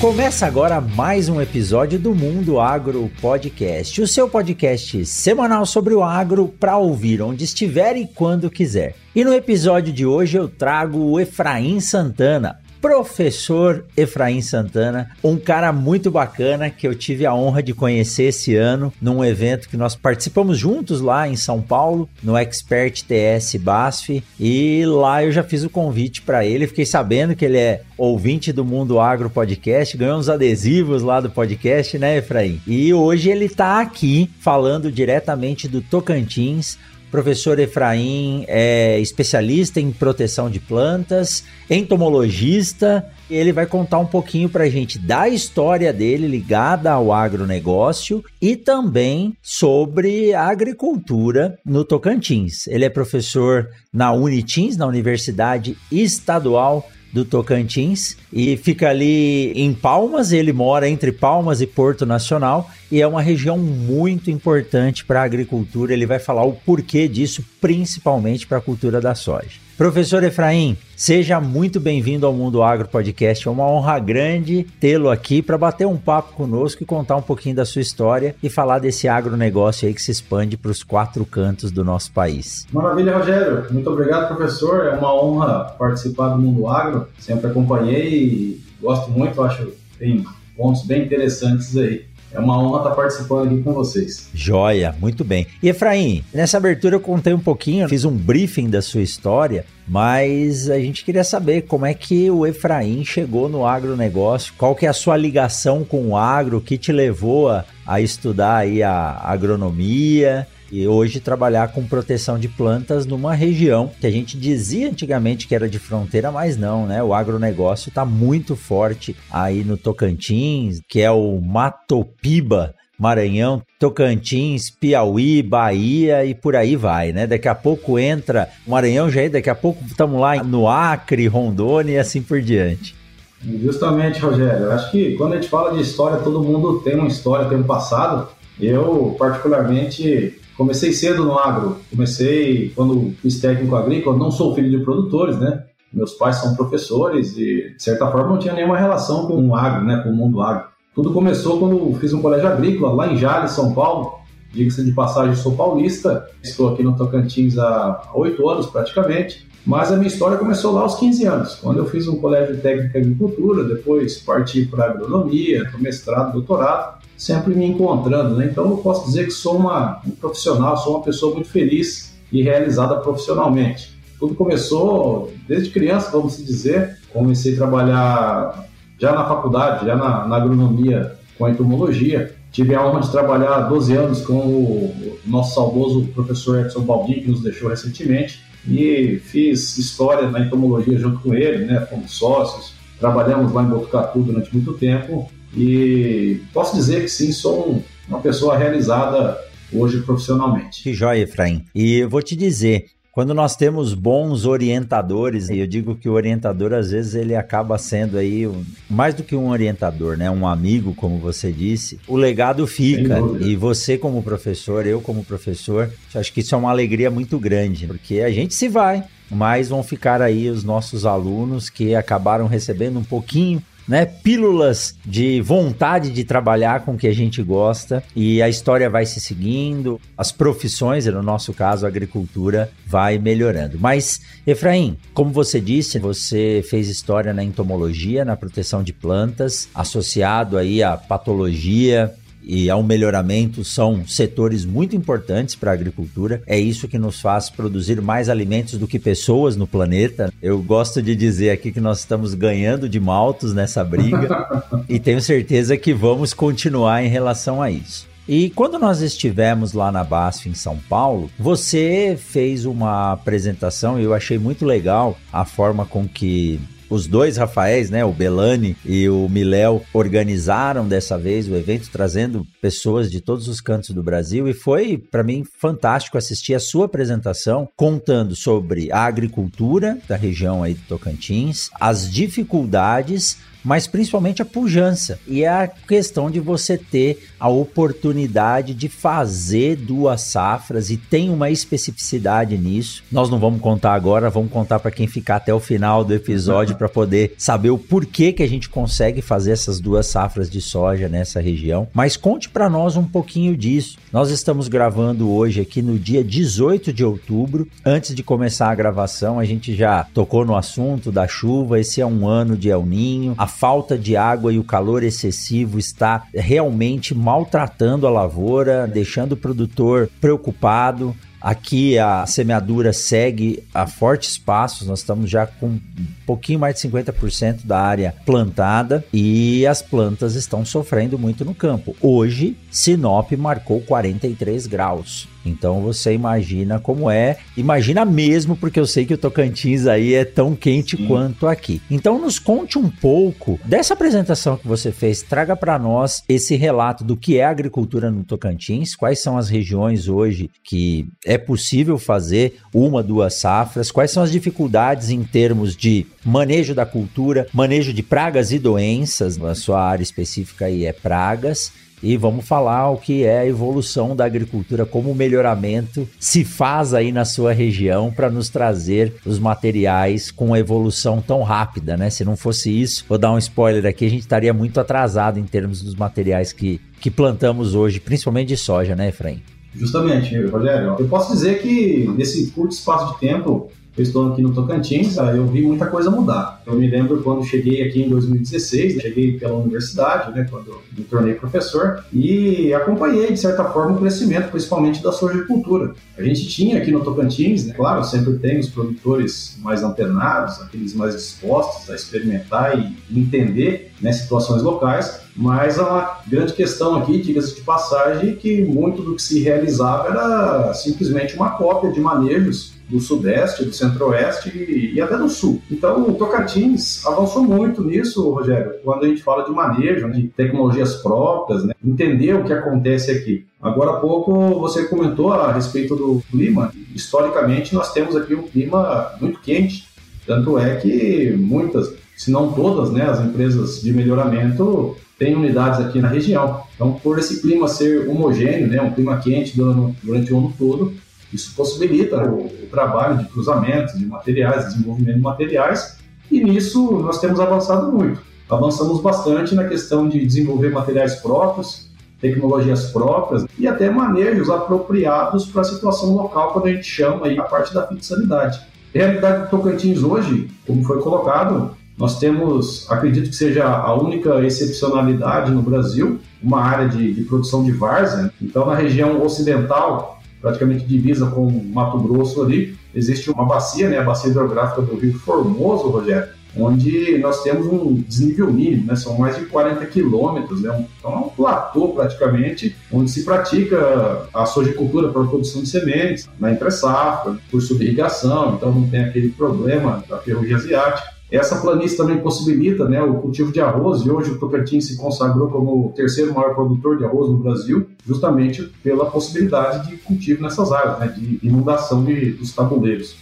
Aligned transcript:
Começa 0.00 0.46
agora 0.46 0.80
mais 0.80 1.28
um 1.28 1.42
episódio 1.42 1.98
do 1.98 2.14
Mundo 2.14 2.58
Agro 2.58 3.10
Podcast, 3.20 4.00
o 4.00 4.06
seu 4.06 4.30
podcast 4.30 5.04
semanal 5.04 5.66
sobre 5.66 5.92
o 5.92 6.02
agro 6.02 6.48
para 6.48 6.78
ouvir 6.78 7.20
onde 7.20 7.44
estiver 7.44 7.98
e 7.98 8.06
quando 8.06 8.50
quiser. 8.50 8.96
E 9.14 9.22
no 9.22 9.34
episódio 9.34 9.92
de 9.92 10.06
hoje 10.06 10.38
eu 10.38 10.48
trago 10.48 10.98
o 11.00 11.20
Efraim 11.20 11.80
Santana, 11.80 12.59
professor 12.80 13.84
Efraim 13.96 14.40
Santana, 14.40 15.10
um 15.22 15.36
cara 15.36 15.72
muito 15.72 16.10
bacana 16.10 16.70
que 16.70 16.86
eu 16.86 16.94
tive 16.94 17.26
a 17.26 17.34
honra 17.34 17.62
de 17.62 17.74
conhecer 17.74 18.24
esse 18.24 18.56
ano 18.56 18.92
num 19.00 19.24
evento 19.24 19.68
que 19.68 19.76
nós 19.76 19.94
participamos 19.94 20.58
juntos 20.58 21.00
lá 21.00 21.28
em 21.28 21.36
São 21.36 21.60
Paulo, 21.60 22.08
no 22.22 22.36
Expert 22.36 23.04
TS 23.04 23.56
BASF, 23.56 24.22
e 24.38 24.84
lá 24.86 25.22
eu 25.22 25.30
já 25.30 25.42
fiz 25.42 25.62
o 25.62 25.70
convite 25.70 26.22
para 26.22 26.44
ele, 26.44 26.66
fiquei 26.66 26.86
sabendo 26.86 27.36
que 27.36 27.44
ele 27.44 27.58
é 27.58 27.82
ouvinte 27.96 28.52
do 28.52 28.64
Mundo 28.64 28.98
Agro 28.98 29.28
Podcast, 29.28 29.96
ganhou 29.96 30.18
uns 30.18 30.28
adesivos 30.28 31.02
lá 31.02 31.20
do 31.20 31.30
podcast, 31.30 31.98
né, 31.98 32.16
Efraim? 32.16 32.60
E 32.66 32.94
hoje 32.94 33.30
ele 33.30 33.44
está 33.44 33.80
aqui 33.80 34.30
falando 34.40 34.90
diretamente 34.90 35.68
do 35.68 35.82
Tocantins, 35.82 36.78
Professor 37.10 37.58
Efraim 37.58 38.44
é 38.46 39.00
especialista 39.00 39.80
em 39.80 39.90
proteção 39.90 40.48
de 40.48 40.60
plantas, 40.60 41.44
entomologista. 41.68 43.04
Ele 43.28 43.52
vai 43.52 43.66
contar 43.66 43.98
um 43.98 44.06
pouquinho 44.06 44.48
para 44.48 44.64
a 44.64 44.68
gente 44.68 44.98
da 44.98 45.28
história 45.28 45.92
dele 45.92 46.28
ligada 46.28 46.92
ao 46.92 47.12
agronegócio 47.12 48.24
e 48.40 48.54
também 48.54 49.36
sobre 49.42 50.32
a 50.32 50.46
agricultura 50.46 51.58
no 51.64 51.84
Tocantins. 51.84 52.66
Ele 52.68 52.84
é 52.84 52.90
professor 52.90 53.68
na 53.92 54.12
Unitins, 54.12 54.76
na 54.76 54.86
Universidade 54.86 55.76
Estadual 55.90 56.88
do 57.12 57.24
Tocantins 57.24 58.16
e 58.32 58.56
fica 58.56 58.88
ali 58.88 59.52
em 59.52 59.72
Palmas, 59.72 60.32
ele 60.32 60.52
mora 60.52 60.88
entre 60.88 61.12
Palmas 61.12 61.60
e 61.60 61.66
Porto 61.66 62.06
Nacional 62.06 62.70
e 62.90 63.00
é 63.00 63.06
uma 63.06 63.22
região 63.22 63.58
muito 63.58 64.30
importante 64.30 65.04
para 65.04 65.20
a 65.20 65.24
agricultura. 65.24 65.92
Ele 65.92 66.06
vai 66.06 66.18
falar 66.18 66.44
o 66.44 66.52
porquê 66.52 67.08
disso, 67.08 67.44
principalmente 67.60 68.46
para 68.46 68.58
a 68.58 68.60
cultura 68.60 69.00
da 69.00 69.14
soja. 69.14 69.69
Professor 69.80 70.22
Efraim, 70.22 70.76
seja 70.94 71.40
muito 71.40 71.80
bem-vindo 71.80 72.26
ao 72.26 72.34
Mundo 72.34 72.62
Agro 72.62 72.86
Podcast. 72.86 73.48
É 73.48 73.50
uma 73.50 73.66
honra 73.66 73.98
grande 73.98 74.66
tê-lo 74.78 75.08
aqui 75.08 75.40
para 75.40 75.56
bater 75.56 75.86
um 75.86 75.96
papo 75.96 76.34
conosco 76.34 76.82
e 76.82 76.86
contar 76.86 77.16
um 77.16 77.22
pouquinho 77.22 77.56
da 77.56 77.64
sua 77.64 77.80
história 77.80 78.34
e 78.42 78.50
falar 78.50 78.78
desse 78.78 79.08
agronegócio 79.08 79.88
aí 79.88 79.94
que 79.94 80.02
se 80.02 80.10
expande 80.10 80.58
para 80.58 80.70
os 80.70 80.82
quatro 80.82 81.24
cantos 81.24 81.70
do 81.70 81.82
nosso 81.82 82.12
país. 82.12 82.66
Maravilha, 82.70 83.16
Rogério. 83.16 83.64
Muito 83.70 83.88
obrigado, 83.88 84.36
professor. 84.36 84.84
É 84.84 84.90
uma 84.90 85.14
honra 85.14 85.74
participar 85.78 86.28
do 86.28 86.42
Mundo 86.42 86.68
Agro. 86.68 87.08
Sempre 87.18 87.46
acompanhei 87.46 88.12
e 88.12 88.60
gosto 88.82 89.10
muito, 89.10 89.42
acho 89.42 89.64
que 89.64 89.72
tem 89.98 90.26
pontos 90.58 90.82
bem 90.82 91.06
interessantes 91.06 91.74
aí. 91.78 92.04
É 92.32 92.38
uma 92.38 92.58
honra 92.58 92.78
estar 92.78 92.90
participando 92.90 93.46
aqui 93.46 93.62
com 93.62 93.72
vocês. 93.72 94.28
Joia, 94.32 94.94
muito 95.00 95.24
bem. 95.24 95.46
E 95.62 95.68
Efraim, 95.68 96.24
nessa 96.32 96.56
abertura 96.58 96.96
eu 96.96 97.00
contei 97.00 97.32
um 97.32 97.40
pouquinho, 97.40 97.88
fiz 97.88 98.04
um 98.04 98.16
briefing 98.16 98.70
da 98.70 98.80
sua 98.80 99.02
história, 99.02 99.64
mas 99.86 100.70
a 100.70 100.78
gente 100.78 101.04
queria 101.04 101.24
saber 101.24 101.62
como 101.62 101.84
é 101.84 101.92
que 101.92 102.30
o 102.30 102.46
Efraim 102.46 103.04
chegou 103.04 103.48
no 103.48 103.66
agronegócio, 103.66 104.54
qual 104.56 104.74
que 104.74 104.86
é 104.86 104.88
a 104.88 104.92
sua 104.92 105.16
ligação 105.16 105.84
com 105.84 106.08
o 106.08 106.16
agro, 106.16 106.58
o 106.58 106.60
que 106.60 106.78
te 106.78 106.92
levou 106.92 107.48
a, 107.48 107.64
a 107.84 108.00
estudar 108.00 108.58
aí 108.58 108.82
a 108.82 109.20
agronomia 109.24 110.46
e 110.70 110.86
hoje 110.86 111.20
trabalhar 111.20 111.72
com 111.72 111.84
proteção 111.84 112.38
de 112.38 112.48
plantas 112.48 113.06
numa 113.06 113.34
região 113.34 113.90
que 114.00 114.06
a 114.06 114.10
gente 114.10 114.38
dizia 114.38 114.88
antigamente 114.88 115.46
que 115.46 115.54
era 115.54 115.68
de 115.68 115.78
fronteira, 115.78 116.30
mas 116.30 116.56
não, 116.56 116.86
né? 116.86 117.02
O 117.02 117.12
agronegócio 117.12 117.88
está 117.88 118.04
muito 118.04 118.54
forte 118.54 119.16
aí 119.30 119.64
no 119.64 119.76
Tocantins, 119.76 120.80
que 120.88 121.00
é 121.00 121.10
o 121.10 121.40
Matopiba, 121.40 122.74
Maranhão, 122.98 123.62
Tocantins, 123.78 124.70
Piauí, 124.70 125.42
Bahia 125.42 126.24
e 126.24 126.34
por 126.34 126.54
aí 126.54 126.76
vai, 126.76 127.12
né? 127.12 127.26
Daqui 127.26 127.48
a 127.48 127.54
pouco 127.54 127.98
entra 127.98 128.48
o 128.66 128.70
Maranhão 128.70 129.10
já 129.10 129.22
é, 129.22 129.28
daqui 129.28 129.48
a 129.48 129.54
pouco 129.54 129.82
estamos 129.86 130.20
lá 130.20 130.42
no 130.44 130.68
Acre, 130.68 131.26
Rondônia 131.26 131.94
e 131.94 131.98
assim 131.98 132.20
por 132.20 132.40
diante. 132.42 132.94
Justamente, 133.42 134.20
Rogério. 134.20 134.70
Acho 134.70 134.90
que 134.90 135.14
quando 135.16 135.32
a 135.32 135.36
gente 135.36 135.48
fala 135.48 135.72
de 135.72 135.80
história, 135.80 136.18
todo 136.18 136.42
mundo 136.42 136.80
tem 136.80 136.94
uma 136.94 137.08
história, 137.08 137.48
tem 137.48 137.56
um 137.56 137.62
passado. 137.62 138.28
Eu, 138.60 139.16
particularmente, 139.18 140.38
comecei 140.60 140.92
cedo 140.92 141.24
no 141.24 141.38
agro. 141.38 141.78
Comecei 141.90 142.68
quando 142.76 143.14
fiz 143.22 143.40
técnico 143.40 143.74
agrícola. 143.74 144.18
Não 144.18 144.30
sou 144.30 144.54
filho 144.54 144.70
de 144.70 144.84
produtores, 144.84 145.38
né? 145.38 145.64
Meus 145.90 146.12
pais 146.12 146.36
são 146.36 146.54
professores 146.54 147.34
e, 147.38 147.72
de 147.74 147.82
certa 147.82 148.06
forma, 148.10 148.28
não 148.28 148.38
tinha 148.38 148.52
nenhuma 148.52 148.76
relação 148.76 149.26
com 149.26 149.48
o 149.48 149.56
agro, 149.56 149.86
né? 149.86 150.02
Com 150.04 150.10
o 150.10 150.14
mundo 150.14 150.42
agro. 150.42 150.68
Tudo 150.94 151.14
começou 151.14 151.58
quando 151.58 151.94
fiz 151.98 152.12
um 152.12 152.20
colégio 152.20 152.46
agrícola 152.46 152.92
lá 152.92 153.10
em 153.10 153.16
Jales, 153.16 153.52
São 153.52 153.72
Paulo. 153.72 154.20
Diga-se 154.52 154.84
de 154.84 154.92
passagem, 154.92 155.34
sou 155.34 155.52
paulista. 155.52 156.28
Estou 156.42 156.74
aqui 156.74 156.82
no 156.82 156.94
Tocantins 156.94 157.56
há 157.56 158.10
oito 158.14 158.46
anos 158.46 158.66
praticamente. 158.66 159.48
Mas 159.64 159.90
a 159.90 159.96
minha 159.96 160.08
história 160.08 160.36
começou 160.36 160.74
lá 160.74 160.82
aos 160.82 160.96
15 160.96 161.24
anos, 161.26 161.54
quando 161.56 161.78
eu 161.78 161.86
fiz 161.86 162.08
um 162.08 162.16
colégio 162.16 162.58
técnico 162.58 162.96
em 162.96 163.00
agricultura, 163.00 163.64
depois 163.64 164.18
parti 164.18 164.64
para 164.64 164.86
agronomia, 164.86 165.70
mestrado, 165.78 166.32
doutorado 166.32 166.99
sempre 167.20 167.54
me 167.54 167.66
encontrando, 167.66 168.34
né? 168.34 168.48
Então 168.50 168.64
eu 168.70 168.78
posso 168.78 169.04
dizer 169.04 169.26
que 169.26 169.30
sou 169.30 169.58
uma, 169.58 170.00
um 170.06 170.10
profissional, 170.10 170.74
sou 170.78 170.96
uma 170.96 171.04
pessoa 171.04 171.34
muito 171.34 171.50
feliz 171.50 172.14
e 172.32 172.42
realizada 172.42 172.96
profissionalmente. 172.96 173.94
Tudo 174.18 174.34
começou 174.34 175.30
desde 175.46 175.68
criança, 175.68 176.10
vamos 176.10 176.38
dizer. 176.38 176.96
Comecei 177.12 177.52
a 177.52 177.56
trabalhar 177.56 178.66
já 178.98 179.12
na 179.12 179.26
faculdade, 179.26 179.84
já 179.84 179.94
na, 179.96 180.26
na 180.26 180.36
agronomia 180.36 181.14
com 181.36 181.44
a 181.44 181.50
entomologia. 181.50 182.34
Tive 182.50 182.74
a 182.74 182.86
honra 182.86 183.02
de 183.02 183.10
trabalhar 183.12 183.68
12 183.68 183.94
anos 183.94 184.22
com 184.22 184.38
o 184.38 185.18
nosso 185.26 185.54
saudoso 185.54 186.06
professor 186.14 186.60
Edson 186.60 186.80
Baldin, 186.80 187.20
que 187.20 187.30
nos 187.30 187.42
deixou 187.42 187.68
recentemente, 187.68 188.40
e 188.66 189.20
fiz 189.26 189.76
história 189.76 190.30
na 190.30 190.40
entomologia 190.40 190.98
junto 190.98 191.20
com 191.20 191.34
ele, 191.34 191.66
né? 191.66 191.80
Fomos 191.82 192.12
sócios, 192.12 192.72
trabalhamos 192.98 193.52
lá 193.52 193.62
em 193.62 193.66
Botucatu 193.66 194.20
durante 194.20 194.54
muito 194.54 194.72
tempo 194.72 195.30
e 195.56 196.40
posso 196.52 196.74
dizer 196.74 197.02
que 197.02 197.08
sim, 197.08 197.32
sou 197.32 197.82
uma 198.08 198.20
pessoa 198.20 198.56
realizada 198.56 199.38
hoje 199.72 200.00
profissionalmente. 200.02 200.82
Que 200.82 200.92
joia, 200.92 201.22
Efraim. 201.22 201.64
E 201.74 201.98
eu 201.98 202.08
vou 202.08 202.22
te 202.22 202.34
dizer, 202.34 202.86
quando 203.12 203.34
nós 203.34 203.56
temos 203.56 203.92
bons 203.92 204.46
orientadores, 204.46 205.48
e 205.48 205.58
eu 205.58 205.66
digo 205.66 205.96
que 205.96 206.08
o 206.08 206.12
orientador 206.12 206.72
às 206.72 206.90
vezes 206.90 207.14
ele 207.14 207.34
acaba 207.34 207.76
sendo 207.76 208.16
aí 208.16 208.48
mais 208.88 209.14
do 209.14 209.24
que 209.24 209.34
um 209.34 209.50
orientador, 209.50 210.16
né, 210.16 210.30
um 210.30 210.46
amigo, 210.46 210.94
como 210.94 211.18
você 211.18 211.50
disse, 211.50 211.98
o 212.06 212.16
legado 212.16 212.66
fica. 212.66 213.18
E 213.40 213.56
você 213.56 213.98
como 213.98 214.22
professor, 214.22 214.86
eu 214.86 215.00
como 215.00 215.24
professor, 215.24 215.90
acho 216.14 216.32
que 216.32 216.40
isso 216.40 216.54
é 216.54 216.58
uma 216.58 216.70
alegria 216.70 217.10
muito 217.10 217.38
grande, 217.38 217.86
porque 217.86 218.20
a 218.20 218.30
gente 218.30 218.54
se 218.54 218.68
vai, 218.68 219.02
mas 219.28 219.68
vão 219.68 219.82
ficar 219.82 220.22
aí 220.22 220.48
os 220.48 220.62
nossos 220.62 221.04
alunos 221.04 221.68
que 221.68 221.94
acabaram 221.94 222.46
recebendo 222.46 222.98
um 222.98 223.04
pouquinho 223.04 223.62
né, 223.86 224.04
pílulas 224.04 224.96
de 225.04 225.40
vontade 225.40 226.10
de 226.10 226.24
trabalhar 226.24 226.80
com 226.84 226.94
o 226.94 226.98
que 226.98 227.06
a 227.06 227.14
gente 227.14 227.42
gosta 227.42 228.02
e 228.14 228.40
a 228.42 228.48
história 228.48 228.88
vai 228.88 229.06
se 229.06 229.20
seguindo, 229.20 230.00
as 230.16 230.30
profissões, 230.32 231.06
no 231.06 231.22
nosso 231.22 231.52
caso 231.52 231.84
a 231.84 231.88
agricultura, 231.88 232.70
vai 232.86 233.18
melhorando. 233.18 233.78
Mas, 233.78 234.20
Efraim, 234.46 234.96
como 235.14 235.32
você 235.32 235.60
disse, 235.60 235.98
você 235.98 236.64
fez 236.68 236.88
história 236.88 237.32
na 237.32 237.42
entomologia, 237.42 238.24
na 238.24 238.36
proteção 238.36 238.82
de 238.82 238.92
plantas, 238.92 239.68
associado 239.74 240.58
aí 240.58 240.82
à 240.82 240.96
patologia 240.96 242.14
e 242.42 242.70
ao 242.70 242.82
melhoramento 242.82 243.64
são 243.64 244.06
setores 244.06 244.64
muito 244.64 244.96
importantes 244.96 245.54
para 245.54 245.70
a 245.70 245.74
agricultura. 245.74 246.42
É 246.46 246.58
isso 246.58 246.88
que 246.88 246.98
nos 246.98 247.20
faz 247.20 247.50
produzir 247.50 248.00
mais 248.00 248.28
alimentos 248.28 248.78
do 248.78 248.86
que 248.86 248.98
pessoas 248.98 249.56
no 249.56 249.66
planeta. 249.66 250.32
Eu 250.42 250.62
gosto 250.62 251.02
de 251.02 251.14
dizer 251.14 251.50
aqui 251.50 251.72
que 251.72 251.80
nós 251.80 252.00
estamos 252.00 252.34
ganhando 252.34 252.88
de 252.88 253.00
maltos 253.00 253.54
nessa 253.54 253.84
briga 253.84 254.28
e 254.88 254.98
tenho 254.98 255.20
certeza 255.20 255.76
que 255.76 255.92
vamos 255.92 256.32
continuar 256.32 257.04
em 257.04 257.08
relação 257.08 257.62
a 257.62 257.70
isso. 257.70 258.08
E 258.28 258.50
quando 258.50 258.78
nós 258.78 259.00
estivemos 259.00 259.72
lá 259.72 259.90
na 259.90 260.04
BASF 260.04 260.48
em 260.48 260.54
São 260.54 260.78
Paulo, 260.88 261.28
você 261.36 262.16
fez 262.16 262.64
uma 262.64 263.12
apresentação 263.12 263.98
e 263.98 264.04
eu 264.04 264.14
achei 264.14 264.38
muito 264.38 264.64
legal 264.64 265.18
a 265.32 265.44
forma 265.44 265.84
com 265.84 266.06
que 266.06 266.60
os 266.90 267.06
dois 267.06 267.36
Rafaéis, 267.36 267.88
né, 267.88 268.04
o 268.04 268.12
Belani 268.12 268.76
e 268.84 269.08
o 269.08 269.28
Miléo, 269.28 269.80
organizaram 269.94 270.86
dessa 270.86 271.16
vez 271.16 271.48
o 271.48 271.54
evento, 271.54 271.88
trazendo 271.90 272.44
pessoas 272.60 273.10
de 273.10 273.20
todos 273.20 273.46
os 273.46 273.60
cantos 273.60 273.90
do 273.90 274.02
Brasil 274.02 274.48
e 274.48 274.52
foi, 274.52 274.98
para 274.98 275.22
mim, 275.22 275.44
fantástico 275.58 276.18
assistir 276.18 276.54
a 276.54 276.60
sua 276.60 276.86
apresentação 276.86 277.68
contando 277.76 278.34
sobre 278.34 278.90
a 278.90 279.04
agricultura 279.04 279.96
da 280.08 280.16
região 280.16 280.62
aí 280.62 280.74
do 280.74 280.82
Tocantins, 280.88 281.70
as 281.80 282.10
dificuldades 282.10 283.38
mas 283.64 283.86
principalmente 283.86 284.42
a 284.42 284.44
pujança. 284.44 285.18
E 285.26 285.44
é 285.44 285.48
a 285.48 285.68
questão 285.68 286.30
de 286.30 286.40
você 286.40 286.78
ter 286.78 287.29
a 287.40 287.48
oportunidade 287.48 288.74
de 288.74 288.88
fazer 288.88 289.76
duas 289.76 290.20
safras 290.20 290.90
e 290.90 290.96
tem 290.96 291.30
uma 291.30 291.50
especificidade 291.50 292.56
nisso. 292.58 293.02
Nós 293.10 293.30
não 293.30 293.38
vamos 293.38 293.60
contar 293.60 293.94
agora, 293.94 294.28
vamos 294.28 294.52
contar 294.52 294.78
para 294.78 294.90
quem 294.90 295.06
ficar 295.06 295.36
até 295.36 295.52
o 295.52 295.58
final 295.58 296.04
do 296.04 296.14
episódio 296.14 296.76
para 296.76 296.88
poder 296.88 297.34
saber 297.38 297.70
o 297.70 297.78
porquê 297.78 298.32
que 298.32 298.42
a 298.42 298.48
gente 298.48 298.68
consegue 298.68 299.22
fazer 299.22 299.52
essas 299.52 299.80
duas 299.80 300.06
safras 300.06 300.50
de 300.50 300.60
soja 300.60 301.08
nessa 301.08 301.40
região. 301.40 301.88
Mas 301.94 302.16
conte 302.16 302.48
para 302.48 302.68
nós 302.68 302.96
um 302.96 303.04
pouquinho 303.04 303.56
disso. 303.56 303.96
Nós 304.12 304.30
estamos 304.30 304.68
gravando 304.68 305.30
hoje 305.30 305.60
aqui 305.60 305.80
no 305.80 305.98
dia 305.98 306.22
18 306.22 306.92
de 306.92 307.04
outubro. 307.04 307.68
Antes 307.84 308.14
de 308.14 308.22
começar 308.22 308.70
a 308.70 308.74
gravação, 308.74 309.38
a 309.38 309.44
gente 309.44 309.74
já 309.74 310.04
tocou 310.12 310.44
no 310.44 310.56
assunto 310.56 311.10
da 311.10 311.26
chuva. 311.26 311.80
Esse 311.80 312.00
é 312.00 312.06
um 312.06 312.28
ano 312.28 312.56
de 312.56 312.68
El 312.68 312.84
Ninho. 312.84 313.34
A 313.38 313.46
falta 313.46 313.96
de 313.96 314.16
água 314.16 314.52
e 314.52 314.58
o 314.58 314.64
calor 314.64 315.02
excessivo 315.02 315.78
está 315.78 316.24
realmente 316.34 317.14
maltratando 317.30 318.08
a 318.08 318.10
lavoura, 318.10 318.88
deixando 318.88 319.32
o 319.32 319.36
produtor 319.36 320.10
preocupado. 320.20 321.14
Aqui 321.40 321.96
a 321.96 322.26
semeadura 322.26 322.92
segue 322.92 323.62
a 323.72 323.86
fortes 323.86 324.36
passos, 324.36 324.86
nós 324.86 324.98
estamos 324.98 325.30
já 325.30 325.46
com 325.46 325.68
um 325.68 325.80
pouquinho 326.26 326.58
mais 326.58 326.74
de 326.74 326.88
50% 326.88 327.64
da 327.64 327.80
área 327.80 328.14
plantada 328.26 329.04
e 329.12 329.64
as 329.64 329.80
plantas 329.80 330.34
estão 330.34 330.64
sofrendo 330.64 331.18
muito 331.18 331.44
no 331.44 331.54
campo. 331.54 331.96
Hoje, 332.00 332.56
Sinop 332.68 333.30
marcou 333.38 333.80
43 333.80 334.66
graus. 334.66 335.28
Então 335.44 335.80
você 335.80 336.12
imagina 336.12 336.78
como 336.78 337.10
é, 337.10 337.38
imagina 337.56 338.04
mesmo, 338.04 338.56
porque 338.56 338.78
eu 338.78 338.86
sei 338.86 339.04
que 339.06 339.14
o 339.14 339.18
Tocantins 339.18 339.86
aí 339.86 340.14
é 340.14 340.24
tão 340.24 340.54
quente 340.54 340.96
Sim. 340.96 341.06
quanto 341.06 341.46
aqui. 341.46 341.80
Então 341.90 342.18
nos 342.18 342.38
conte 342.38 342.78
um 342.78 342.88
pouco 342.88 343.58
dessa 343.64 343.94
apresentação 343.94 344.56
que 344.56 344.66
você 344.66 344.92
fez, 344.92 345.22
traga 345.22 345.56
para 345.56 345.78
nós 345.78 346.22
esse 346.28 346.56
relato 346.56 347.04
do 347.04 347.16
que 347.16 347.38
é 347.38 347.44
agricultura 347.44 348.10
no 348.10 348.24
Tocantins, 348.24 348.94
quais 348.94 349.22
são 349.22 349.36
as 349.36 349.48
regiões 349.48 350.08
hoje 350.08 350.50
que 350.64 351.08
é 351.24 351.38
possível 351.38 351.98
fazer 351.98 352.58
uma, 352.72 353.02
duas 353.02 353.34
safras, 353.34 353.90
quais 353.90 354.10
são 354.10 354.22
as 354.22 354.30
dificuldades 354.30 355.10
em 355.10 355.22
termos 355.22 355.76
de 355.76 356.06
manejo 356.24 356.74
da 356.74 356.86
cultura, 356.86 357.46
manejo 357.52 357.92
de 357.92 358.02
pragas 358.02 358.52
e 358.52 358.58
doenças, 358.58 359.40
a 359.42 359.54
sua 359.54 359.82
área 359.82 360.02
específica 360.02 360.66
aí 360.66 360.84
é 360.84 360.92
pragas 360.92 361.72
e 362.02 362.16
vamos 362.16 362.46
falar 362.46 362.90
o 362.90 362.96
que 362.96 363.24
é 363.24 363.40
a 363.40 363.46
evolução 363.46 364.14
da 364.16 364.24
agricultura, 364.24 364.86
como 364.86 365.10
o 365.10 365.14
melhoramento 365.14 366.08
se 366.18 366.44
faz 366.44 366.94
aí 366.94 367.12
na 367.12 367.24
sua 367.24 367.52
região 367.52 368.10
para 368.10 368.30
nos 368.30 368.48
trazer 368.48 369.14
os 369.24 369.38
materiais 369.38 370.30
com 370.30 370.56
evolução 370.56 371.20
tão 371.20 371.42
rápida, 371.42 371.96
né? 371.96 372.10
Se 372.10 372.24
não 372.24 372.36
fosse 372.36 372.70
isso, 372.70 373.04
vou 373.08 373.18
dar 373.18 373.32
um 373.32 373.38
spoiler 373.38 373.86
aqui, 373.86 374.06
a 374.06 374.10
gente 374.10 374.20
estaria 374.20 374.52
muito 374.52 374.80
atrasado 374.80 375.38
em 375.38 375.44
termos 375.44 375.82
dos 375.82 375.94
materiais 375.94 376.52
que, 376.52 376.80
que 377.00 377.10
plantamos 377.10 377.74
hoje, 377.74 378.00
principalmente 378.00 378.48
de 378.48 378.56
soja, 378.56 378.94
né, 378.94 379.08
Efraim? 379.08 379.42
Justamente, 379.74 380.36
Rogério. 380.46 380.96
Eu 380.98 381.08
posso 381.08 381.32
dizer 381.32 381.62
que 381.62 382.08
nesse 382.16 382.50
curto 382.50 382.72
espaço 382.72 383.14
de 383.14 383.20
tempo 383.20 383.70
eu 383.96 384.02
estou 384.02 384.32
aqui 384.32 384.40
no 384.42 384.54
Tocantins, 384.54 385.16
eu 385.16 385.46
vi 385.46 385.62
muita 385.62 385.86
coisa 385.86 386.10
mudar. 386.10 386.62
Eu 386.66 386.74
me 386.74 386.88
lembro 386.88 387.22
quando 387.22 387.44
cheguei 387.44 387.82
aqui 387.82 388.02
em 388.02 388.08
2016, 388.08 388.96
né, 388.96 389.02
cheguei 389.02 389.38
pela 389.38 389.54
universidade, 389.54 390.32
né, 390.32 390.46
quando 390.48 390.80
me 390.96 391.04
tornei 391.04 391.34
professor, 391.34 392.04
e 392.12 392.72
acompanhei, 392.72 393.32
de 393.32 393.40
certa 393.40 393.64
forma, 393.64 393.96
o 393.96 393.98
crescimento, 393.98 394.50
principalmente 394.50 395.02
da 395.02 395.12
sojicultura. 395.12 395.94
A 396.16 396.22
gente 396.22 396.48
tinha 396.48 396.78
aqui 396.78 396.90
no 396.90 397.00
Tocantins, 397.00 397.66
né, 397.66 397.74
claro, 397.74 398.04
sempre 398.04 398.34
tem 398.38 398.58
os 398.58 398.68
produtores 398.68 399.58
mais 399.60 399.82
antenados, 399.82 400.60
aqueles 400.60 400.94
mais 400.94 401.14
dispostos 401.14 401.90
a 401.90 401.94
experimentar 401.94 402.78
e 402.78 402.96
entender 403.18 403.92
né, 404.00 404.12
situações 404.12 404.62
locais, 404.62 405.20
mas 405.40 405.78
a 405.78 406.20
grande 406.28 406.52
questão 406.52 406.96
aqui, 406.96 407.18
diga-se 407.18 407.54
de 407.54 407.62
passagem, 407.62 408.36
que 408.36 408.62
muito 408.62 409.00
do 409.00 409.14
que 409.14 409.22
se 409.22 409.40
realizava 409.40 410.08
era 410.08 410.74
simplesmente 410.74 411.34
uma 411.34 411.52
cópia 411.52 411.90
de 411.90 411.98
manejos 411.98 412.74
do 412.90 413.00
Sudeste, 413.00 413.64
do 413.64 413.72
Centro-Oeste 413.72 414.50
e, 414.50 414.96
e, 414.96 415.00
até 415.00 415.16
do 415.16 415.30
Sul. 415.30 415.62
Então, 415.70 416.02
o 416.02 416.14
Tocantins 416.14 417.06
avançou 417.06 417.42
muito 417.42 417.82
nisso, 417.82 418.30
Rogério, 418.30 418.74
quando 418.84 419.04
a 419.04 419.08
gente 419.08 419.22
fala 419.22 419.44
de 419.44 419.50
manejo, 419.50 420.08
né, 420.08 420.16
de 420.16 420.28
tecnologias 420.28 420.96
próprias, 420.96 421.64
né, 421.64 421.72
entender 421.82 422.34
o 422.34 422.44
que 422.44 422.52
acontece 422.52 423.10
aqui. 423.10 423.46
Agora 423.62 423.92
há 423.92 423.96
pouco 423.96 424.60
você 424.60 424.88
comentou 424.88 425.32
a 425.32 425.52
respeito 425.52 425.96
do 425.96 426.22
clima. 426.30 426.70
Historicamente, 426.94 427.74
nós 427.74 427.94
temos 427.94 428.14
aqui 428.14 428.34
um 428.34 428.42
clima 428.42 429.12
muito 429.18 429.40
quente. 429.40 429.88
Tanto 430.26 430.58
é 430.58 430.76
que 430.76 431.34
muitas, 431.38 431.94
se 432.14 432.30
não 432.30 432.52
todas, 432.52 432.90
né, 432.90 433.08
as 433.08 433.20
empresas 433.20 433.80
de 433.80 433.90
melhoramento 433.90 434.96
têm 435.20 435.36
unidades 435.36 435.78
aqui 435.78 436.00
na 436.00 436.08
região. 436.08 436.62
Então, 436.74 436.94
por 436.94 437.18
esse 437.18 437.42
clima 437.42 437.68
ser 437.68 438.08
homogêneo, 438.08 438.66
né, 438.66 438.80
um 438.80 438.90
clima 438.90 439.18
quente 439.18 439.54
durante, 439.54 439.94
durante 440.02 440.32
o 440.32 440.38
ano 440.38 440.54
todo, 440.58 440.94
isso 441.30 441.54
possibilita 441.54 442.24
o, 442.24 442.46
o 442.46 442.66
trabalho 442.70 443.18
de 443.18 443.26
cruzamento 443.26 443.98
de 443.98 444.06
materiais, 444.06 444.68
desenvolvimento 444.68 445.16
de 445.16 445.20
materiais, 445.20 445.98
e 446.30 446.42
nisso 446.42 446.92
nós 446.92 447.20
temos 447.20 447.38
avançado 447.38 447.92
muito. 447.92 448.22
Avançamos 448.48 449.02
bastante 449.02 449.54
na 449.54 449.64
questão 449.64 450.08
de 450.08 450.24
desenvolver 450.24 450.70
materiais 450.70 451.16
próprios, 451.16 451.90
tecnologias 452.18 452.90
próprias 452.90 453.44
e 453.58 453.68
até 453.68 453.90
manejos 453.90 454.48
apropriados 454.48 455.46
para 455.46 455.60
a 455.60 455.64
situação 455.64 456.14
local, 456.14 456.52
quando 456.52 456.66
a 456.66 456.72
gente 456.72 456.84
chama 456.84 457.26
aí 457.26 457.38
a 457.38 457.44
parte 457.44 457.74
da 457.74 457.86
fitossanidade. 457.86 458.58
Realidade 458.92 459.42
do 459.42 459.50
Tocantins 459.50 460.02
hoje, 460.02 460.50
como 460.66 460.82
foi 460.82 461.00
colocado, 461.00 461.76
nós 462.00 462.18
temos, 462.18 462.90
acredito 462.90 463.28
que 463.28 463.36
seja 463.36 463.68
a 463.68 463.94
única 463.94 464.42
excepcionalidade 464.42 465.50
no 465.50 465.60
Brasil, 465.60 466.18
uma 466.42 466.62
área 466.62 466.88
de, 466.88 467.12
de 467.12 467.22
produção 467.24 467.62
de 467.62 467.72
várzea. 467.72 468.32
Então, 468.40 468.64
na 468.64 468.74
região 468.74 469.22
ocidental, 469.22 470.18
praticamente 470.40 470.86
divisa 470.86 471.26
com 471.26 471.50
Mato 471.50 471.98
Grosso 471.98 472.42
ali, 472.42 472.74
existe 472.94 473.30
uma 473.30 473.44
bacia, 473.44 473.90
né, 473.90 473.98
a 473.98 474.02
bacia 474.02 474.30
hidrográfica 474.30 474.80
do 474.80 474.96
Rio 474.96 475.18
Formoso, 475.18 475.90
Rogério, 475.90 476.30
onde 476.56 477.18
nós 477.18 477.42
temos 477.42 477.66
um 477.66 477.94
desnível 477.94 478.50
mínimo, 478.50 478.86
né, 478.86 478.96
são 478.96 479.18
mais 479.18 479.36
de 479.36 479.44
40 479.44 479.84
quilômetros, 479.84 480.62
né, 480.62 480.86
então 480.98 481.12
é 481.12 481.16
um 481.16 481.28
platô 481.28 481.88
praticamente, 481.88 482.74
onde 482.90 483.10
se 483.10 483.24
pratica 483.24 484.26
a 484.32 484.46
sojicultura 484.46 485.10
para 485.10 485.22
produção 485.24 485.62
de 485.62 485.68
sementes, 485.68 486.26
na 486.40 486.50
entre-safra, 486.50 487.36
por 487.50 487.60
subirrigação, 487.60 488.54
então 488.54 488.72
não 488.72 488.88
tem 488.88 489.04
aquele 489.04 489.28
problema 489.28 490.02
da 490.08 490.16
ferrugem 490.16 490.54
asiática. 490.54 491.19
Essa 491.30 491.60
planície 491.60 491.96
também 491.96 492.18
possibilita 492.18 492.88
né, 492.88 493.00
o 493.02 493.14
cultivo 493.14 493.52
de 493.52 493.60
arroz, 493.60 494.02
e 494.02 494.10
hoje 494.10 494.32
o 494.32 494.38
Tocantins 494.38 494.86
se 494.86 494.96
consagrou 494.96 495.48
como 495.48 495.86
o 495.86 495.92
terceiro 495.92 496.34
maior 496.34 496.54
produtor 496.54 496.98
de 496.98 497.04
arroz 497.04 497.30
no 497.30 497.38
Brasil, 497.38 497.86
justamente 498.04 498.64
pela 498.82 499.06
possibilidade 499.06 499.88
de 499.88 499.96
cultivo 499.98 500.42
nessas 500.42 500.72
áreas, 500.72 500.98
né, 500.98 501.06
de 501.08 501.38
inundação 501.42 502.04
de, 502.04 502.32
dos 502.32 502.52
tabuleiros. 502.52 503.14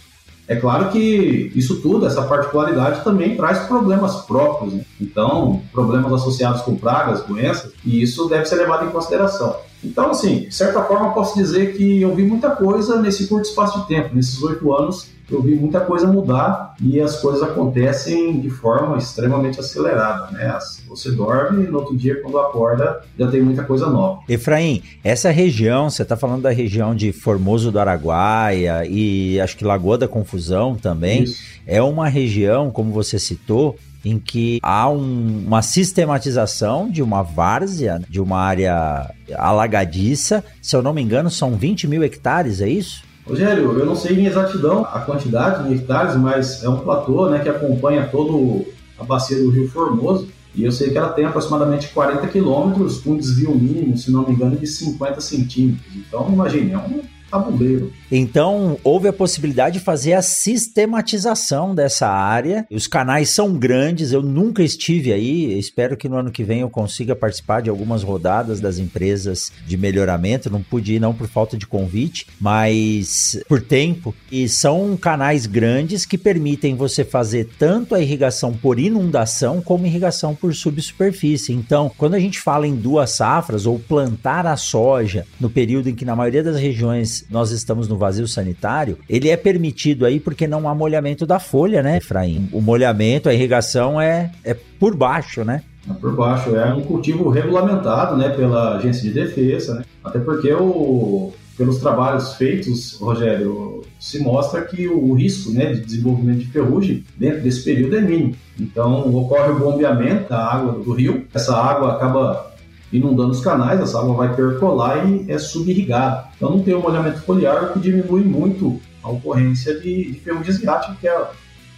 É 0.47 0.55
claro 0.55 0.89
que 0.89 1.51
isso 1.53 1.79
tudo, 1.79 2.07
essa 2.07 2.23
particularidade, 2.23 3.03
também 3.03 3.35
traz 3.35 3.59
problemas 3.67 4.25
próprios. 4.25 4.73
Né? 4.73 4.83
Então, 4.99 5.61
problemas 5.71 6.11
associados 6.11 6.63
com 6.63 6.75
pragas, 6.75 7.23
doenças, 7.23 7.71
e 7.85 8.01
isso 8.01 8.27
deve 8.27 8.47
ser 8.47 8.55
levado 8.55 8.87
em 8.87 8.89
consideração. 8.89 9.55
Então, 9.83 10.11
assim, 10.11 10.41
de 10.41 10.53
certa 10.53 10.83
forma, 10.83 11.13
posso 11.13 11.37
dizer 11.37 11.75
que 11.75 12.01
eu 12.01 12.13
vi 12.13 12.23
muita 12.23 12.51
coisa 12.51 13.01
nesse 13.01 13.27
curto 13.27 13.47
espaço 13.47 13.81
de 13.81 13.87
tempo, 13.87 14.15
nesses 14.15 14.41
oito 14.43 14.73
anos, 14.73 15.07
eu 15.31 15.41
vi 15.41 15.55
muita 15.55 15.79
coisa 15.81 16.07
mudar 16.07 16.75
e 16.81 16.99
as 16.99 17.21
coisas 17.21 17.43
acontecem 17.43 18.39
de 18.39 18.49
forma 18.49 18.97
extremamente 18.97 19.59
acelerada, 19.59 20.31
né? 20.31 20.57
Você 20.87 21.11
dorme 21.11 21.65
e 21.65 21.67
no 21.67 21.79
outro 21.79 21.95
dia, 21.95 22.19
quando 22.21 22.39
acorda, 22.39 23.01
já 23.17 23.29
tem 23.29 23.41
muita 23.41 23.63
coisa 23.63 23.87
nova. 23.87 24.21
Efraim, 24.27 24.81
essa 25.03 25.29
região, 25.29 25.89
você 25.89 26.01
está 26.01 26.17
falando 26.17 26.41
da 26.41 26.49
região 26.49 26.95
de 26.95 27.11
Formoso 27.11 27.71
do 27.71 27.79
Araguaia 27.79 28.85
e 28.85 29.39
acho 29.39 29.55
que 29.55 29.63
Lagoa 29.63 29.97
da 29.97 30.07
Confusão 30.07 30.75
também, 30.75 31.23
Isso. 31.23 31.43
é 31.67 31.81
uma 31.81 32.09
região, 32.09 32.71
como 32.71 32.91
você 32.91 33.19
citou, 33.19 33.77
em 34.03 34.19
que 34.19 34.59
há 34.61 34.89
um, 34.89 35.43
uma 35.45 35.61
sistematização 35.61 36.89
de 36.89 37.01
uma 37.01 37.21
várzea, 37.21 38.01
de 38.09 38.19
uma 38.19 38.39
área 38.39 39.13
alagadiça. 39.35 40.43
Se 40.61 40.75
eu 40.75 40.81
não 40.81 40.93
me 40.93 41.01
engano, 41.01 41.29
são 41.29 41.55
20 41.55 41.87
mil 41.87 42.03
hectares, 42.03 42.61
é 42.61 42.69
isso? 42.69 43.03
Rogério, 43.27 43.77
eu 43.77 43.85
não 43.85 43.95
sei 43.95 44.19
em 44.19 44.25
exatidão 44.25 44.83
a 44.85 45.01
quantidade 45.01 45.67
de 45.67 45.75
hectares, 45.75 46.15
mas 46.15 46.63
é 46.63 46.69
um 46.69 46.79
platô 46.79 47.29
né, 47.29 47.39
que 47.39 47.49
acompanha 47.49 48.07
toda 48.07 48.65
a 48.97 49.03
bacia 49.03 49.37
do 49.37 49.49
Rio 49.49 49.69
Formoso. 49.69 50.27
E 50.55 50.63
eu 50.63 50.71
sei 50.71 50.89
que 50.89 50.97
ela 50.97 51.09
tem 51.09 51.25
aproximadamente 51.25 51.89
40 51.89 52.25
quilômetros, 52.27 52.99
com 52.99 53.11
um 53.11 53.17
desvio 53.17 53.53
mínimo, 53.53 53.95
se 53.95 54.11
não 54.11 54.25
me 54.25 54.33
engano, 54.33 54.57
de 54.57 54.65
50 54.65 55.21
centímetros. 55.21 55.85
Então, 55.95 56.27
imagine, 56.27 56.71
é 56.71 56.77
um, 56.77 57.01
tabuleiro. 57.29 57.91
Então, 58.11 58.77
houve 58.83 59.07
a 59.07 59.13
possibilidade 59.13 59.79
de 59.79 59.85
fazer 59.85 60.13
a 60.13 60.21
sistematização 60.21 61.75
dessa 61.75 62.07
área. 62.07 62.65
Os 62.71 62.87
canais 62.87 63.29
são 63.29 63.53
grandes, 63.53 64.11
eu 64.11 64.21
nunca 64.21 64.63
estive 64.63 65.13
aí. 65.13 65.57
Espero 65.57 65.95
que 65.95 66.09
no 66.09 66.17
ano 66.17 66.31
que 66.31 66.43
vem 66.43 66.61
eu 66.61 66.69
consiga 66.69 67.15
participar 67.15 67.61
de 67.61 67.69
algumas 67.69 68.03
rodadas 68.03 68.59
das 68.59 68.77
empresas 68.79 69.51
de 69.67 69.77
melhoramento. 69.77 70.49
Não 70.49 70.63
pude 70.63 70.95
ir, 70.95 70.99
não 70.99 71.13
por 71.13 71.27
falta 71.27 71.57
de 71.57 71.67
convite, 71.67 72.25
mas 72.39 73.39
por 73.47 73.61
tempo. 73.61 74.15
E 74.31 74.49
são 74.49 74.97
canais 74.97 75.45
grandes 75.45 76.05
que 76.05 76.17
permitem 76.17 76.75
você 76.75 77.03
fazer 77.03 77.49
tanto 77.57 77.93
a 77.93 78.01
irrigação 78.01 78.53
por 78.53 78.79
inundação 78.79 79.61
como 79.61 79.85
irrigação 79.85 80.33
por 80.33 80.53
subsuperfície. 80.53 81.53
Então, 81.53 81.91
quando 81.97 82.15
a 82.15 82.19
gente 82.19 82.39
fala 82.39 82.65
em 82.65 82.75
duas 82.75 83.11
safras 83.11 83.65
ou 83.65 83.77
plantar 83.79 84.45
a 84.45 84.57
soja 84.57 85.25
no 85.39 85.49
período 85.49 85.89
em 85.89 85.95
que 85.95 86.05
na 86.05 86.15
maioria 86.15 86.43
das 86.43 86.57
regiões 86.57 87.18
nós 87.29 87.51
estamos 87.51 87.87
no 87.87 87.97
vazio 87.97 88.27
sanitário, 88.27 88.97
ele 89.09 89.29
é 89.29 89.37
permitido 89.37 90.05
aí 90.05 90.19
porque 90.19 90.47
não 90.47 90.67
há 90.67 90.75
molhamento 90.75 91.25
da 91.25 91.39
folha, 91.39 91.81
né, 91.81 91.97
Efraim? 91.97 92.49
O 92.51 92.61
molhamento, 92.61 93.29
a 93.29 93.33
irrigação 93.33 93.99
é, 93.99 94.31
é 94.43 94.53
por 94.53 94.95
baixo, 94.95 95.43
né? 95.43 95.63
É 95.89 95.93
por 95.93 96.15
baixo. 96.15 96.55
É 96.55 96.73
um 96.73 96.81
cultivo 96.81 97.29
regulamentado 97.29 98.15
né, 98.15 98.29
pela 98.29 98.77
Agência 98.77 99.03
de 99.03 99.11
Defesa, 99.11 99.75
né? 99.75 99.85
até 100.03 100.19
porque 100.19 100.53
o, 100.53 101.33
pelos 101.57 101.79
trabalhos 101.79 102.35
feitos, 102.35 102.97
Rogério, 102.99 103.83
se 103.99 104.19
mostra 104.19 104.61
que 104.61 104.87
o 104.87 105.13
risco 105.13 105.51
né, 105.51 105.73
de 105.73 105.81
desenvolvimento 105.81 106.39
de 106.39 106.47
ferrugem 106.47 107.03
dentro 107.17 107.41
desse 107.41 107.63
período 107.63 107.97
é 107.97 108.01
mínimo. 108.01 108.35
Então, 108.57 109.13
ocorre 109.13 109.51
o 109.51 109.59
bombeamento 109.59 110.29
da 110.29 110.39
água 110.39 110.71
do 110.81 110.93
rio, 110.93 111.25
essa 111.33 111.55
água 111.55 111.93
acaba 111.95 112.48
inundando 112.91 113.31
os 113.31 113.41
canais, 113.41 113.79
essa 113.79 113.99
água 113.99 114.15
vai 114.15 114.35
percolar 114.35 115.07
e 115.07 115.31
é 115.31 115.37
subirrigada. 115.37 116.27
Então 116.35 116.49
não 116.49 116.63
tem 116.63 116.75
um 116.75 116.81
molhamento 116.81 117.21
foliar, 117.21 117.65
o 117.65 117.73
que 117.73 117.79
diminui 117.79 118.21
muito 118.21 118.79
a 119.03 119.09
ocorrência 119.09 119.79
de, 119.79 120.11
de 120.11 120.19
ferrugem 120.19 120.53
asiática, 120.53 120.95
que 120.99 121.07
é 121.07 121.27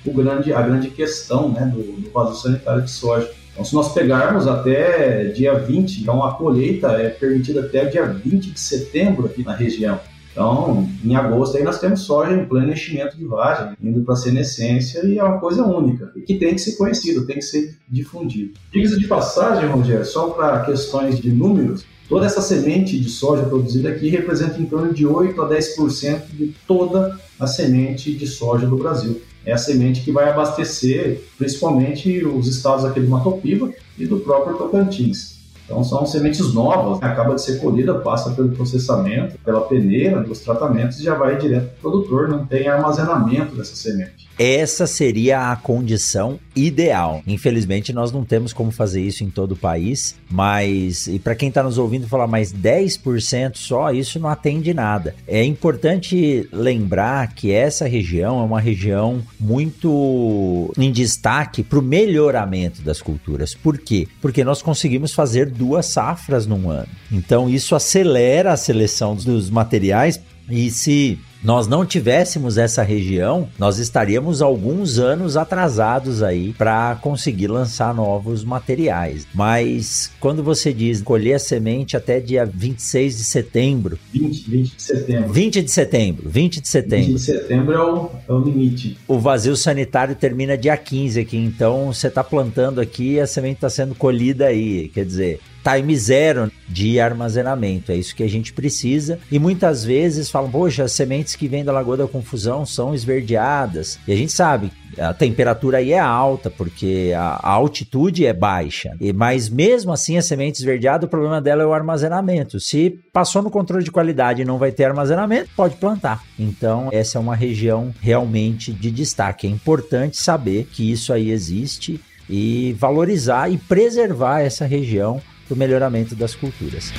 o 0.06 0.14
grande, 0.14 0.54
a 0.54 0.62
grande 0.62 0.90
questão 0.90 1.50
né, 1.50 1.66
do, 1.66 1.82
do 2.02 2.10
vazio 2.12 2.36
sanitário 2.36 2.82
de 2.84 2.92
soja. 2.92 3.30
Então, 3.52 3.66
se 3.66 3.76
nós 3.76 3.94
pegarmos 3.94 4.48
até 4.48 5.26
dia 5.26 5.54
20, 5.54 6.02
então 6.02 6.24
a 6.24 6.34
colheita 6.34 6.88
é 6.94 7.10
permitida 7.10 7.62
até 7.62 7.86
dia 7.86 8.06
20 8.06 8.52
de 8.52 8.60
setembro 8.60 9.26
aqui 9.26 9.44
na 9.44 9.54
região. 9.54 10.00
Então, 10.32 10.88
em 11.04 11.16
agosto 11.16 11.58
aí 11.58 11.64
nós 11.64 11.80
temos 11.80 12.02
soja 12.02 12.34
em 12.34 12.46
pleno 12.46 12.72
enchimento 12.72 13.18
de 13.18 13.26
vagem, 13.26 13.76
indo 13.82 14.02
para 14.02 14.14
a 14.14 14.18
senescência 14.18 15.06
e 15.06 15.20
é 15.20 15.24
uma 15.24 15.40
coisa 15.40 15.64
única, 15.64 16.12
e 16.16 16.22
que 16.22 16.36
tem 16.36 16.56
que 16.56 16.62
ser 16.62 16.78
conhecido, 16.78 17.26
tem 17.26 17.38
que 17.38 17.42
ser 17.42 17.76
difundido. 17.88 18.54
Diga 18.72 18.98
de 18.98 19.08
passagem, 19.08 19.70
Rogério, 19.70 20.06
só 20.06 20.30
para 20.30 20.62
questões 20.62 21.20
de 21.20 21.32
números, 21.32 21.86
toda 22.08 22.26
essa 22.26 22.42
semente 22.42 23.00
de 23.00 23.10
soja 23.10 23.44
produzida 23.44 23.90
aqui 23.90 24.10
representa 24.10 24.62
em 24.62 24.66
torno 24.66 24.94
de 24.94 25.06
8 25.06 25.42
a 25.42 25.50
10% 25.50 26.22
de 26.32 26.56
toda 26.66 27.20
a 27.40 27.48
semente 27.48 28.14
de 28.14 28.28
soja 28.28 28.66
do 28.66 28.78
Brasil. 28.78 29.22
É 29.46 29.52
a 29.52 29.58
semente 29.58 30.02
que 30.02 30.12
vai 30.12 30.30
abastecer 30.30 31.24
principalmente 31.38 32.24
os 32.24 32.48
estados 32.48 32.86
aqui 32.86 33.00
do 33.00 33.10
Mato 33.10 33.32
Piba 33.34 33.72
e 33.98 34.06
do 34.06 34.20
próprio 34.20 34.56
Tocantins. 34.56 35.41
Então 35.66 35.84
são 35.84 36.06
sementes 36.06 36.54
novas, 36.54 37.00
né? 37.00 37.08
acaba 37.08 37.36
de 37.36 37.42
ser 37.42 37.60
colhida, 37.60 37.96
passa 37.96 38.32
pelo 38.32 38.50
processamento, 38.50 39.38
pela 39.44 39.62
peneira, 39.62 40.22
dos 40.22 40.40
tratamentos 40.40 41.00
e 41.00 41.04
já 41.04 41.16
vai 41.16 41.38
direto 41.38 41.70
para 41.80 41.90
o 41.90 41.92
produtor, 41.92 42.30
não 42.30 42.46
tem 42.46 42.68
armazenamento 42.68 43.56
dessa 43.56 43.76
semente. 43.76 44.32
Essa 44.44 44.88
seria 44.88 45.52
a 45.52 45.56
condição 45.56 46.40
ideal. 46.56 47.22
Infelizmente, 47.28 47.94
nós 47.94 48.12
não 48.12 48.26
temos 48.26 48.52
como 48.52 48.72
fazer 48.72 49.00
isso 49.00 49.24
em 49.24 49.30
todo 49.30 49.52
o 49.52 49.56
país, 49.56 50.16
mas 50.32 51.06
e 51.06 51.20
para 51.20 51.36
quem 51.36 51.50
está 51.50 51.62
nos 51.62 51.78
ouvindo 51.78 52.08
falar 52.08 52.26
mais 52.26 52.52
10% 52.52 53.56
só, 53.56 53.92
isso 53.92 54.20
não 54.20 54.28
atende 54.28 54.74
nada. 54.74 55.14
É 55.28 55.44
importante 55.44 56.50
lembrar 56.52 57.36
que 57.36 57.52
essa 57.52 57.88
região 57.88 58.40
é 58.40 58.44
uma 58.44 58.60
região 58.60 59.22
muito 59.40 60.74
em 60.76 60.92
destaque 60.92 61.62
para 61.62 61.78
o 61.78 61.84
melhoramento 61.84 62.82
das 62.82 63.00
culturas. 63.00 63.54
Por 63.54 63.78
quê? 63.78 64.08
Porque 64.20 64.44
nós 64.44 64.64
conseguimos 64.64 65.14
fazer 65.14 65.51
duas 65.52 65.86
safras 65.88 66.48
num 66.48 66.70
ano. 66.70 66.88
Então, 67.12 67.50
isso 67.50 67.76
acelera 67.76 68.54
a 68.54 68.58
seleção 68.58 69.16
dos 69.16 69.50
materiais 69.50 70.20
e 70.50 70.72
se 70.72 71.20
nós 71.44 71.68
não 71.68 71.86
tivéssemos 71.86 72.58
essa 72.58 72.84
região, 72.84 73.50
nós 73.58 73.80
estaríamos 73.80 74.42
alguns 74.42 75.00
anos 75.00 75.36
atrasados 75.36 76.22
aí 76.22 76.54
para 76.54 76.96
conseguir 77.02 77.48
lançar 77.48 77.94
novos 77.94 78.44
materiais. 78.44 79.28
Mas 79.34 80.12
quando 80.20 80.44
você 80.44 80.72
diz 80.72 81.02
colher 81.02 81.36
a 81.36 81.40
semente 81.40 81.98
até 81.98 82.20
dia 82.20 82.46
26 82.46 83.18
de 83.18 83.24
setembro. 83.24 84.00
20, 84.14 84.50
20 84.50 84.76
de 84.76 84.82
setembro. 84.82 85.34
20 85.34 85.62
de 85.62 85.72
setembro. 85.72 86.30
20 86.30 86.62
de 86.62 86.68
setembro. 86.68 87.06
20 87.08 87.14
de 87.14 87.22
setembro 87.22 87.74
é 87.74 87.84
o, 87.84 88.10
é 88.30 88.34
o 88.34 88.40
limite. 88.40 88.98
O 89.08 89.20
vazio 89.20 89.56
sanitário 89.56 90.16
termina 90.16 90.58
dia 90.58 90.78
15 90.78 91.20
aqui, 91.20 91.38
então 91.38 91.94
você 91.94 92.08
está 92.08 92.24
plantando 92.24 92.80
aqui 92.80 93.14
e 93.14 93.20
a 93.20 93.28
semente 93.28 93.56
está 93.56 93.70
sendo 93.70 93.96
colhida 93.96 94.46
aí. 94.46 94.90
Quer 94.90 95.06
dizer, 95.06 95.40
time 95.64 95.96
zero 95.98 96.52
de 96.68 97.00
armazenamento. 97.00 97.92
É 97.92 97.96
isso 97.96 98.16
que 98.16 98.24
a 98.24 98.30
gente 98.30 98.54
precisa. 98.54 99.20
E 99.32 99.38
muitas 99.38 99.84
vezes 99.84 100.30
falam, 100.30 100.50
poxa, 100.50 100.84
as 100.84 100.92
sementes 100.92 101.36
que 101.36 101.48
vêm 101.48 101.64
da 101.64 101.72
Lagoa 101.72 101.98
da 101.98 102.08
Confusão 102.08 102.66
são 102.66 102.94
esverdeadas. 102.94 104.00
E 104.08 104.14
a 104.14 104.16
gente 104.16 104.32
sabe, 104.32 104.72
a 104.98 105.14
temperatura 105.14 105.78
aí 105.78 105.92
é 105.92 106.00
alta, 106.00 106.50
porque 106.50 107.14
a, 107.16 107.50
altitude 107.50 108.26
é 108.26 108.34
baixa. 108.34 108.96
E, 109.00 109.14
mas 109.14 109.50
mesmo 109.50 109.92
assim, 109.92 110.18
a 110.18 110.22
semente 110.22 110.60
esverdeada, 110.60 111.06
o 111.06 111.10
problema 111.10 111.42
dela 111.42 111.64
é 111.64 111.66
o 111.66 111.74
armazenamento. 111.74 112.60
Se 112.60 113.00
passou 113.14 113.42
no 113.42 113.52
controle 113.52 113.84
de 113.84 113.92
qualidade 113.92 114.42
e 114.42 114.46
não 114.46 114.58
vai 114.58 114.72
ter 114.72 114.86
armazenamento, 114.86 115.50
pode 115.56 115.76
plantar. 115.76 116.24
Então, 116.38 116.90
essa 116.92 117.18
é 117.18 117.22
uma 117.22 117.36
região 117.36 117.94
realmente 118.02 118.72
de 118.72 118.92
destaque. 118.92 119.48
É 119.48 119.50
importante 119.50 120.18
saber 120.18 120.68
que 120.72 120.92
isso 120.92 121.14
aí 121.14 121.32
existe 121.32 122.00
e 122.30 122.74
valorizar 122.80 123.52
e 123.52 123.58
preservar 123.58 124.40
essa 124.40 124.66
região 124.66 125.22
para 125.52 125.56
o 125.56 125.58
melhoramento 125.58 126.16
das 126.16 126.34
culturas. 126.34 126.94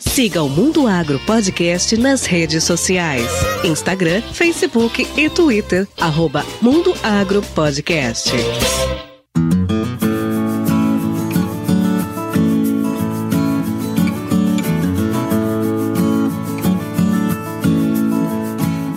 Siga 0.00 0.42
o 0.42 0.48
Mundo 0.48 0.86
Agro 0.86 1.18
Podcast 1.20 1.96
nas 1.96 2.24
redes 2.24 2.64
sociais: 2.64 3.26
Instagram, 3.64 4.22
Facebook 4.32 5.06
e 5.16 5.28
Twitter. 5.28 5.86
Arroba 5.98 6.44
Mundo 6.62 6.94
Agro 7.02 7.42
Podcast. 7.54 8.30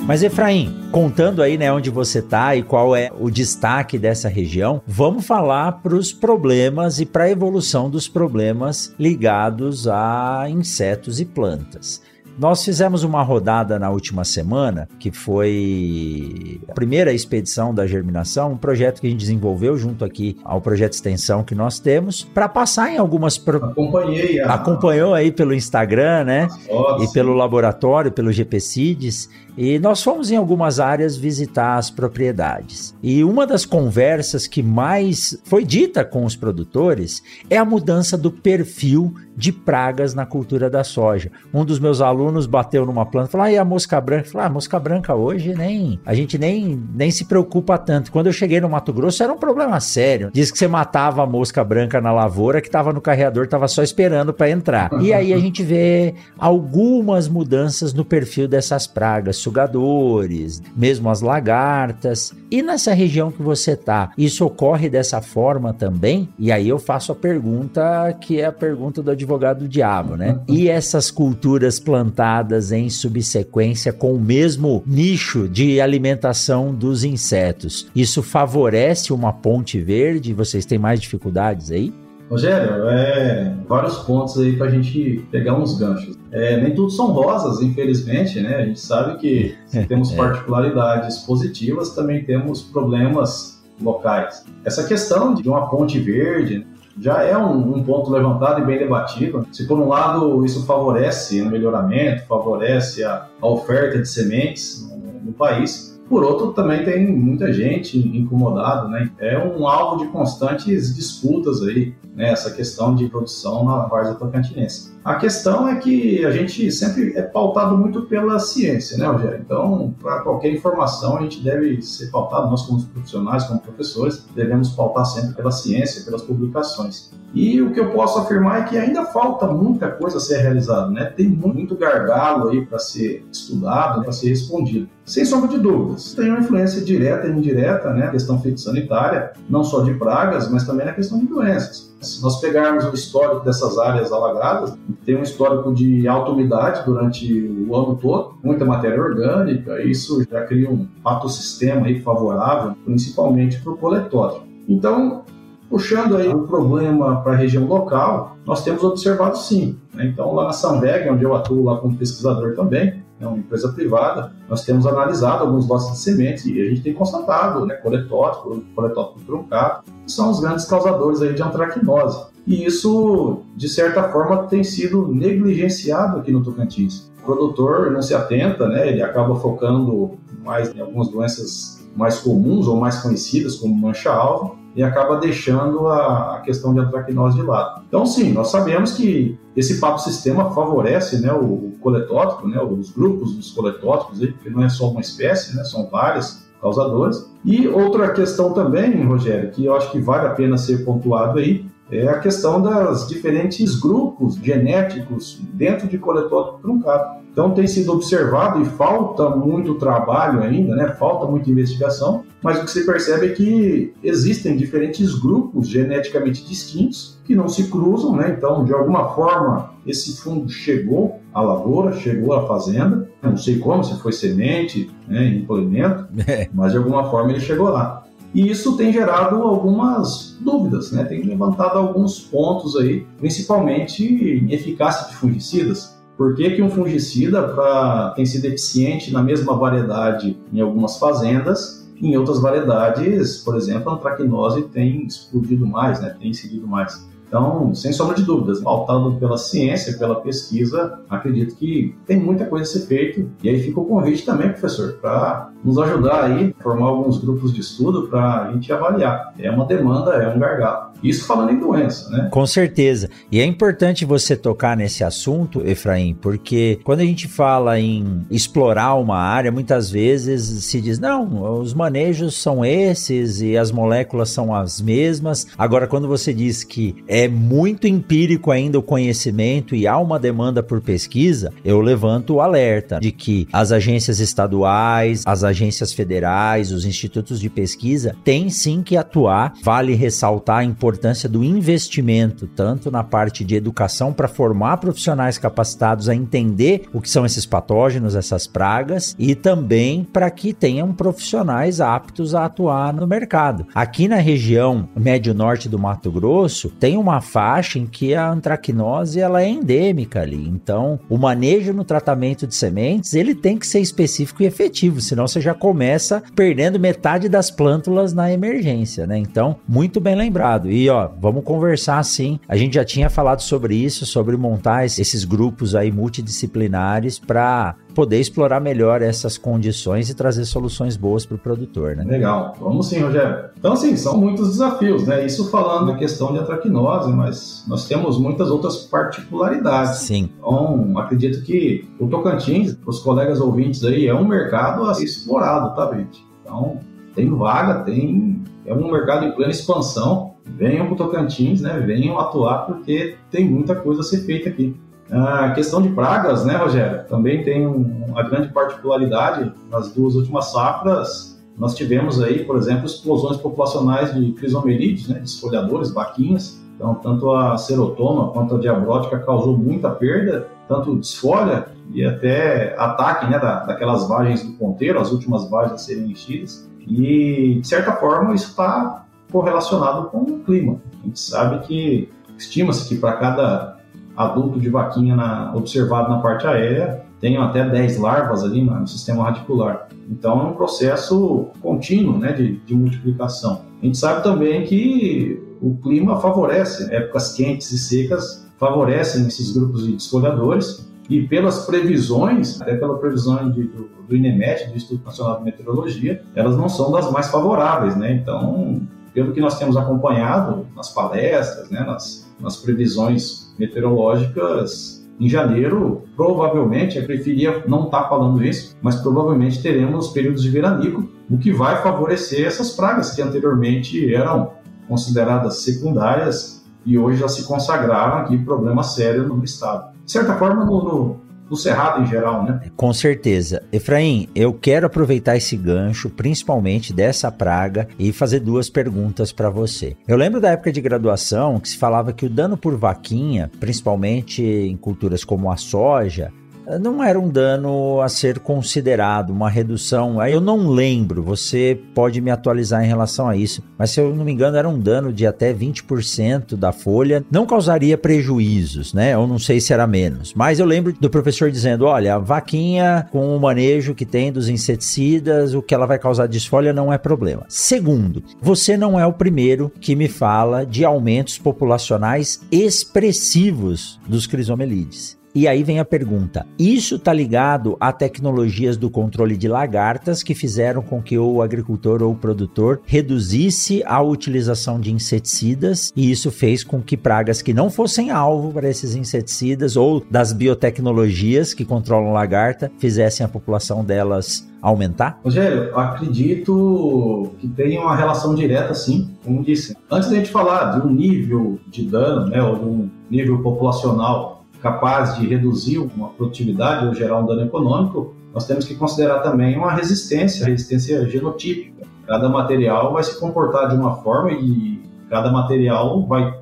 Mas 0.10 0.24
Efraim, 0.24 0.76
contando 0.92 1.40
aí, 1.40 1.56
né, 1.56 1.72
onde 1.72 1.92
você 1.92 2.20
tá 2.20 2.56
e 2.56 2.64
qual 2.64 2.96
é 2.96 3.12
o 3.20 3.30
destaque 3.30 3.96
dessa 3.96 4.28
região, 4.28 4.82
vamos 4.88 5.24
falar 5.24 5.72
para 5.84 5.96
os 5.96 6.12
problemas 6.12 7.00
e 7.00 7.06
para 7.06 7.26
a 7.26 7.30
evolução 7.30 7.92
dos 7.92 8.08
problemas 8.08 8.92
ligados 8.98 9.88
a 9.88 10.48
insetos 10.50 11.20
e 11.20 11.26
plantas. 11.26 12.02
Nós 12.40 12.64
fizemos 12.64 13.04
uma 13.04 13.22
rodada 13.22 13.78
na 13.78 13.90
última 13.90 14.24
semana, 14.24 14.88
que 14.98 15.12
foi 15.12 16.62
a 16.70 16.74
primeira 16.74 17.12
expedição 17.12 17.74
da 17.74 17.86
germinação, 17.86 18.54
um 18.54 18.58
projeto 18.58 19.02
que 19.02 19.08
a 19.08 19.10
gente 19.10 19.20
desenvolveu 19.20 19.78
junto 19.78 20.06
aqui 20.06 20.38
ao 20.42 20.62
projeto 20.62 20.92
de 20.92 20.96
extensão 20.96 21.44
que 21.44 21.54
nós 21.54 21.80
temos, 21.80 22.24
para 22.24 22.48
passar 22.48 22.94
em 22.94 22.98
algumas. 22.98 23.38
Pro... 23.38 23.58
Acompanhei. 23.58 24.40
A... 24.40 24.54
Acompanhou 24.54 25.14
aí 25.14 25.34
pelo 25.34 25.54
Instagram, 25.54 26.24
né? 26.24 26.48
Nossa. 26.72 27.04
E 27.04 27.12
pelo 27.12 27.34
laboratório, 27.34 28.10
pelo 28.10 28.32
GPCIDES. 28.32 29.30
E 29.58 29.78
nós 29.78 30.02
fomos 30.02 30.32
em 30.32 30.38
algumas 30.38 30.80
áreas 30.80 31.18
visitar 31.18 31.76
as 31.76 31.92
propriedades. 31.92 32.96
E 33.04 33.22
uma 33.26 33.46
das 33.46 33.66
conversas 33.66 34.48
que 34.48 34.64
mais 34.64 35.38
foi 35.44 35.66
dita 35.66 36.06
com 36.06 36.24
os 36.24 36.38
produtores 36.38 37.22
é 37.50 37.58
a 37.58 37.66
mudança 37.66 38.18
do 38.18 38.32
perfil 38.32 39.14
de 39.40 39.54
pragas 39.54 40.14
na 40.14 40.26
cultura 40.26 40.70
da 40.70 40.84
soja. 40.84 41.32
Um 41.54 41.64
dos 41.64 41.80
meus 41.80 42.02
alunos 42.02 42.46
bateu 42.46 42.86
numa 42.86 43.06
planta 43.06 43.30
e 43.30 43.32
falou: 43.32 43.48
ah, 43.48 43.52
e 43.52 43.58
a 43.58 43.64
mosca 43.64 44.00
branca? 44.02 44.28
Eu 44.28 44.32
falei, 44.34 44.46
ah, 44.46 44.50
a 44.50 44.54
mosca 44.54 44.78
branca 44.78 45.16
hoje 45.16 45.56
nem. 45.56 45.98
A 46.06 46.14
gente 46.14 46.38
nem, 46.38 46.84
nem 46.94 47.10
se 47.10 47.24
preocupa 47.24 47.78
tanto. 47.78 48.12
Quando 48.12 48.28
eu 48.28 48.34
cheguei 48.34 48.60
no 48.60 48.68
Mato 48.68 48.92
Grosso 48.92 49.24
era 49.24 49.32
um 49.32 49.38
problema 49.38 49.80
sério. 49.80 50.30
Diz 50.34 50.52
que 50.52 50.58
você 50.58 50.68
matava 50.68 51.24
a 51.24 51.26
mosca 51.26 51.64
branca 51.64 52.02
na 52.02 52.12
lavoura 52.12 52.60
que 52.60 52.68
estava 52.68 52.92
no 52.92 53.00
carreador, 53.00 53.46
estava 53.46 53.70
só 53.70 53.82
esperando 53.82 54.34
para 54.34 54.50
entrar. 54.50 54.90
E 55.02 55.14
aí 55.14 55.34
a 55.34 55.38
gente 55.40 55.64
vê 55.64 56.16
algumas 56.38 57.30
mudanças 57.30 57.94
no 57.94 58.04
perfil 58.04 58.46
dessas 58.46 58.86
pragas 58.86 59.38
sugadores, 59.38 60.62
mesmo 60.76 61.10
as 61.10 61.22
lagartas. 61.22 62.34
E 62.52 62.62
nessa 62.62 62.94
região 62.94 63.32
que 63.32 63.42
você 63.42 63.74
tá, 63.78 64.12
isso 64.18 64.46
ocorre 64.46 64.90
dessa 64.90 65.22
forma 65.22 65.74
também? 65.74 66.28
E 66.38 66.52
aí 66.52 66.68
eu 66.68 66.78
faço 66.78 67.14
a 67.14 67.16
pergunta 67.16 68.12
que 68.20 68.42
é 68.42 68.46
a 68.46 68.52
pergunta 68.52 69.02
do 69.02 69.12
advogado 69.12 69.29
do 69.38 69.68
diabo, 69.68 70.16
né? 70.16 70.40
E 70.48 70.70
essas 70.70 71.12
culturas 71.12 71.80
plantadas 71.80 72.72
em 72.72 72.90
subsequência 72.90 73.94
com 73.94 74.14
o 74.14 74.20
mesmo 74.20 74.84
nicho 74.86 75.48
de 75.48 75.80
alimentação 75.80 76.74
dos 76.74 77.04
insetos, 77.04 77.88
isso 77.96 78.24
favorece 78.24 79.14
uma 79.14 79.32
ponte 79.32 79.80
verde? 79.80 80.34
Vocês 80.34 80.66
têm 80.66 80.78
mais 80.78 81.00
dificuldades 81.00 81.72
aí? 81.72 81.94
Rogério, 82.30 82.88
é, 82.88 83.56
vários 83.68 83.98
pontos 84.00 84.40
aí 84.40 84.56
para 84.56 84.68
a 84.68 84.70
gente 84.70 85.26
pegar 85.32 85.56
uns 85.56 85.78
ganchos. 85.80 86.16
É, 86.32 86.62
nem 86.62 86.76
tudo 86.76 86.92
são 86.92 87.08
rosas, 87.08 87.60
infelizmente, 87.60 88.40
né? 88.40 88.56
A 88.56 88.66
gente 88.66 88.80
sabe 88.80 89.18
que 89.18 89.56
temos 89.88 90.14
é. 90.14 90.16
particularidades 90.16 91.18
positivas, 91.20 91.96
também 91.96 92.24
temos 92.24 92.62
problemas 92.62 93.60
locais. 93.82 94.46
Essa 94.64 94.84
questão 94.88 95.34
de 95.34 95.50
uma 95.50 95.70
ponte 95.70 95.98
verde 96.00 96.68
já 97.00 97.24
é 97.24 97.38
um, 97.38 97.78
um, 97.78 97.84
ponto 97.84 98.12
levantado 98.12 98.62
e 98.62 98.66
bem 98.66 98.78
debatido. 98.78 99.48
Se 99.52 99.66
por 99.66 99.80
um 99.80 99.88
lado 99.88 100.44
isso 100.46 100.66
favorece 100.66 101.42
o 101.42 101.50
melhoramento, 101.50 102.26
favorece 102.28 103.04
a, 103.04 103.28
a 103.42 103.48
oferta 103.48 104.00
de 104.00 104.08
sementes 104.08 104.88
no, 104.90 105.22
no 105.26 105.34
país, 105.34 105.90
por 106.10 106.24
outro, 106.24 106.54
também 106.54 106.84
tem 106.84 107.08
muita 107.08 107.54
gente 107.54 108.00
incomodada, 108.00 108.88
né? 108.88 109.12
É 109.20 109.38
um 109.38 109.68
alvo 109.68 110.04
de 110.04 110.12
constantes 110.12 110.96
disputas 110.96 111.62
aí, 111.62 111.94
né? 112.20 112.32
Essa 112.32 112.52
questão 112.52 112.94
de 112.94 113.08
produção 113.08 113.64
na 113.64 113.86
Várzea 113.86 114.16
Tocantinense. 114.16 114.92
A 115.06 115.16
questão 115.16 115.70
é 115.70 115.78
que 115.78 116.26
a 116.26 116.32
gente 116.32 116.70
sempre 116.70 117.14
é 117.16 117.22
pautado 117.22 117.78
muito 117.78 118.02
pela 118.02 118.38
ciência, 118.40 118.98
né, 118.98 119.08
Rogério? 119.08 119.40
Então, 119.40 119.96
para 120.02 120.20
qualquer 120.20 120.52
informação, 120.52 121.18
a 121.18 121.22
gente 121.22 121.42
deve 121.42 121.82
ser 121.82 122.12
pautado, 122.12 122.50
nós 122.50 122.64
como 122.64 122.84
profissionais, 122.84 123.46
como 123.46 123.62
professores, 123.62 124.26
devemos 124.36 124.72
pautar 124.72 125.06
sempre 125.06 125.34
pela 125.34 125.50
ciência, 125.50 126.04
pelas 126.04 126.22
publicações. 126.22 127.10
E 127.34 127.62
o 127.62 127.72
que 127.72 127.80
eu 127.80 127.92
posso 127.92 128.20
afirmar 128.20 128.60
é 128.60 128.64
que 128.64 128.78
ainda 128.78 129.06
falta 129.06 129.48
muita 129.48 129.88
coisa 129.90 130.18
a 130.18 130.20
ser 130.20 130.40
realizada, 130.40 130.90
né? 130.90 131.06
Tem 131.06 131.30
muito 131.30 131.76
gargalo 131.76 132.50
aí 132.50 132.66
para 132.66 132.80
ser 132.80 133.26
estudado, 133.32 134.02
para 134.02 134.12
ser 134.12 134.30
respondido. 134.30 134.90
Sem 135.06 135.24
sombra 135.24 135.48
de 135.48 135.60
dúvidas, 135.60 136.14
tem 136.14 136.30
uma 136.30 136.40
influência 136.40 136.82
direta 136.82 137.28
e 137.28 137.32
indireta, 137.32 137.94
né? 137.94 138.08
A 138.08 138.12
questão 138.12 138.42
fitossanitária, 138.42 139.32
não 139.50 139.64
só 139.64 139.84
de 139.84 139.94
pragas, 139.94 140.52
mas 140.52 140.66
também 140.66 140.86
na 140.86 140.94
questão 140.94 141.20
de 141.20 141.28
doenças. 141.28 141.90
Se 142.00 142.22
nós 142.24 142.40
pegarmos 142.40 142.86
o 142.86 142.94
histórico 142.94 143.44
dessas 143.44 143.78
áreas 143.78 144.12
alagadas, 144.12 144.78
tem 145.06 145.18
um 145.18 145.24
histórico 145.24 145.74
de 145.74 146.08
alta 146.08 146.32
umidade 146.32 146.86
durante 146.86 147.32
o 147.68 147.76
ano 147.76 147.96
todo, 147.98 148.36
muita 148.42 148.64
matéria 148.66 149.02
orgânica, 149.02 149.82
isso 149.82 150.24
já 150.30 150.46
cria 150.46 150.70
um 150.70 150.88
patossistema 151.04 151.88
aí 151.88 152.00
favorável, 152.00 152.76
principalmente 152.86 153.60
para 153.60 153.74
o 153.74 153.78
coletório. 153.78 154.42
Então, 154.68 155.24
Puxando 155.70 156.18
aí 156.18 156.28
o 156.28 156.48
problema 156.48 157.22
para 157.22 157.34
a 157.34 157.36
região 157.36 157.66
local, 157.68 158.36
nós 158.44 158.64
temos 158.64 158.84
observado 158.84 159.38
sim. 159.38 159.78
Né? 159.94 160.08
Então, 160.08 160.34
lá 160.34 160.46
na 160.46 160.52
Samveg, 160.52 161.08
onde 161.12 161.24
eu 161.24 161.36
atuo 161.36 161.64
lá 161.64 161.78
como 161.78 161.96
pesquisador 161.96 162.56
também, 162.56 163.04
é 163.20 163.28
uma 163.28 163.38
empresa 163.38 163.72
privada, 163.74 164.32
nós 164.48 164.64
temos 164.64 164.88
analisado 164.88 165.44
alguns 165.44 165.68
lotes 165.68 165.92
de 165.92 165.98
sementes 166.00 166.46
e 166.46 166.62
a 166.62 166.66
gente 166.70 166.82
tem 166.82 166.94
constatado 166.94 167.66
né, 167.66 167.76
coletótipo, 167.76 168.64
coletótipo 168.76 169.20
truncado, 169.26 169.84
que 170.06 170.12
são 170.12 170.32
os 170.32 170.40
grandes 170.40 170.66
causadores 170.66 171.22
aí 171.22 171.34
de 171.34 171.42
antracnose. 171.42 172.26
E 172.48 172.66
isso, 172.66 173.42
de 173.56 173.68
certa 173.68 174.04
forma, 174.10 174.44
tem 174.48 174.64
sido 174.64 175.08
negligenciado 175.08 176.20
aqui 176.20 176.32
no 176.32 176.44
Tocantins. 176.44 177.12
O 177.22 177.26
produtor 177.26 177.92
não 177.92 178.02
se 178.02 178.16
atenta, 178.16 178.68
né, 178.68 178.88
ele 178.88 179.04
acaba 179.04 179.36
focando 179.36 180.12
mais 180.44 180.74
em 180.74 180.80
algumas 180.80 181.10
doenças 181.10 181.80
mais 181.96 182.20
comuns 182.20 182.68
ou 182.68 182.78
mais 182.78 183.02
conhecidas, 183.02 183.56
como 183.56 183.76
mancha-alva, 183.76 184.56
e 184.76 184.84
acaba 184.84 185.18
deixando 185.18 185.88
a, 185.88 186.42
questão 186.44 186.74
de 186.74 186.80
antracnose 186.80 187.36
de 187.36 187.44
lado. 187.44 187.84
Então, 187.88 188.06
sim, 188.06 188.32
nós 188.32 188.50
sabemos 188.50 188.94
que 188.94 189.38
esse 189.56 189.80
papo 189.80 190.00
sistema 190.00 190.52
favorece 190.52 191.22
né, 191.22 191.34
o, 191.34 191.74
coletótipo, 191.80 192.48
né, 192.48 192.62
os 192.62 192.92
grupos 192.92 193.36
dos 193.36 193.52
coletótipos, 193.52 194.20
que 194.20 194.50
não 194.50 194.64
é 194.64 194.70
só 194.70 194.90
uma 194.90 195.02
espécie, 195.02 195.56
né, 195.56 195.64
são 195.64 195.90
várias 195.90 196.48
causadores. 196.62 197.30
E 197.44 197.68
outra 197.68 198.12
questão 198.12 198.54
também, 198.54 199.04
Rogério, 199.04 199.52
que 199.52 199.66
eu 199.66 199.76
acho 199.76 199.92
que 199.92 200.00
vale 200.00 200.28
a 200.28 200.32
pena 200.32 200.58
ser 200.58 200.84
pontuado 200.86 201.40
aí, 201.40 201.66
é 201.92 202.08
a 202.08 202.20
questão 202.20 202.62
das 202.62 203.08
diferentes 203.08 203.80
grupos 203.80 204.36
genéticos 204.36 205.42
dentro 205.54 205.88
de 205.88 205.98
coletótipo 205.98 206.60
truncado. 206.62 207.19
Então 207.32 207.52
tem 207.52 207.68
sido 207.68 207.94
observado 207.94 208.62
e 208.62 208.66
falta 208.66 209.30
muito 209.30 209.76
trabalho 209.76 210.42
ainda, 210.42 210.76
né? 210.76 210.90
falta 211.00 211.26
muita 211.26 211.50
investigação, 211.50 212.24
mas 212.42 212.60
o 212.60 212.66
que 212.66 212.72
se 212.72 212.86
percebe 212.86 213.28
é 213.28 213.30
que 213.30 213.94
existem 214.04 214.58
diferentes 214.58 215.14
grupos 215.16 215.68
geneticamente 215.68 216.46
distintos 216.46 217.20
que 217.24 217.36
não 217.36 217.48
se 217.48 217.66
cruzam, 217.66 218.16
né? 218.16 218.36
então 218.38 218.66
de 218.66 218.74
alguma 218.74 219.10
forma 219.10 219.74
esse 219.86 220.18
fungo 220.18 220.50
chegou 220.50 221.20
à 221.34 221.42
lavoura, 221.42 221.94
chegou 221.94 222.34
à 222.34 222.48
fazenda, 222.48 223.08
não 223.22 223.38
sei 223.38 223.60
como, 223.60 223.84
se 223.84 224.00
foi 224.00 224.12
semente, 224.12 224.90
né, 225.08 225.28
implemento, 225.28 226.08
é. 226.28 226.50
mas 226.54 226.72
de 226.72 226.78
alguma 226.78 227.10
forma 227.10 227.32
ele 227.32 227.40
chegou 227.40 227.70
lá. 227.70 228.04
E 228.34 228.50
isso 228.50 228.78
tem 228.78 228.94
gerado 228.94 229.42
algumas 229.42 230.38
dúvidas, 230.40 230.92
né? 230.92 231.04
tem 231.04 231.24
levantado 231.24 231.80
alguns 231.80 232.20
pontos 232.20 232.76
aí, 232.76 233.06
principalmente 233.18 234.04
em 234.06 234.54
eficácia 234.54 235.08
de 235.08 235.16
fungicidas. 235.16 235.99
Por 236.20 236.36
que, 236.36 236.50
que 236.50 236.62
um 236.62 236.70
fungicida 236.70 237.42
pra, 237.48 238.12
tem 238.14 238.26
sido 238.26 238.44
eficiente 238.44 239.10
na 239.10 239.24
mesma 239.24 239.56
variedade 239.56 240.38
em 240.52 240.60
algumas 240.60 241.00
fazendas, 241.00 241.90
em 241.96 242.18
outras 242.18 242.42
variedades, 242.42 243.38
por 243.38 243.56
exemplo, 243.56 243.90
a 243.90 243.94
antracnose 243.94 244.64
tem 244.64 245.06
explodido 245.06 245.66
mais, 245.66 246.02
né, 246.02 246.14
tem 246.20 246.32
incidido 246.32 246.68
mais? 246.68 247.08
Então, 247.30 247.74
sem 247.76 247.94
sombra 247.94 248.16
de 248.16 248.24
dúvidas, 248.24 248.60
pautado 248.60 249.16
pela 249.20 249.38
ciência, 249.38 249.98
pela 249.98 250.20
pesquisa, 250.20 251.00
acredito 251.08 251.56
que 251.56 251.96
tem 252.06 252.20
muita 252.20 252.46
coisa 252.46 252.64
a 252.64 252.68
ser 252.68 252.88
feita. 252.88 253.24
E 253.44 253.50
aí 253.50 253.62
fica 253.62 253.80
o 253.80 253.86
convite 253.86 254.26
também, 254.26 254.50
professor, 254.50 254.94
para 255.00 255.52
nos 255.64 255.78
ajudar 255.78 256.24
aí, 256.24 256.56
formar 256.60 256.88
alguns 256.88 257.20
grupos 257.20 257.54
de 257.54 257.62
estudo 257.62 258.08
para 258.08 258.44
a 258.44 258.52
gente 258.52 258.72
avaliar. 258.74 259.34
É 259.38 259.52
uma 259.52 259.66
demanda, 259.66 260.12
é 260.16 260.28
um 260.34 260.40
gargalo. 260.40 260.90
Isso 261.04 261.26
falando 261.26 261.52
em 261.52 261.60
doença, 261.60 262.10
né? 262.10 262.30
Com 262.32 262.46
certeza. 262.46 263.10
E 263.32 263.40
é 263.40 263.46
importante 263.46 264.04
você 264.04 264.36
tocar 264.36 264.76
nesse 264.76 265.04
assunto, 265.04 265.62
Efraim, 265.66 266.14
porque 266.14 266.80
quando 266.84 267.00
a 267.00 267.06
gente 267.06 267.28
fala 267.28 267.80
em 267.80 268.26
explorar 268.30 268.96
uma 268.96 269.18
área, 269.18 269.52
muitas 269.52 269.90
vezes 269.90 270.66
se 270.66 270.82
diz, 270.82 271.00
não, 271.00 271.60
os 271.62 271.74
manejos 271.74 272.36
são 272.36 272.66
esses 272.66 273.42
e 273.42 273.56
as 273.56 273.72
moléculas 273.72 274.30
são 274.30 274.54
as 274.54 274.82
mesmas. 274.82 275.48
Agora, 275.58 275.88
quando 275.88 276.08
você 276.08 276.34
diz 276.34 276.64
que 276.64 277.04
é 277.08 277.19
muito 277.28 277.88
empírico 277.88 278.52
ainda 278.52 278.80
o 278.80 278.84
conhecimento 278.84 279.76
e 279.76 279.88
há 279.88 279.98
uma 279.98 280.20
demanda 280.20 280.62
por 280.62 280.82
pesquisa, 280.82 281.52
eu 281.64 281.82
levanto 281.82 282.36
o 282.36 282.42
alerta 282.42 283.00
de 283.00 283.12
que 283.12 283.48
as 283.52 283.72
agências 283.72 284.20
estaduais, 284.20 285.24
as 285.26 285.44
agências 285.44 285.94
federais, 285.94 286.72
os 286.72 286.86
institutos 286.86 287.40
de 287.40 287.50
pesquisa 287.50 288.16
têm 288.24 288.50
sim 288.50 288.82
que 288.82 288.96
atuar. 288.96 289.54
Vale 289.64 289.94
ressaltar 289.94 290.60
a 290.60 290.64
importância 290.64 291.28
do 291.28 291.44
investimento, 291.44 292.48
tanto 292.48 292.92
na 292.92 293.04
parte 293.04 293.44
de 293.44 293.56
educação 293.56 294.14
para 294.14 294.28
formar 294.28 294.78
profissionais 294.78 295.38
capacitados 295.38 296.10
a 296.10 296.16
entender 296.16 296.84
o 296.94 297.02
que 297.02 297.10
são 297.10 297.26
esses 297.26 297.46
patógenos, 297.46 298.16
essas 298.16 298.48
pragas, 298.48 299.16
e 299.18 299.36
também 299.36 300.04
para 300.04 300.30
que 300.30 300.54
tenham 300.54 300.94
profissionais 300.94 301.82
aptos 301.82 302.36
a 302.36 302.46
atuar 302.46 302.94
no 302.94 303.08
mercado. 303.08 303.66
Aqui 303.74 304.08
na 304.08 304.18
região 304.18 304.88
médio-norte 304.96 305.68
do 305.68 305.80
Mato 305.80 306.12
Grosso, 306.12 306.70
tem 306.70 306.98
uma 306.98 307.09
faixa 307.22 307.80
em 307.80 307.86
que 307.86 308.14
a 308.14 308.30
antracnose 308.30 309.20
ela 309.20 309.42
é 309.42 309.48
endêmica 309.48 310.22
ali. 310.22 310.48
Então, 310.48 311.00
o 311.10 311.18
manejo 311.18 311.74
no 311.74 311.84
tratamento 311.84 312.46
de 312.46 312.56
sementes, 312.56 313.14
ele 313.14 313.34
tem 313.34 313.58
que 313.58 313.68
ser 313.68 313.80
específico 313.80 314.44
e 314.44 314.46
efetivo, 314.46 315.02
senão 315.02 315.28
você 315.28 315.42
já 315.42 315.54
começa 315.54 316.22
perdendo 316.36 316.80
metade 316.80 317.28
das 317.28 317.50
plântulas 317.50 318.14
na 318.14 318.32
emergência, 318.32 319.08
né? 319.08 319.18
Então, 319.18 319.58
muito 319.68 320.00
bem 320.00 320.16
lembrado. 320.16 320.72
E 320.72 320.90
ó, 320.90 321.10
vamos 321.20 321.44
conversar 321.44 322.04
sim. 322.04 322.40
A 322.48 322.56
gente 322.56 322.76
já 322.76 322.86
tinha 322.86 323.10
falado 323.10 323.42
sobre 323.42 323.76
isso, 323.76 324.06
sobre 324.06 324.38
montar 324.38 324.86
esses 324.86 325.24
grupos 325.24 325.76
aí 325.76 325.92
multidisciplinares 325.92 327.20
para 327.20 327.76
poder 327.94 328.20
explorar 328.20 328.60
melhor 328.60 329.02
essas 329.02 329.38
condições 329.38 330.10
e 330.10 330.14
trazer 330.14 330.46
soluções 330.46 330.96
boas 330.96 331.26
para 331.26 331.36
o 331.36 331.38
produtor, 331.38 331.96
né? 331.96 332.04
Legal, 332.06 332.56
vamos 332.60 332.88
sim, 332.88 333.00
Rogério. 333.00 333.50
Então, 333.58 333.76
sim, 333.76 333.96
são 333.96 334.18
muitos 334.18 334.50
desafios, 334.50 335.06
né? 335.06 335.26
Isso 335.26 335.50
falando 335.50 335.92
da 335.92 335.98
questão 335.98 336.32
de 336.32 336.40
atraquinose, 336.40 337.12
mas 337.12 337.66
nós 337.68 337.88
temos 337.88 338.18
muitas 338.18 338.50
outras 338.50 338.78
particularidades. 338.78 340.00
Sim. 340.00 340.30
Então, 340.38 340.98
acredito 340.98 341.44
que 341.44 341.88
o 342.00 342.08
Tocantins, 342.08 342.74
para 342.74 342.90
os 342.90 343.00
colegas 343.00 343.40
ouvintes 343.42 343.84
aí, 343.84 344.08
é 344.08 344.14
um 344.14 344.28
mercado 344.28 344.84
a 344.86 344.94
ser 344.94 345.06
explorado, 345.06 345.76
tá, 345.76 345.94
gente? 345.96 346.24
Então, 346.44 346.80
tem 347.16 347.30
vaga, 347.30 347.84
tem... 347.84 348.42
É 348.66 348.74
um 348.74 348.92
mercado 348.92 349.26
em 349.26 349.32
plena 349.32 349.52
expansão. 349.52 350.36
Venham 350.46 350.86
para 350.86 350.94
o 350.94 350.98
Tocantins, 350.98 351.62
né? 351.62 351.80
Venham 351.86 352.20
atuar, 352.20 352.66
porque 352.66 353.16
tem 353.32 353.50
muita 353.50 353.76
coisa 353.76 354.02
a 354.02 354.04
ser 354.04 354.20
feita 354.20 354.50
aqui. 354.50 354.76
A 355.12 355.52
questão 355.52 355.82
de 355.82 355.90
pragas, 355.90 356.46
né, 356.46 356.56
Rogério? 356.56 357.04
Também 357.08 357.44
tem 357.44 357.66
uma 357.66 358.22
grande 358.24 358.50
particularidade. 358.50 359.52
Nas 359.70 359.92
duas 359.92 360.16
últimas 360.16 360.52
safras, 360.52 361.42
nós 361.58 361.76
tivemos 361.76 362.22
aí, 362.22 362.46
por 362.46 362.58
exemplo, 362.58 362.86
explosões 362.86 363.38
populacionais 363.38 364.14
de 364.14 364.32
crisomerídeos, 364.34 365.08
né, 365.08 365.20
desfolhadores, 365.20 365.92
vaquinhas. 365.92 366.60
Então, 366.76 366.96
tanto 366.96 367.32
a 367.32 367.58
serotoma 367.58 368.32
quanto 368.32 368.56
a 368.56 368.60
diabrótica 368.60 369.20
causou 369.20 369.58
muita 369.58 369.90
perda, 369.90 370.48
tanto 370.68 370.96
desfolha 370.96 371.68
e 371.92 372.06
até 372.06 372.76
ataque 372.78 373.30
né, 373.30 373.38
da, 373.38 373.66
daquelas 373.66 374.08
vagens 374.08 374.44
do 374.44 374.54
ponteiro, 374.54 375.00
as 375.00 375.12
últimas 375.12 375.50
vagens 375.50 375.74
a 375.74 375.78
serem 375.78 376.12
enchidas. 376.12 376.70
E, 376.88 377.60
de 377.62 377.68
certa 377.68 377.94
forma, 377.94 378.34
isso 378.34 378.50
está 378.50 379.06
correlacionado 379.32 380.08
com 380.10 380.20
o 380.20 380.40
clima. 380.40 380.80
A 381.02 381.06
gente 381.06 381.20
sabe 381.20 381.60
que 381.68 382.10
Estima-se 382.40 382.88
que 382.88 382.96
para 382.96 383.14
cada 383.14 383.79
adulto 384.20 384.60
de 384.60 384.70
vaquinha 384.70 385.16
na, 385.16 385.56
observado 385.56 386.10
na 386.10 386.20
parte 386.20 386.46
aérea, 386.46 387.06
tenham 387.22 387.42
até 387.42 387.68
10 387.68 388.00
larvas 388.00 388.44
ali 388.44 388.62
no 388.62 388.86
sistema 388.86 389.24
radicular. 389.24 389.88
Então 390.10 390.42
é 390.42 390.44
um 390.44 390.54
processo 390.54 391.48
contínuo 391.62 392.18
né, 392.18 392.34
de, 392.34 392.58
de 392.58 392.76
multiplicação. 392.76 393.62
A 393.82 393.86
gente 393.86 393.98
sabe 393.98 394.22
também 394.22 394.66
que 394.66 395.42
o 395.62 395.76
clima 395.78 396.20
favorece, 396.20 396.94
épocas 396.94 397.34
quentes 397.34 397.72
e 397.72 397.78
secas 397.78 398.46
favorecem 398.58 399.26
esses 399.26 399.54
grupos 399.54 399.86
de 399.86 399.94
desfolhadores 399.94 400.86
e 401.10 401.26
pelas 401.26 401.66
previsões, 401.66 402.62
até 402.62 402.76
pela 402.76 402.98
previsão 402.98 403.50
de, 403.50 403.64
do, 403.64 403.90
do 404.06 404.16
INEMET, 404.16 404.70
do 404.70 404.76
Instituto 404.76 405.06
Nacional 405.06 405.38
de 405.38 405.46
Meteorologia, 405.46 406.22
elas 406.36 406.58
não 406.58 406.68
são 406.68 406.92
das 406.92 407.10
mais 407.10 407.30
favoráveis, 407.30 407.96
né? 407.96 408.14
Então, 408.14 408.82
pelo 409.14 409.32
que 409.32 409.40
nós 409.40 409.58
temos 409.58 409.78
acompanhado 409.78 410.68
nas 410.76 410.90
palestras, 410.90 411.70
né, 411.70 411.80
nas, 411.82 412.30
nas 412.40 412.58
previsões 412.58 413.49
meteorológicas, 413.60 415.00
em 415.20 415.28
janeiro, 415.28 416.04
provavelmente, 416.16 416.98
eu 416.98 417.06
preferia 417.06 417.64
não 417.68 417.86
estar 417.86 418.04
tá 418.04 418.10
falando 418.10 418.42
isso, 418.44 418.76
mas 418.82 418.96
provavelmente 418.96 419.62
teremos 419.62 420.08
períodos 420.10 420.44
de 420.44 420.50
veranico, 420.50 421.10
o 421.30 421.38
que 421.38 421.52
vai 421.52 421.82
favorecer 421.84 422.48
essas 422.48 422.72
pragas 422.72 423.12
que 423.12 423.22
anteriormente 423.22 424.14
eram 424.16 424.54
consideradas 424.88 425.58
secundárias 425.58 426.66
e 426.86 426.98
hoje 426.98 427.20
já 427.20 427.28
se 427.28 427.44
consagraram 427.44 428.20
aqui 428.20 428.38
problema 428.38 428.82
sério 428.82 429.28
no 429.28 429.44
estado. 429.44 429.92
De 430.06 430.12
certa 430.12 430.36
forma, 430.36 430.64
no, 430.64 430.84
no 430.84 431.22
do 431.50 431.58
Cerrado 431.58 432.04
em 432.04 432.06
geral, 432.06 432.44
né? 432.44 432.62
Com 432.76 432.94
certeza. 432.94 433.64
Efraim, 433.72 434.30
eu 434.36 434.54
quero 434.54 434.86
aproveitar 434.86 435.36
esse 435.36 435.58
gancho, 435.58 436.10
principalmente 436.10 436.94
dessa 436.94 437.32
praga, 437.32 437.88
e 437.98 438.14
fazer 438.14 438.40
duas 438.40 438.70
perguntas 438.70 439.32
para 439.32 439.50
você. 439.50 439.98
Eu 440.08 440.16
lembro 440.16 440.40
da 440.40 440.52
época 440.52 440.72
de 440.72 440.82
graduação 440.82 441.60
que 441.60 441.70
se 441.70 441.78
falava 441.78 442.14
que 442.14 442.26
o 442.26 442.30
dano 442.30 442.58
por 442.58 442.78
vaquinha, 442.78 443.50
principalmente 443.60 444.44
em 444.44 444.78
culturas 444.78 445.24
como 445.24 445.52
a 445.52 445.58
soja, 445.58 446.32
não 446.78 447.04
era 447.04 447.20
um 447.20 447.30
dano 447.30 448.02
a 448.02 448.10
ser 448.10 448.40
considerado, 448.40 449.32
uma 449.32 449.50
redução. 449.50 450.20
Aí 450.20 450.34
eu 450.34 450.42
não 450.42 450.70
lembro, 450.70 451.24
você 451.24 451.80
pode 451.96 452.22
me 452.22 452.30
atualizar 452.30 452.84
em 452.84 452.88
relação 452.88 453.28
a 453.28 453.36
isso, 453.36 453.64
mas 453.78 453.92
se 453.92 454.00
eu 454.00 454.16
não 454.16 454.26
me 454.26 454.32
engano, 454.32 454.58
era 454.58 454.68
um 454.68 454.80
dano 454.80 455.12
de 455.12 455.26
até 455.26 455.54
20% 455.54 456.56
da 456.56 456.72
folha. 456.72 457.24
Não 457.32 457.46
causaria 457.46 457.98
prejuízos, 457.98 458.94
né? 458.94 459.14
Eu 459.14 459.26
não 459.26 459.40
sei 459.40 459.60
se 459.60 459.74
era 459.74 459.88
menos, 459.88 460.34
mas 460.34 460.60
eu 460.60 460.66
lembro 460.66 460.94
do 460.94 461.10
professor 461.10 461.50
dizendo: 461.50 461.86
olha, 461.86 462.16
a 462.16 462.20
vaquinha 462.20 463.08
com 463.12 463.36
o 463.36 463.40
manejo 463.40 463.96
que 463.96 464.06
tem 464.06 464.32
dos 464.32 464.50
inseticidas, 464.50 465.54
o 465.54 465.62
que 465.62 465.74
ela 465.74 465.86
vai 465.86 465.98
causar 465.98 466.28
desfolha 466.28 466.74
não 466.74 466.92
é 466.92 466.98
problema. 466.98 467.46
Segundo, 467.48 468.24
você 468.42 468.76
não 468.78 469.00
é 469.00 469.06
o 469.06 469.14
primeiro 469.14 469.72
que 469.80 469.96
me 469.96 470.08
fala 470.08 470.66
de 470.66 470.84
aumentos 470.84 471.38
populacionais 471.38 472.42
expressivos 472.52 474.00
dos 474.08 474.28
crisomelídeos. 474.28 475.19
E 475.34 475.48
aí 475.48 475.64
vem 475.64 475.80
a 475.80 475.86
pergunta: 475.86 476.46
isso 476.58 476.96
está 476.96 477.14
ligado 477.14 477.78
a 477.80 477.92
tecnologias 477.92 478.78
do 478.78 478.90
controle 478.90 479.38
de 479.38 479.48
lagartas 479.48 480.24
que 480.24 480.34
fizeram 480.34 480.82
com 480.82 481.02
que 481.02 481.18
o 481.18 481.42
agricultor 481.42 482.02
ou 482.02 482.14
o 482.14 482.16
produtor 482.16 482.82
reduzisse 482.86 483.84
a 483.86 484.02
utilização 484.02 484.80
de 484.80 484.92
inseticidas 484.92 485.92
e 485.96 486.10
isso 486.10 486.32
fez 486.32 486.64
com 486.64 486.82
que 486.82 486.98
pragas 486.98 487.42
que 487.42 487.54
não 487.54 487.70
fossem 487.70 488.10
alvo 488.10 488.52
para 488.52 488.70
esses 488.70 488.96
inseticidas 488.96 489.76
ou 489.76 490.04
das 490.10 490.34
biotecnologias 490.34 491.54
que 491.54 491.66
controlam 491.66 492.12
lagarta 492.12 492.72
fizessem 492.80 493.26
a 493.26 493.30
população 493.30 493.84
delas 493.84 494.50
aumentar? 494.62 495.20
Rogério, 495.24 495.78
acredito 495.78 497.32
que 497.40 497.48
tem 497.48 497.78
uma 497.78 497.96
relação 497.96 498.36
direta, 498.36 498.74
sim, 498.74 499.10
como 499.24 499.44
disse. 499.44 499.76
Antes 499.90 500.10
da 500.10 500.16
gente 500.18 500.30
falar 500.30 500.80
de 500.80 500.88
um 500.88 500.92
nível 500.92 501.60
de 501.68 501.86
dano, 501.86 502.30
né, 502.30 502.42
ou 502.42 502.56
de 502.56 502.66
um 502.66 502.90
nível 503.10 503.42
populacional 503.42 504.39
capaz 504.62 505.18
de 505.18 505.28
reduzir 505.28 505.78
uma 505.78 506.10
produtividade 506.10 506.86
ou 506.86 506.94
gerar 506.94 507.20
um 507.20 507.26
dano 507.26 507.44
econômico, 507.44 508.14
nós 508.34 508.46
temos 508.46 508.66
que 508.66 508.76
considerar 508.76 509.20
também 509.20 509.58
uma 509.58 509.72
resistência, 509.72 510.46
resistência 510.46 511.08
genotípica. 511.10 511.88
Cada 512.06 512.30
material 512.30 512.94
vai 512.94 513.04
se 513.04 513.20
comportar 513.20 513.70
de 513.70 513.76
uma 513.76 513.98
forma 513.98 514.32
e 514.32 514.82
cada 515.10 515.32
material 515.32 516.06
vai 516.06 516.34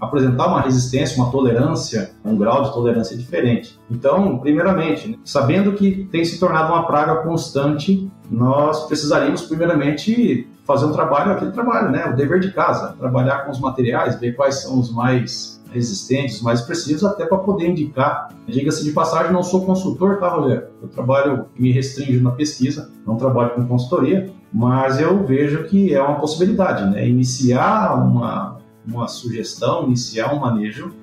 apresentar 0.00 0.46
uma 0.46 0.60
resistência, 0.60 1.16
uma 1.16 1.30
tolerância, 1.30 2.12
um 2.24 2.36
grau 2.36 2.62
de 2.62 2.72
tolerância 2.72 3.16
diferente. 3.16 3.78
Então, 3.90 4.38
primeiramente, 4.38 5.18
sabendo 5.24 5.72
que 5.72 6.06
tem 6.10 6.24
se 6.24 6.38
tornado 6.38 6.72
uma 6.72 6.86
praga 6.86 7.16
constante, 7.16 8.10
nós 8.30 8.86
precisaríamos 8.86 9.42
primeiramente 9.42 10.48
fazer 10.64 10.86
um 10.86 10.92
trabalho, 10.92 11.32
aquele 11.32 11.52
trabalho, 11.52 11.90
né, 11.90 12.06
o 12.06 12.16
dever 12.16 12.40
de 12.40 12.50
casa, 12.52 12.94
trabalhar 12.98 13.44
com 13.44 13.50
os 13.50 13.60
materiais, 13.60 14.18
ver 14.18 14.34
quais 14.34 14.62
são 14.62 14.78
os 14.78 14.92
mais 14.92 15.62
resistentes, 15.74 16.40
mais 16.40 16.62
precisos, 16.62 17.04
até 17.04 17.26
para 17.26 17.38
poder 17.38 17.68
indicar. 17.68 18.28
Diga-se 18.46 18.84
de 18.84 18.92
passagem, 18.92 19.32
não 19.32 19.42
sou 19.42 19.66
consultor, 19.66 20.18
tá, 20.18 20.28
Rogério? 20.28 20.68
Eu 20.80 20.88
trabalho, 20.88 21.46
me 21.58 21.72
restringo 21.72 22.22
na 22.22 22.30
pesquisa, 22.30 22.90
não 23.06 23.16
trabalho 23.16 23.50
com 23.50 23.66
consultoria, 23.66 24.30
mas 24.52 25.00
eu 25.00 25.26
vejo 25.26 25.64
que 25.64 25.92
é 25.92 26.00
uma 26.00 26.20
possibilidade, 26.20 26.90
né? 26.90 27.08
Iniciar 27.08 27.94
uma, 28.02 28.58
uma 28.86 29.08
sugestão, 29.08 29.84
iniciar 29.84 30.32
um 30.32 30.38
manejo 30.38 30.94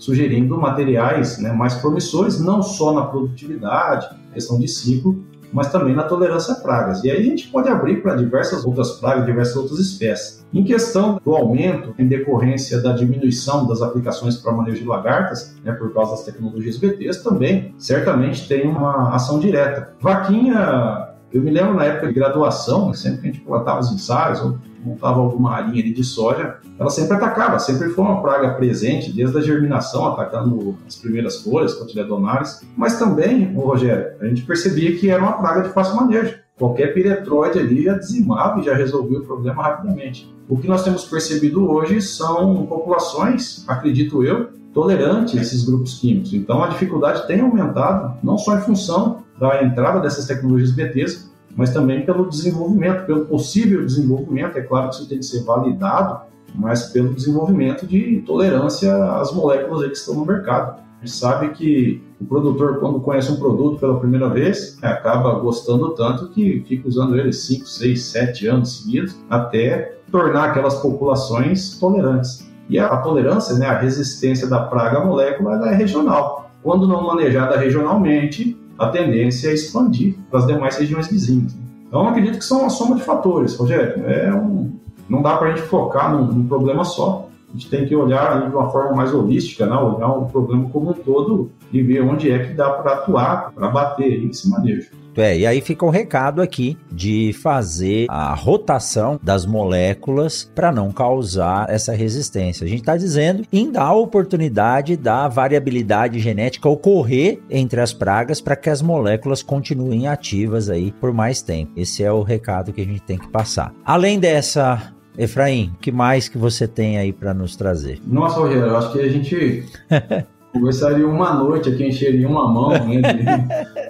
sugerindo 0.00 0.56
materiais 0.58 1.38
né, 1.38 1.52
mais 1.52 1.74
promissores, 1.74 2.40
não 2.40 2.62
só 2.62 2.94
na 2.94 3.02
produtividade, 3.02 4.08
questão 4.32 4.58
de 4.58 4.66
ciclo, 4.66 5.22
mas 5.52 5.70
também 5.70 5.94
na 5.94 6.04
tolerância 6.04 6.54
a 6.54 6.56
pragas. 6.56 7.02
E 7.04 7.10
aí 7.10 7.18
a 7.18 7.22
gente 7.22 7.48
pode 7.48 7.68
abrir 7.68 8.02
para 8.02 8.14
diversas 8.14 8.64
outras 8.64 8.92
pragas, 8.92 9.26
diversas 9.26 9.56
outras 9.56 9.78
espécies. 9.78 10.44
Em 10.52 10.64
questão 10.64 11.20
do 11.24 11.34
aumento 11.34 11.94
em 11.98 12.06
decorrência 12.06 12.80
da 12.80 12.92
diminuição 12.92 13.66
das 13.66 13.82
aplicações 13.82 14.36
para 14.36 14.52
manejo 14.52 14.82
de 14.82 14.88
lagartas, 14.88 15.54
né, 15.64 15.72
por 15.72 15.92
causa 15.92 16.12
das 16.12 16.24
tecnologias 16.24 16.76
BTs, 16.76 17.22
também 17.22 17.74
certamente 17.78 18.48
tem 18.48 18.66
uma 18.66 19.14
ação 19.14 19.38
direta. 19.38 19.92
Vaquinha, 20.00 21.09
eu 21.32 21.40
me 21.40 21.50
lembro 21.50 21.74
na 21.74 21.84
época 21.84 22.08
de 22.08 22.14
graduação, 22.14 22.92
sempre 22.92 23.20
que 23.20 23.28
a 23.28 23.32
gente 23.32 23.44
plantava 23.44 23.80
os 23.80 23.92
ensaios, 23.92 24.40
ou 24.40 24.58
montava 24.84 25.20
alguma 25.20 25.52
arinha 25.52 25.82
de 25.82 26.02
soja, 26.02 26.56
ela 26.78 26.90
sempre 26.90 27.16
atacava, 27.16 27.58
sempre 27.58 27.90
foi 27.90 28.04
uma 28.04 28.22
praga 28.22 28.54
presente, 28.54 29.12
desde 29.12 29.36
a 29.36 29.40
germinação, 29.40 30.06
atacando 30.06 30.76
as 30.86 30.96
primeiras 30.96 31.42
folhas, 31.42 31.74
cotiledonares, 31.74 32.62
mas 32.76 32.98
também, 32.98 33.52
Rogério, 33.54 34.12
a 34.20 34.26
gente 34.26 34.42
percebia 34.42 34.96
que 34.96 35.10
era 35.10 35.22
uma 35.22 35.34
praga 35.34 35.62
de 35.62 35.68
fácil 35.68 35.96
manejo. 35.96 36.34
Qualquer 36.58 36.92
piretroide 36.92 37.58
ali 37.58 37.84
já 37.84 37.96
dizimava 37.96 38.60
e 38.60 38.64
já 38.64 38.74
resolvia 38.74 39.18
o 39.18 39.24
problema 39.24 39.62
rapidamente. 39.62 40.34
O 40.48 40.58
que 40.58 40.68
nós 40.68 40.82
temos 40.82 41.04
percebido 41.04 41.70
hoje 41.70 42.02
são 42.02 42.66
populações, 42.66 43.64
acredito 43.68 44.22
eu, 44.24 44.48
tolerantes 44.72 45.38
a 45.38 45.42
esses 45.42 45.64
grupos 45.64 45.98
químicos. 45.98 46.34
Então 46.34 46.62
a 46.62 46.68
dificuldade 46.68 47.26
tem 47.26 47.40
aumentado, 47.40 48.18
não 48.22 48.36
só 48.36 48.56
em 48.56 48.60
função 48.60 49.22
da 49.40 49.64
entrada 49.64 50.00
dessas 50.00 50.26
tecnologias 50.26 50.72
BTs, 50.72 51.30
mas 51.56 51.72
também 51.72 52.04
pelo 52.04 52.28
desenvolvimento, 52.28 53.06
pelo 53.06 53.24
possível 53.24 53.84
desenvolvimento. 53.84 54.58
É 54.58 54.62
claro 54.62 54.90
que 54.90 54.96
isso 54.96 55.08
tem 55.08 55.18
que 55.18 55.24
ser 55.24 55.42
validado, 55.42 56.20
mas 56.54 56.84
pelo 56.90 57.14
desenvolvimento 57.14 57.86
de 57.86 58.22
tolerância 58.26 58.92
às 59.16 59.32
moléculas 59.32 59.86
que 59.86 59.96
estão 59.96 60.14
no 60.14 60.26
mercado. 60.26 60.78
A 61.00 61.06
gente 61.06 61.16
sabe 61.16 61.48
que 61.50 62.02
o 62.20 62.26
produtor, 62.26 62.78
quando 62.78 63.00
conhece 63.00 63.32
um 63.32 63.36
produto 63.36 63.80
pela 63.80 63.98
primeira 63.98 64.28
vez, 64.28 64.78
acaba 64.82 65.32
gostando 65.40 65.94
tanto 65.94 66.28
que 66.28 66.62
fica 66.68 66.86
usando 66.86 67.18
ele 67.18 67.32
5, 67.32 67.66
6, 67.66 68.02
7 68.02 68.46
anos 68.46 68.82
seguidos, 68.82 69.16
até 69.30 69.96
tornar 70.10 70.50
aquelas 70.50 70.74
populações 70.74 71.78
tolerantes. 71.78 72.46
E 72.68 72.78
a, 72.78 72.94
tolerância, 72.98 73.56
né, 73.56 73.66
a 73.66 73.78
resistência 73.78 74.46
da 74.46 74.60
praga 74.60 74.98
à 74.98 75.04
molécula, 75.04 75.68
é 75.70 75.74
regional. 75.74 76.50
Quando 76.62 76.86
não 76.86 77.06
manejada 77.06 77.56
regionalmente, 77.56 78.59
a 78.80 78.88
tendência 78.88 79.50
é 79.50 79.54
expandir 79.54 80.14
para 80.30 80.40
as 80.40 80.46
demais 80.46 80.78
regiões 80.78 81.06
vizinhas. 81.06 81.54
Então, 81.86 82.02
eu 82.02 82.08
acredito 82.08 82.38
que 82.38 82.44
são 82.44 82.60
uma 82.60 82.70
soma 82.70 82.96
de 82.96 83.02
fatores, 83.02 83.54
Rogério. 83.54 84.06
É 84.06 84.34
um, 84.34 84.72
não 85.06 85.20
dá 85.20 85.36
para 85.36 85.48
a 85.48 85.54
gente 85.54 85.66
focar 85.66 86.10
num, 86.10 86.24
num, 86.24 86.48
problema 86.48 86.82
só. 86.82 87.28
A 87.50 87.52
gente 87.52 87.68
tem 87.68 87.86
que 87.86 87.94
olhar 87.94 88.48
de 88.48 88.56
uma 88.56 88.70
forma 88.70 88.96
mais 88.96 89.12
holística, 89.12 89.66
né? 89.66 89.76
olhar 89.76 90.08
o 90.08 90.24
problema 90.26 90.66
como 90.70 90.90
um 90.90 90.94
todo 90.94 91.50
e 91.70 91.82
ver 91.82 92.00
onde 92.00 92.30
é 92.30 92.38
que 92.38 92.54
dá 92.54 92.70
para 92.70 92.92
atuar, 92.92 93.52
para 93.52 93.68
bater 93.68 94.24
esse 94.24 94.48
manejo. 94.48 94.90
É, 95.16 95.36
e 95.36 95.46
aí 95.46 95.60
fica 95.60 95.84
o 95.84 95.90
recado 95.90 96.40
aqui 96.40 96.76
de 96.90 97.32
fazer 97.32 98.06
a 98.08 98.34
rotação 98.34 99.18
das 99.22 99.44
moléculas 99.44 100.50
para 100.54 100.72
não 100.72 100.92
causar 100.92 101.68
essa 101.68 101.92
resistência. 101.92 102.64
A 102.64 102.68
gente 102.68 102.80
está 102.80 102.96
dizendo 102.96 103.44
em 103.52 103.70
dar 103.70 103.84
a 103.84 103.94
oportunidade 103.94 104.96
da 104.96 105.28
variabilidade 105.28 106.18
genética 106.18 106.68
ocorrer 106.68 107.40
entre 107.50 107.80
as 107.80 107.92
pragas 107.92 108.40
para 108.40 108.56
que 108.56 108.70
as 108.70 108.82
moléculas 108.82 109.42
continuem 109.42 110.08
ativas 110.08 110.68
aí 110.68 110.92
por 110.92 111.12
mais 111.12 111.42
tempo. 111.42 111.72
Esse 111.76 112.02
é 112.02 112.12
o 112.12 112.22
recado 112.22 112.72
que 112.72 112.80
a 112.80 112.84
gente 112.84 113.02
tem 113.02 113.18
que 113.18 113.28
passar. 113.28 113.72
Além 113.84 114.18
dessa 114.18 114.92
Efraim, 115.18 115.72
o 115.74 115.78
que 115.78 115.92
mais 115.92 116.28
que 116.28 116.38
você 116.38 116.66
tem 116.66 116.98
aí 116.98 117.12
para 117.12 117.34
nos 117.34 117.56
trazer? 117.56 118.00
Nossa, 118.06 118.38
Rogério, 118.38 118.66
eu 118.66 118.76
acho 118.76 118.92
que 118.92 119.00
a 119.00 119.08
gente 119.08 119.64
Conversaria 120.52 121.06
uma 121.06 121.32
noite 121.34 121.68
aqui, 121.68 121.86
encheria 121.86 122.28
uma 122.28 122.48
mão 122.48 122.70
né, 122.70 123.00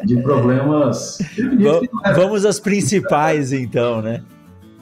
de, 0.02 0.06
de, 0.14 0.22
problemas. 0.22 1.18
Vamos 2.14 2.44
às 2.44 2.60
principais, 2.60 3.52
então, 3.52 4.02
né? 4.02 4.22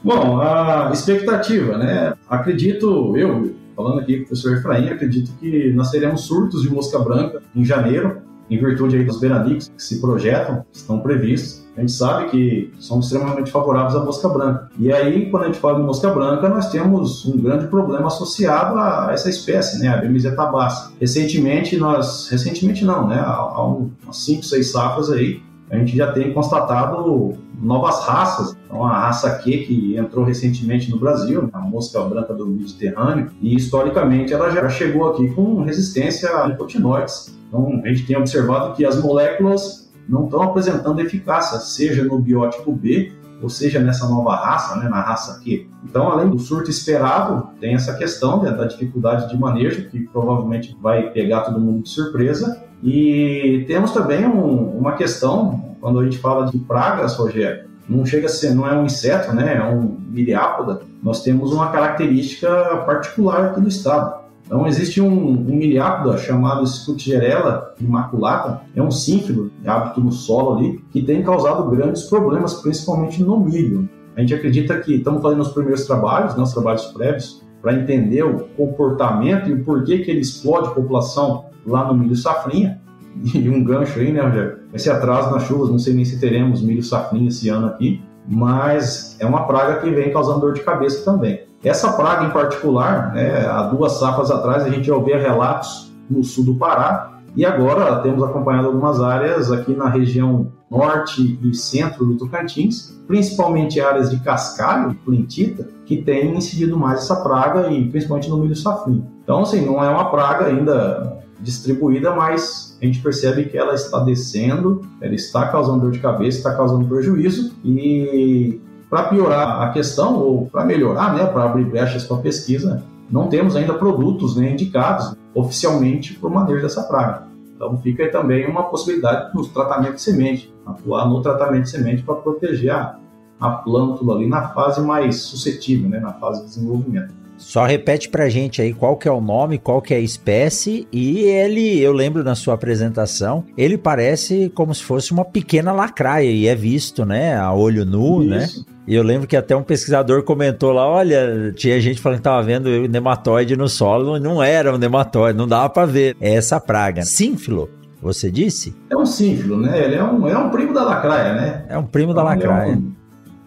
Bom, 0.03 0.39
a 0.39 0.89
expectativa, 0.93 1.77
né? 1.77 2.13
Acredito, 2.29 3.15
eu 3.17 3.55
falando 3.75 3.99
aqui 4.01 4.17
com 4.17 4.23
o 4.23 4.27
professor 4.27 4.57
Efraim, 4.57 4.89
acredito 4.89 5.31
que 5.39 5.71
nós 5.71 5.89
teremos 5.89 6.21
surtos 6.21 6.63
de 6.63 6.69
mosca 6.69 6.99
branca 6.99 7.41
em 7.55 7.63
janeiro, 7.63 8.21
em 8.49 8.57
virtude 8.57 8.97
aí 8.97 9.03
dos 9.03 9.19
beradicos 9.19 9.69
que 9.69 9.81
se 9.81 10.01
projetam, 10.01 10.65
que 10.71 10.77
estão 10.77 10.99
previstos. 10.99 11.67
A 11.77 11.81
gente 11.81 11.91
sabe 11.93 12.29
que 12.29 12.73
são 12.79 12.99
extremamente 12.99 13.51
favoráveis 13.51 13.95
à 13.95 14.03
mosca 14.03 14.27
branca. 14.27 14.69
E 14.77 14.91
aí, 14.91 15.29
quando 15.29 15.43
a 15.43 15.45
gente 15.47 15.59
fala 15.59 15.79
de 15.79 15.85
mosca 15.85 16.09
branca, 16.09 16.49
nós 16.49 16.69
temos 16.69 17.25
um 17.25 17.37
grande 17.37 17.67
problema 17.67 18.07
associado 18.07 18.77
a 18.77 19.09
essa 19.13 19.29
espécie, 19.29 19.79
né, 19.79 19.87
a 19.87 19.97
Bemisia 19.97 20.35
tabassa. 20.35 20.91
Recentemente, 20.99 21.77
nós... 21.77 22.27
Recentemente 22.29 22.83
não, 22.83 23.07
né, 23.07 23.21
há, 23.25 23.63
umas 23.63 24.17
5, 24.17 24.43
6 24.43 24.71
safras 24.71 25.09
aí, 25.09 25.41
a 25.69 25.77
gente 25.77 25.95
já 25.95 26.11
tem 26.11 26.33
constatado 26.33 27.37
novas 27.61 28.03
raças. 28.03 28.57
Então, 28.65 28.85
a 28.85 28.99
raça 28.99 29.29
Q, 29.39 29.59
que 29.59 29.95
entrou 29.95 30.25
recentemente 30.25 30.89
no 30.89 30.97
Brasil, 30.97 31.49
a 31.53 31.59
mosca 31.59 32.01
branca 32.01 32.33
do 32.33 32.45
Mediterrâneo, 32.45 33.31
e 33.41 33.55
historicamente 33.55 34.33
ela 34.33 34.49
já 34.49 34.67
chegou 34.69 35.09
aqui 35.09 35.29
com 35.29 35.61
resistência 35.61 36.29
a 36.29 36.47
nicotinoides. 36.47 37.38
Então, 37.49 37.81
a 37.83 37.87
gente 37.89 38.05
tem 38.05 38.15
observado 38.15 38.75
que 38.75 38.85
as 38.85 39.01
moléculas 39.01 39.91
não 40.07 40.25
estão 40.25 40.41
apresentando 40.41 41.01
eficácia, 41.01 41.59
seja 41.59 42.03
no 42.05 42.17
biótipo 42.17 42.71
B, 42.71 43.11
ou 43.41 43.49
seja, 43.49 43.79
nessa 43.79 44.07
nova 44.07 44.35
raça, 44.35 44.75
né, 44.77 44.89
na 44.89 45.01
raça 45.01 45.39
Q. 45.41 45.67
Então, 45.83 46.09
além 46.11 46.29
do 46.29 46.39
surto 46.39 46.69
esperado, 46.69 47.49
tem 47.59 47.73
essa 47.73 47.95
questão 47.95 48.43
né, 48.43 48.51
da 48.51 48.65
dificuldade 48.65 49.29
de 49.29 49.37
manejo, 49.37 49.89
que 49.89 49.99
provavelmente 50.07 50.77
vai 50.81 51.09
pegar 51.11 51.41
todo 51.41 51.59
mundo 51.59 51.83
de 51.83 51.89
surpresa. 51.89 52.63
E 52.83 53.63
temos 53.67 53.91
também 53.91 54.25
um, 54.25 54.77
uma 54.77 54.93
questão, 54.93 55.75
quando 55.79 55.99
a 55.99 56.03
gente 56.03 56.17
fala 56.17 56.47
de 56.47 56.57
pragas, 56.59 57.15
Rogério, 57.15 57.69
não 57.87 58.05
chega 58.05 58.27
a 58.27 58.29
ser, 58.29 58.53
não 58.53 58.67
é 58.67 58.75
um 58.77 58.85
inseto, 58.85 59.33
né, 59.33 59.57
é 59.57 59.63
um 59.63 59.97
miliápoda, 60.09 60.81
nós 61.01 61.23
temos 61.23 61.53
uma 61.53 61.71
característica 61.71 62.49
particular 62.85 63.45
aqui 63.45 63.61
no 63.61 63.67
estado. 63.67 64.18
Então, 64.49 64.65
existe 64.65 64.99
um, 64.99 65.29
um 65.29 65.55
miliápoda 65.55 66.17
chamado 66.17 66.65
Scutigerella 66.65 67.75
imaculata, 67.79 68.61
é 68.75 68.81
um 68.81 68.89
sínfilo 68.89 69.51
de 69.61 69.69
hábito 69.69 70.01
no 70.01 70.11
solo 70.11 70.57
ali, 70.57 70.83
que 70.89 71.03
tem 71.03 71.21
causado 71.21 71.69
grandes 71.69 72.05
problemas, 72.05 72.55
principalmente 72.55 73.21
no 73.21 73.39
milho. 73.39 73.87
A 74.17 74.21
gente 74.21 74.33
acredita 74.33 74.79
que 74.79 74.95
estamos 74.95 75.21
fazendo 75.21 75.41
os 75.41 75.49
primeiros 75.49 75.85
trabalhos, 75.85 76.35
né, 76.35 76.41
os 76.41 76.51
trabalhos 76.51 76.85
prévios, 76.85 77.45
para 77.61 77.73
entender 77.73 78.23
o 78.23 78.47
comportamento 78.57 79.49
e 79.49 79.53
o 79.53 79.63
porquê 79.63 79.99
que 79.99 80.09
ele 80.09 80.21
explode 80.21 80.69
a 80.69 80.71
população 80.71 81.45
lá 81.63 81.87
no 81.87 81.93
milho 81.93 82.15
safrinha. 82.15 82.81
E 83.21 83.49
um 83.49 83.63
gancho 83.63 83.99
aí, 83.99 84.11
né, 84.11 84.21
Rogério? 84.21 84.59
Esse 84.73 84.89
atraso 84.89 85.29
nas 85.31 85.43
chuvas, 85.43 85.69
não 85.69 85.77
sei 85.77 85.93
nem 85.93 86.05
se 86.05 86.19
teremos 86.19 86.61
milho 86.61 86.81
safrinha 86.81 87.27
esse 87.27 87.49
ano 87.49 87.67
aqui, 87.67 88.01
mas 88.27 89.15
é 89.19 89.25
uma 89.27 89.45
praga 89.45 89.79
que 89.79 89.91
vem 89.91 90.11
causando 90.11 90.39
dor 90.39 90.53
de 90.53 90.61
cabeça 90.61 91.03
também. 91.03 91.48
Essa 91.63 91.91
praga 91.93 92.25
em 92.25 92.29
particular, 92.29 93.13
né, 93.13 93.45
há 93.45 93.63
duas 93.63 93.93
safras 93.93 94.31
atrás 94.31 94.63
a 94.63 94.69
gente 94.69 94.87
já 94.87 94.95
ouvia 94.95 95.19
relatos 95.19 95.91
no 96.09 96.23
sul 96.23 96.45
do 96.45 96.55
Pará 96.55 97.19
e 97.35 97.45
agora 97.45 97.97
temos 97.97 98.23
acompanhado 98.23 98.67
algumas 98.67 99.01
áreas 99.01 99.51
aqui 99.51 99.75
na 99.75 99.89
região 99.89 100.51
norte 100.69 101.39
e 101.43 101.53
centro 101.53 102.05
do 102.05 102.17
Tocantins, 102.17 102.97
principalmente 103.07 103.81
áreas 103.81 104.09
de 104.09 104.19
cascalho, 104.19 104.95
plentita, 105.03 105.67
que 105.85 106.01
têm 106.01 106.35
incidido 106.35 106.77
mais 106.77 106.99
essa 106.99 107.17
praga 107.17 107.69
e 107.71 107.89
principalmente 107.89 108.29
no 108.29 108.37
milho 108.37 108.55
safrinho. 108.55 109.07
Então, 109.23 109.41
assim, 109.41 109.65
não 109.65 109.83
é 109.83 109.89
uma 109.89 110.09
praga 110.09 110.45
ainda 110.45 111.17
distribuída, 111.41 112.13
mas 112.15 112.77
a 112.81 112.85
gente 112.85 112.99
percebe 112.99 113.45
que 113.45 113.57
ela 113.57 113.73
está 113.73 113.99
descendo, 113.99 114.81
ela 115.01 115.13
está 115.13 115.47
causando 115.47 115.81
dor 115.81 115.91
de 115.91 115.99
cabeça, 115.99 116.37
está 116.37 116.55
causando 116.55 116.87
prejuízo 116.87 117.55
e 117.63 118.61
para 118.89 119.03
piorar 119.03 119.61
a 119.61 119.69
questão, 119.69 120.17
ou 120.17 120.47
para 120.47 120.65
melhorar, 120.65 121.13
né, 121.13 121.25
para 121.25 121.43
abrir 121.43 121.65
brechas 121.65 122.05
para 122.05 122.17
pesquisa, 122.17 122.83
não 123.09 123.27
temos 123.27 123.55
ainda 123.55 123.73
produtos 123.73 124.35
né, 124.35 124.51
indicados 124.51 125.15
oficialmente 125.33 126.15
para 126.15 126.27
o 126.27 126.33
manejo 126.33 126.61
dessa 126.61 126.83
praga. 126.83 127.27
Então 127.55 127.77
fica 127.79 128.03
aí 128.03 128.09
também 128.09 128.47
uma 128.47 128.63
possibilidade 128.63 129.35
no 129.35 129.45
tratamento 129.47 129.95
de 129.95 130.01
semente, 130.01 130.53
atuar 130.65 131.07
no 131.07 131.21
tratamento 131.21 131.63
de 131.63 131.69
semente 131.69 132.03
para 132.03 132.15
proteger 132.15 132.71
a, 132.71 132.97
a 133.39 133.49
plântula 133.49 134.15
ali 134.15 134.27
na 134.27 134.49
fase 134.49 134.81
mais 134.81 135.21
suscetível, 135.21 135.89
né, 135.89 135.99
na 135.99 136.13
fase 136.13 136.41
de 136.41 136.47
desenvolvimento. 136.47 137.18
Só 137.39 137.65
repete 137.65 138.09
pra 138.09 138.29
gente 138.29 138.61
aí 138.61 138.73
qual 138.73 138.97
que 138.97 139.07
é 139.07 139.11
o 139.11 139.21
nome, 139.21 139.57
qual 139.57 139.81
que 139.81 139.93
é 139.93 139.97
a 139.97 140.01
espécie 140.01 140.87
e 140.91 141.21
ele, 141.21 141.79
eu 141.79 141.93
lembro 141.93 142.23
na 142.23 142.35
sua 142.35 142.53
apresentação, 142.53 143.45
ele 143.57 143.77
parece 143.77 144.51
como 144.53 144.75
se 144.75 144.83
fosse 144.83 145.11
uma 145.11 145.23
pequena 145.23 145.71
lacraia 145.71 146.29
e 146.29 146.47
é 146.47 146.53
visto, 146.53 147.05
né, 147.05 147.37
a 147.37 147.51
olho 147.53 147.85
nu, 147.85 148.23
né? 148.23 148.43
Isso. 148.43 148.59
né? 148.59 148.65
E 148.89 148.95
eu 148.95 149.03
lembro 149.03 149.27
que 149.27 149.37
até 149.37 149.55
um 149.55 149.61
pesquisador 149.61 150.23
comentou 150.23 150.71
lá, 150.71 150.87
olha, 150.87 151.53
tinha 151.55 151.79
gente 151.79 152.01
falando 152.01 152.17
que 152.17 152.23
tava 152.23 152.41
vendo 152.41 152.87
nematóide 152.87 153.55
no 153.55 153.69
solo, 153.69 154.19
não 154.19 154.41
era 154.41 154.73
um 154.73 154.79
nematóide, 154.79 155.37
não 155.37 155.47
dava 155.47 155.69
para 155.69 155.85
ver. 155.85 156.17
É 156.19 156.33
essa 156.33 156.59
praga. 156.59 157.03
Sínfilo, 157.03 157.69
você 158.01 158.31
disse? 158.31 158.75
É 158.89 158.97
um 158.97 159.05
sínfilo, 159.05 159.61
né? 159.61 159.85
Ele 159.85 159.93
é 159.93 160.03
um, 160.03 160.27
é 160.27 160.35
um 160.35 160.49
primo 160.49 160.73
da 160.73 160.83
lacraia, 160.83 161.33
né? 161.33 161.65
É 161.69 161.77
um 161.77 161.83
primo 161.83 162.15
da 162.15 162.23
lacraia. 162.23 162.71
É 162.71 162.75
um, 162.75 162.91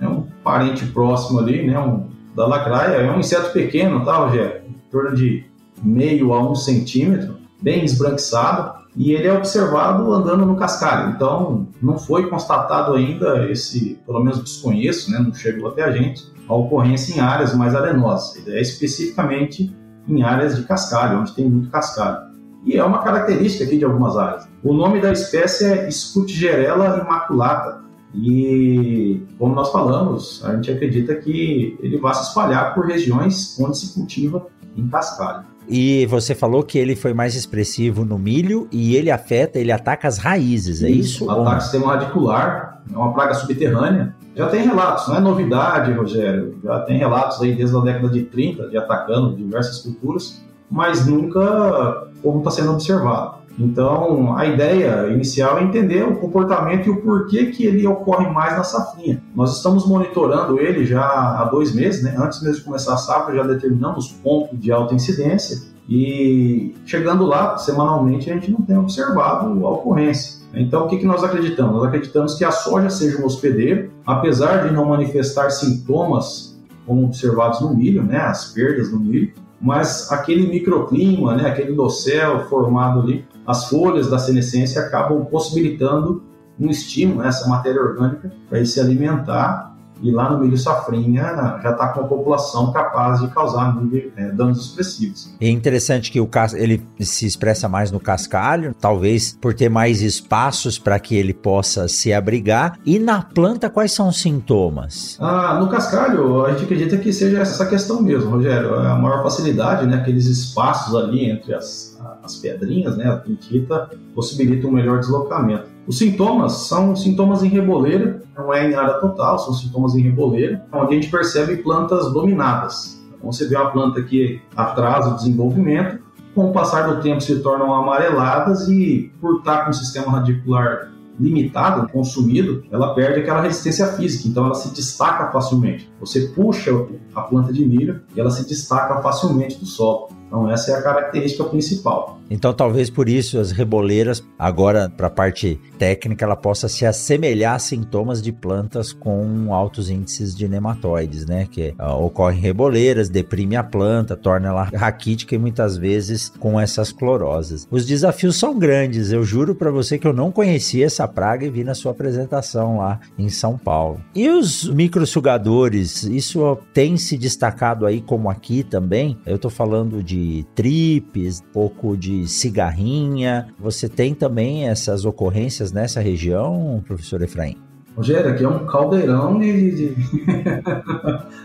é 0.01 0.09
um, 0.09 0.27
parente 0.45 0.87
próximo 0.87 1.41
ali, 1.41 1.67
né? 1.67 1.77
Um, 1.77 2.05
da 2.35 2.47
lacraia. 2.47 2.97
É 2.97 3.11
um 3.11 3.21
inseto 3.21 3.53
pequeno, 3.53 4.05
tá, 4.05 4.17
Rogério? 4.17 4.63
Em 4.69 4.91
torno 4.91 5.15
de 5.15 5.45
meio 5.83 6.33
a 6.33 6.51
um 6.51 6.55
centímetro, 6.55 7.37
bem 7.61 7.85
esbranquiçado, 7.85 8.83
e 8.95 9.13
ele 9.13 9.27
é 9.27 9.33
observado 9.33 10.13
andando 10.13 10.45
no 10.45 10.57
cascalho. 10.57 11.11
Então, 11.11 11.67
não 11.81 11.99
foi 11.99 12.29
constatado 12.29 12.95
ainda 12.95 13.51
esse, 13.51 13.99
pelo 14.07 14.21
menos 14.23 14.43
desconheço, 14.43 15.11
né, 15.11 15.19
não 15.19 15.33
chegou 15.33 15.69
até 15.69 15.83
a 15.83 15.91
gente, 15.91 16.31
a 16.49 16.55
ocorrência 16.55 17.15
em 17.15 17.21
áreas 17.21 17.55
mais 17.55 17.75
arenosas. 17.75 18.37
Ele 18.37 18.57
é 18.57 18.61
especificamente 18.61 19.75
em 20.07 20.23
áreas 20.23 20.57
de 20.57 20.65
cascalho, 20.65 21.21
onde 21.21 21.33
tem 21.33 21.49
muito 21.49 21.71
cascalho. 21.71 22.33
E 22.65 22.77
é 22.77 22.85
uma 22.85 22.99
característica 22.99 23.65
aqui 23.65 23.79
de 23.79 23.85
algumas 23.85 24.17
áreas. 24.17 24.49
O 24.63 24.73
nome 24.73 25.01
da 25.01 25.11
espécie 25.11 25.65
é 25.65 25.91
Scutigerella 25.91 27.05
imaculata. 27.05 27.83
E, 28.15 29.23
como 29.39 29.55
nós 29.55 29.71
falamos, 29.71 30.45
a 30.45 30.55
gente 30.55 30.71
acredita 30.71 31.15
que 31.15 31.79
ele 31.81 31.99
vai 31.99 32.15
se 32.15 32.29
espalhar 32.29 32.75
por 32.75 32.87
regiões 32.87 33.59
onde 33.59 33.79
se 33.79 33.95
cultiva 33.95 34.47
em 34.77 34.87
cascalho. 34.89 35.45
E 35.69 36.07
você 36.07 36.35
falou 36.35 36.63
que 36.63 36.77
ele 36.77 36.97
foi 36.97 37.15
mais 37.15 37.35
expressivo 37.35 38.05
no 38.05 38.19
milho 38.19 38.69
e 38.71 38.97
ele 38.97 39.11
afeta, 39.11 39.59
ele 39.59 39.73
ataca 39.73 40.09
as 40.09 40.19
raízes, 40.19 40.83
é 40.83 40.91
isso? 40.91 41.25
isso? 41.25 41.31
Ataca 41.31 41.59
o 41.59 41.61
sistema 41.61 41.87
radicular, 41.95 42.83
é 42.93 42.97
uma 42.97 43.13
praga 43.15 43.35
subterrânea. 43.35 44.15
Já 44.35 44.49
tem 44.49 44.63
relatos, 44.63 45.09
não 45.09 45.17
é 45.17 45.21
novidade, 45.21 45.93
Rogério. 45.93 46.59
Já 46.65 46.81
tem 46.81 46.99
relatos 46.99 47.41
aí 47.41 47.55
desde 47.55 47.77
a 47.77 47.81
década 47.81 48.09
de 48.09 48.23
30 48.25 48.69
de 48.69 48.77
atacando 48.77 49.37
diversas 49.37 49.79
culturas, 49.79 50.43
mas 50.71 51.07
nunca 51.07 52.09
como 52.23 52.39
está 52.39 52.51
sendo 52.51 52.73
observado. 52.73 53.42
Então, 53.59 54.37
a 54.37 54.47
ideia 54.47 55.09
inicial 55.09 55.59
é 55.59 55.63
entender 55.63 56.03
o 56.03 56.17
comportamento 56.17 56.87
e 56.87 56.91
o 56.91 57.03
porquê 57.03 57.47
que 57.47 57.67
ele 57.67 57.87
ocorre 57.87 58.29
mais 58.29 58.57
na 58.57 58.65
safrinha. 58.65 59.23
Nós 59.35 59.57
estamos 59.57 59.87
monitorando 59.87 60.59
ele 60.59 60.87
já 60.87 61.03
há 61.03 61.45
dois 61.45 61.75
meses, 61.75 62.03
né? 62.03 62.15
antes 62.19 62.43
mesmo 62.43 62.59
de 62.59 62.65
começar 62.65 62.95
a 62.95 62.97
safra, 62.97 63.35
já 63.35 63.43
determinamos 63.43 64.09
pontos 64.09 64.59
de 64.59 64.73
alta 64.73 64.95
incidência 64.95 65.71
e 65.89 66.75
chegando 66.87 67.27
lá, 67.27 67.59
semanalmente, 67.59 68.31
a 68.31 68.35
gente 68.35 68.51
não 68.51 68.63
tem 68.63 68.79
observado 68.79 69.67
a 69.67 69.71
ocorrência. 69.71 70.41
Então, 70.55 70.87
o 70.87 70.89
que, 70.89 70.99
que 70.99 71.07
nós 71.07 71.25
acreditamos? 71.25 71.75
Nós 71.75 71.85
acreditamos 71.85 72.35
que 72.35 72.45
a 72.45 72.51
soja 72.51 72.91
seja 72.91 73.21
um 73.21 73.27
hospedeiro, 73.27 73.91
apesar 74.07 74.67
de 74.67 74.75
não 74.75 74.87
manifestar 74.87 75.51
sintomas 75.51 76.59
como 76.87 77.05
observados 77.05 77.61
no 77.61 77.75
milho, 77.75 78.03
né, 78.03 78.19
as 78.19 78.53
perdas 78.53 78.91
no 78.93 78.99
milho, 78.99 79.33
mas 79.61 80.11
aquele 80.11 80.49
microclima, 80.49 81.37
né, 81.37 81.49
aquele 81.49 81.73
docel 81.73 82.47
formado 82.49 83.01
ali, 83.01 83.25
as 83.47 83.69
folhas 83.69 84.09
da 84.09 84.19
senescência 84.19 84.83
acabam 84.83 85.25
possibilitando 85.25 86.23
um 86.59 86.69
estímulo, 86.69 87.21
né, 87.21 87.29
essa 87.29 87.49
matéria 87.49 87.81
orgânica, 87.81 88.33
para 88.49 88.59
ele 88.59 88.67
se 88.67 88.79
alimentar 88.81 89.73
e 90.03 90.11
lá 90.11 90.31
no 90.31 90.41
milho 90.41 90.59
safrinha 90.59 91.23
já 91.63 91.71
está 91.71 91.89
com 91.89 92.01
a 92.01 92.05
população 92.05 92.73
capaz 92.73 93.21
de 93.21 93.29
causar 93.29 93.81
é, 94.17 94.33
danos 94.33 94.67
expressivos. 94.67 95.33
É 95.41 95.49
interessante 95.49 96.11
que 96.11 96.21
o 96.21 96.27
cas... 96.27 96.53
ele 96.53 96.85
se 96.99 97.25
expressa 97.25 97.69
mais 97.69 97.93
no 97.93 98.01
cascalho, 98.01 98.75
talvez 98.79 99.39
por 99.41 99.55
ter 99.55 99.69
mais 99.69 100.03
espaços 100.03 100.77
para 100.77 100.99
que 100.99 101.15
ele 101.15 101.33
possa 101.33 101.87
se 101.87 102.13
abrigar. 102.13 102.79
E 102.85 102.99
na 102.99 103.23
planta, 103.23 103.71
quais 103.71 103.93
são 103.93 104.09
os 104.09 104.21
sintomas? 104.21 105.17
Ah, 105.21 105.59
no 105.61 105.69
cascalho, 105.69 106.45
a 106.45 106.51
gente 106.51 106.65
acredita 106.65 106.97
que 106.97 107.13
seja 107.13 107.39
essa 107.39 107.65
questão 107.67 108.03
mesmo, 108.03 108.29
Rogério. 108.29 108.75
É 108.75 108.89
a 108.89 108.97
maior 108.97 109.23
facilidade, 109.23 109.87
né? 109.87 109.99
Aqueles 109.99 110.27
espaços 110.27 110.97
ali 110.97 111.31
entre 111.31 111.55
as, 111.55 111.92
as 112.23 112.37
pedrinhas, 112.37 112.97
né? 112.97 113.09
A 113.09 113.17
pintita, 113.17 113.91
possibilitam 114.15 114.71
um 114.71 114.73
melhor 114.73 115.01
deslocamento. 115.01 115.67
Os 115.87 115.99
sintomas 115.99 116.53
são 116.53 116.95
sintomas 116.95 117.43
em 117.43 117.49
reboleira, 117.49 118.23
não 118.37 118.53
é 118.53 118.71
em 118.71 118.75
área 118.75 118.95
total, 118.95 119.39
são 119.39 119.53
sintomas 119.53 119.95
em 119.95 120.03
reboleira, 120.03 120.65
onde 120.73 120.93
a 120.93 121.01
gente 121.01 121.11
percebe 121.11 121.57
plantas 121.57 122.13
dominadas. 122.13 123.03
Então 123.09 123.33
você 123.33 123.49
vê 123.49 123.57
uma 123.57 123.71
planta 123.71 124.03
que 124.03 124.41
atrasa 124.57 125.11
o 125.11 125.17
desenvolvimento, 125.17 126.01
com 126.35 126.47
o 126.47 126.53
passar 126.53 126.89
do 126.89 127.03
tempo 127.03 127.21
se 127.21 127.41
tornam 127.41 127.75
amareladas 127.75 128.69
e 128.69 129.13
por 129.21 129.39
estar 129.39 129.65
com 129.65 129.71
o 129.71 129.75
sistema 129.75 130.11
radicular 130.13 130.91
limitado, 131.21 131.89
consumido, 131.93 132.65
ela 132.71 132.95
perde 132.95 133.21
aquela 133.21 133.43
resistência 133.43 133.87
física, 133.89 134.29
então 134.29 134.47
ela 134.47 134.55
se 134.55 134.73
destaca 134.75 135.31
facilmente. 135.31 135.93
Você 136.01 136.29
puxa 136.29 136.71
a 137.15 137.21
planta 137.23 137.53
de 137.53 137.65
milho 137.67 138.01
e 138.17 138.21
ela 138.21 138.31
se 138.31 138.49
destaca 138.49 139.01
facilmente 139.03 139.59
do 139.59 139.67
solo. 139.67 140.09
Então 140.33 140.51
essa 140.51 140.71
é 140.71 140.75
a 140.77 140.83
característica 140.83 141.45
principal. 141.45 142.19
Então 142.33 142.55
talvez 142.55 142.89
por 142.89 143.11
isso 143.11 143.39
as 143.39 143.53
reboleiras, 143.53 144.25
agora 144.39 144.89
para 144.89 145.09
a 145.09 145.11
parte 145.11 145.61
técnica, 145.79 146.25
ela 146.25 146.35
possa 146.35 146.67
se 146.67 146.87
assemelhar 146.87 147.57
a 147.57 147.59
sintomas 147.59 148.23
de 148.23 148.33
plantas 148.33 148.91
com 148.91 149.53
altos 149.53 149.91
índices 149.91 150.35
de 150.35 150.49
nematóides, 150.49 151.27
né? 151.27 151.47
Que 151.51 151.75
uh, 151.79 152.03
ocorrem 152.03 152.41
reboleiras, 152.41 153.11
deprime 153.11 153.55
a 153.55 153.63
planta, 153.63 154.17
torna 154.17 154.49
ela 154.49 154.65
raquítica 154.75 155.35
e 155.35 155.39
muitas 155.39 155.77
vezes 155.77 156.31
com 156.39 156.59
essas 156.59 156.91
clorosas. 156.91 157.69
Os 157.71 157.85
desafios 157.85 158.37
são 158.37 158.59
grandes, 158.59 159.13
eu 159.13 159.23
juro 159.25 159.55
para 159.55 159.71
você 159.71 159.99
que 159.99 160.07
eu 160.07 160.15
não 160.15 160.33
conhecia 160.33 160.87
essa 160.87 161.07
praga 161.07 161.45
e 161.45 161.51
vi 161.51 161.63
na 161.63 161.75
sua 161.75 161.93
apresentação 161.93 162.79
lá 162.79 162.99
em 163.19 163.29
São 163.29 163.59
Paulo. 163.59 164.01
E 164.15 164.31
os 164.31 164.67
microsugadores, 164.71 166.05
isso 166.05 166.57
tem 166.73 166.97
se 166.97 167.19
destacado 167.19 167.85
aí 167.85 168.01
como 168.01 168.31
aqui 168.31 168.63
também? 168.63 169.19
Eu 169.27 169.37
estou 169.37 169.51
falando 169.51 170.03
de 170.03 170.47
tripes, 170.55 171.43
pouco 171.53 171.95
de 171.95 172.22
cigarrinha. 172.27 173.49
Você 173.59 173.89
tem 173.89 174.15
também 174.15 174.69
essas 174.69 175.05
ocorrências 175.05 175.73
nessa 175.73 176.01
região, 176.01 176.83
professor 176.87 177.23
Efraim? 177.23 177.57
Rogério, 177.97 178.31
aqui 178.31 178.43
é 178.43 178.49
um 178.49 178.65
caldeirão 178.65 179.39
de, 179.39 179.71
de, 179.71 179.97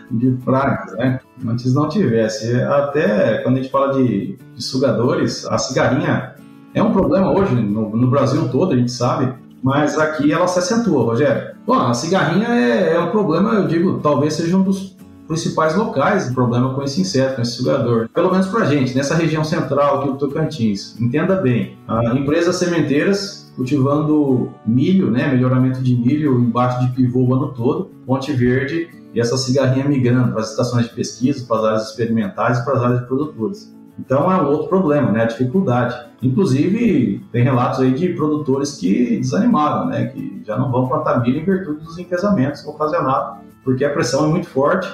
de 0.11 0.31
pragas, 0.43 0.93
né? 0.93 1.19
Antes 1.45 1.73
não 1.73 1.89
tivesse. 1.89 2.53
Até 2.61 3.39
quando 3.43 3.57
a 3.57 3.61
gente 3.61 3.71
fala 3.71 3.93
de, 3.93 4.37
de 4.55 4.63
sugadores, 4.63 5.45
a 5.47 5.57
cigarrinha 5.57 6.35
é 6.73 6.81
um 6.81 6.93
problema 6.93 7.31
hoje 7.31 7.53
no, 7.55 7.95
no, 7.95 8.09
Brasil 8.09 8.47
todo, 8.49 8.73
a 8.73 8.77
gente 8.77 8.91
sabe, 8.91 9.33
mas 9.61 9.97
aqui 9.97 10.31
ela 10.31 10.47
se 10.47 10.59
acentua, 10.59 11.03
Rogério. 11.03 11.55
Bom, 11.65 11.73
a 11.73 11.93
cigarrinha 11.93 12.47
é, 12.47 12.93
é 12.93 12.99
um 12.99 13.11
problema, 13.11 13.55
eu 13.55 13.67
digo, 13.67 13.99
talvez 13.99 14.35
seja 14.35 14.55
um 14.55 14.63
dos 14.63 14.96
principais 15.27 15.75
locais 15.75 16.29
de 16.29 16.33
problema 16.33 16.73
com 16.73 16.81
esse 16.81 17.01
inseto, 17.01 17.35
com 17.35 17.41
esse 17.41 17.51
sugador. 17.51 18.09
Pelo 18.13 18.31
menos 18.31 18.47
para 18.47 18.61
a 18.61 18.65
gente, 18.65 18.95
nessa 18.95 19.15
região 19.15 19.43
central 19.43 19.99
aqui 19.99 20.11
do 20.11 20.17
Tocantins. 20.17 20.99
Entenda 20.99 21.35
bem, 21.35 21.77
empresas 22.15 22.55
sementeiras 22.55 23.51
cultivando 23.55 24.51
milho, 24.65 25.09
né, 25.09 25.27
melhoramento 25.27 25.81
de 25.81 25.95
milho 25.95 26.39
embaixo 26.39 26.79
de 26.85 26.91
pivô 26.93 27.21
o 27.21 27.33
ano 27.33 27.53
todo, 27.53 27.89
Monte 28.07 28.31
Verde 28.31 28.87
e 29.13 29.19
essa 29.19 29.35
cigarrinha 29.35 29.85
migrando 29.85 30.31
para 30.31 30.41
as 30.41 30.51
estações 30.51 30.85
de 30.85 30.93
pesquisa, 30.93 31.43
para 31.47 31.57
as 31.57 31.63
áreas 31.63 31.89
experimentais 31.89 32.59
para 32.59 32.73
as 32.75 32.83
áreas 32.83 32.99
de 33.01 33.07
produtores. 33.07 33.75
Então 33.99 34.31
é 34.31 34.39
um 34.39 34.47
outro 34.47 34.67
problema, 34.67 35.11
né, 35.11 35.23
a 35.23 35.25
dificuldade. 35.25 35.95
Inclusive, 36.21 37.25
tem 37.31 37.43
relatos 37.43 37.79
aí 37.79 37.91
de 37.91 38.09
produtores 38.09 38.75
que 38.75 39.17
desanimaram, 39.17 39.87
né, 39.87 40.05
que 40.05 40.43
já 40.45 40.55
não 40.55 40.71
vão 40.71 40.87
plantar 40.87 41.19
milho 41.21 41.39
em 41.39 41.45
virtude 41.45 41.83
dos 41.83 41.97
enfesamentos 41.97 42.63
ocasionados, 42.63 43.39
porque 43.63 43.83
a 43.83 43.89
pressão 43.89 44.25
é 44.25 44.27
muito 44.27 44.47
forte 44.47 44.87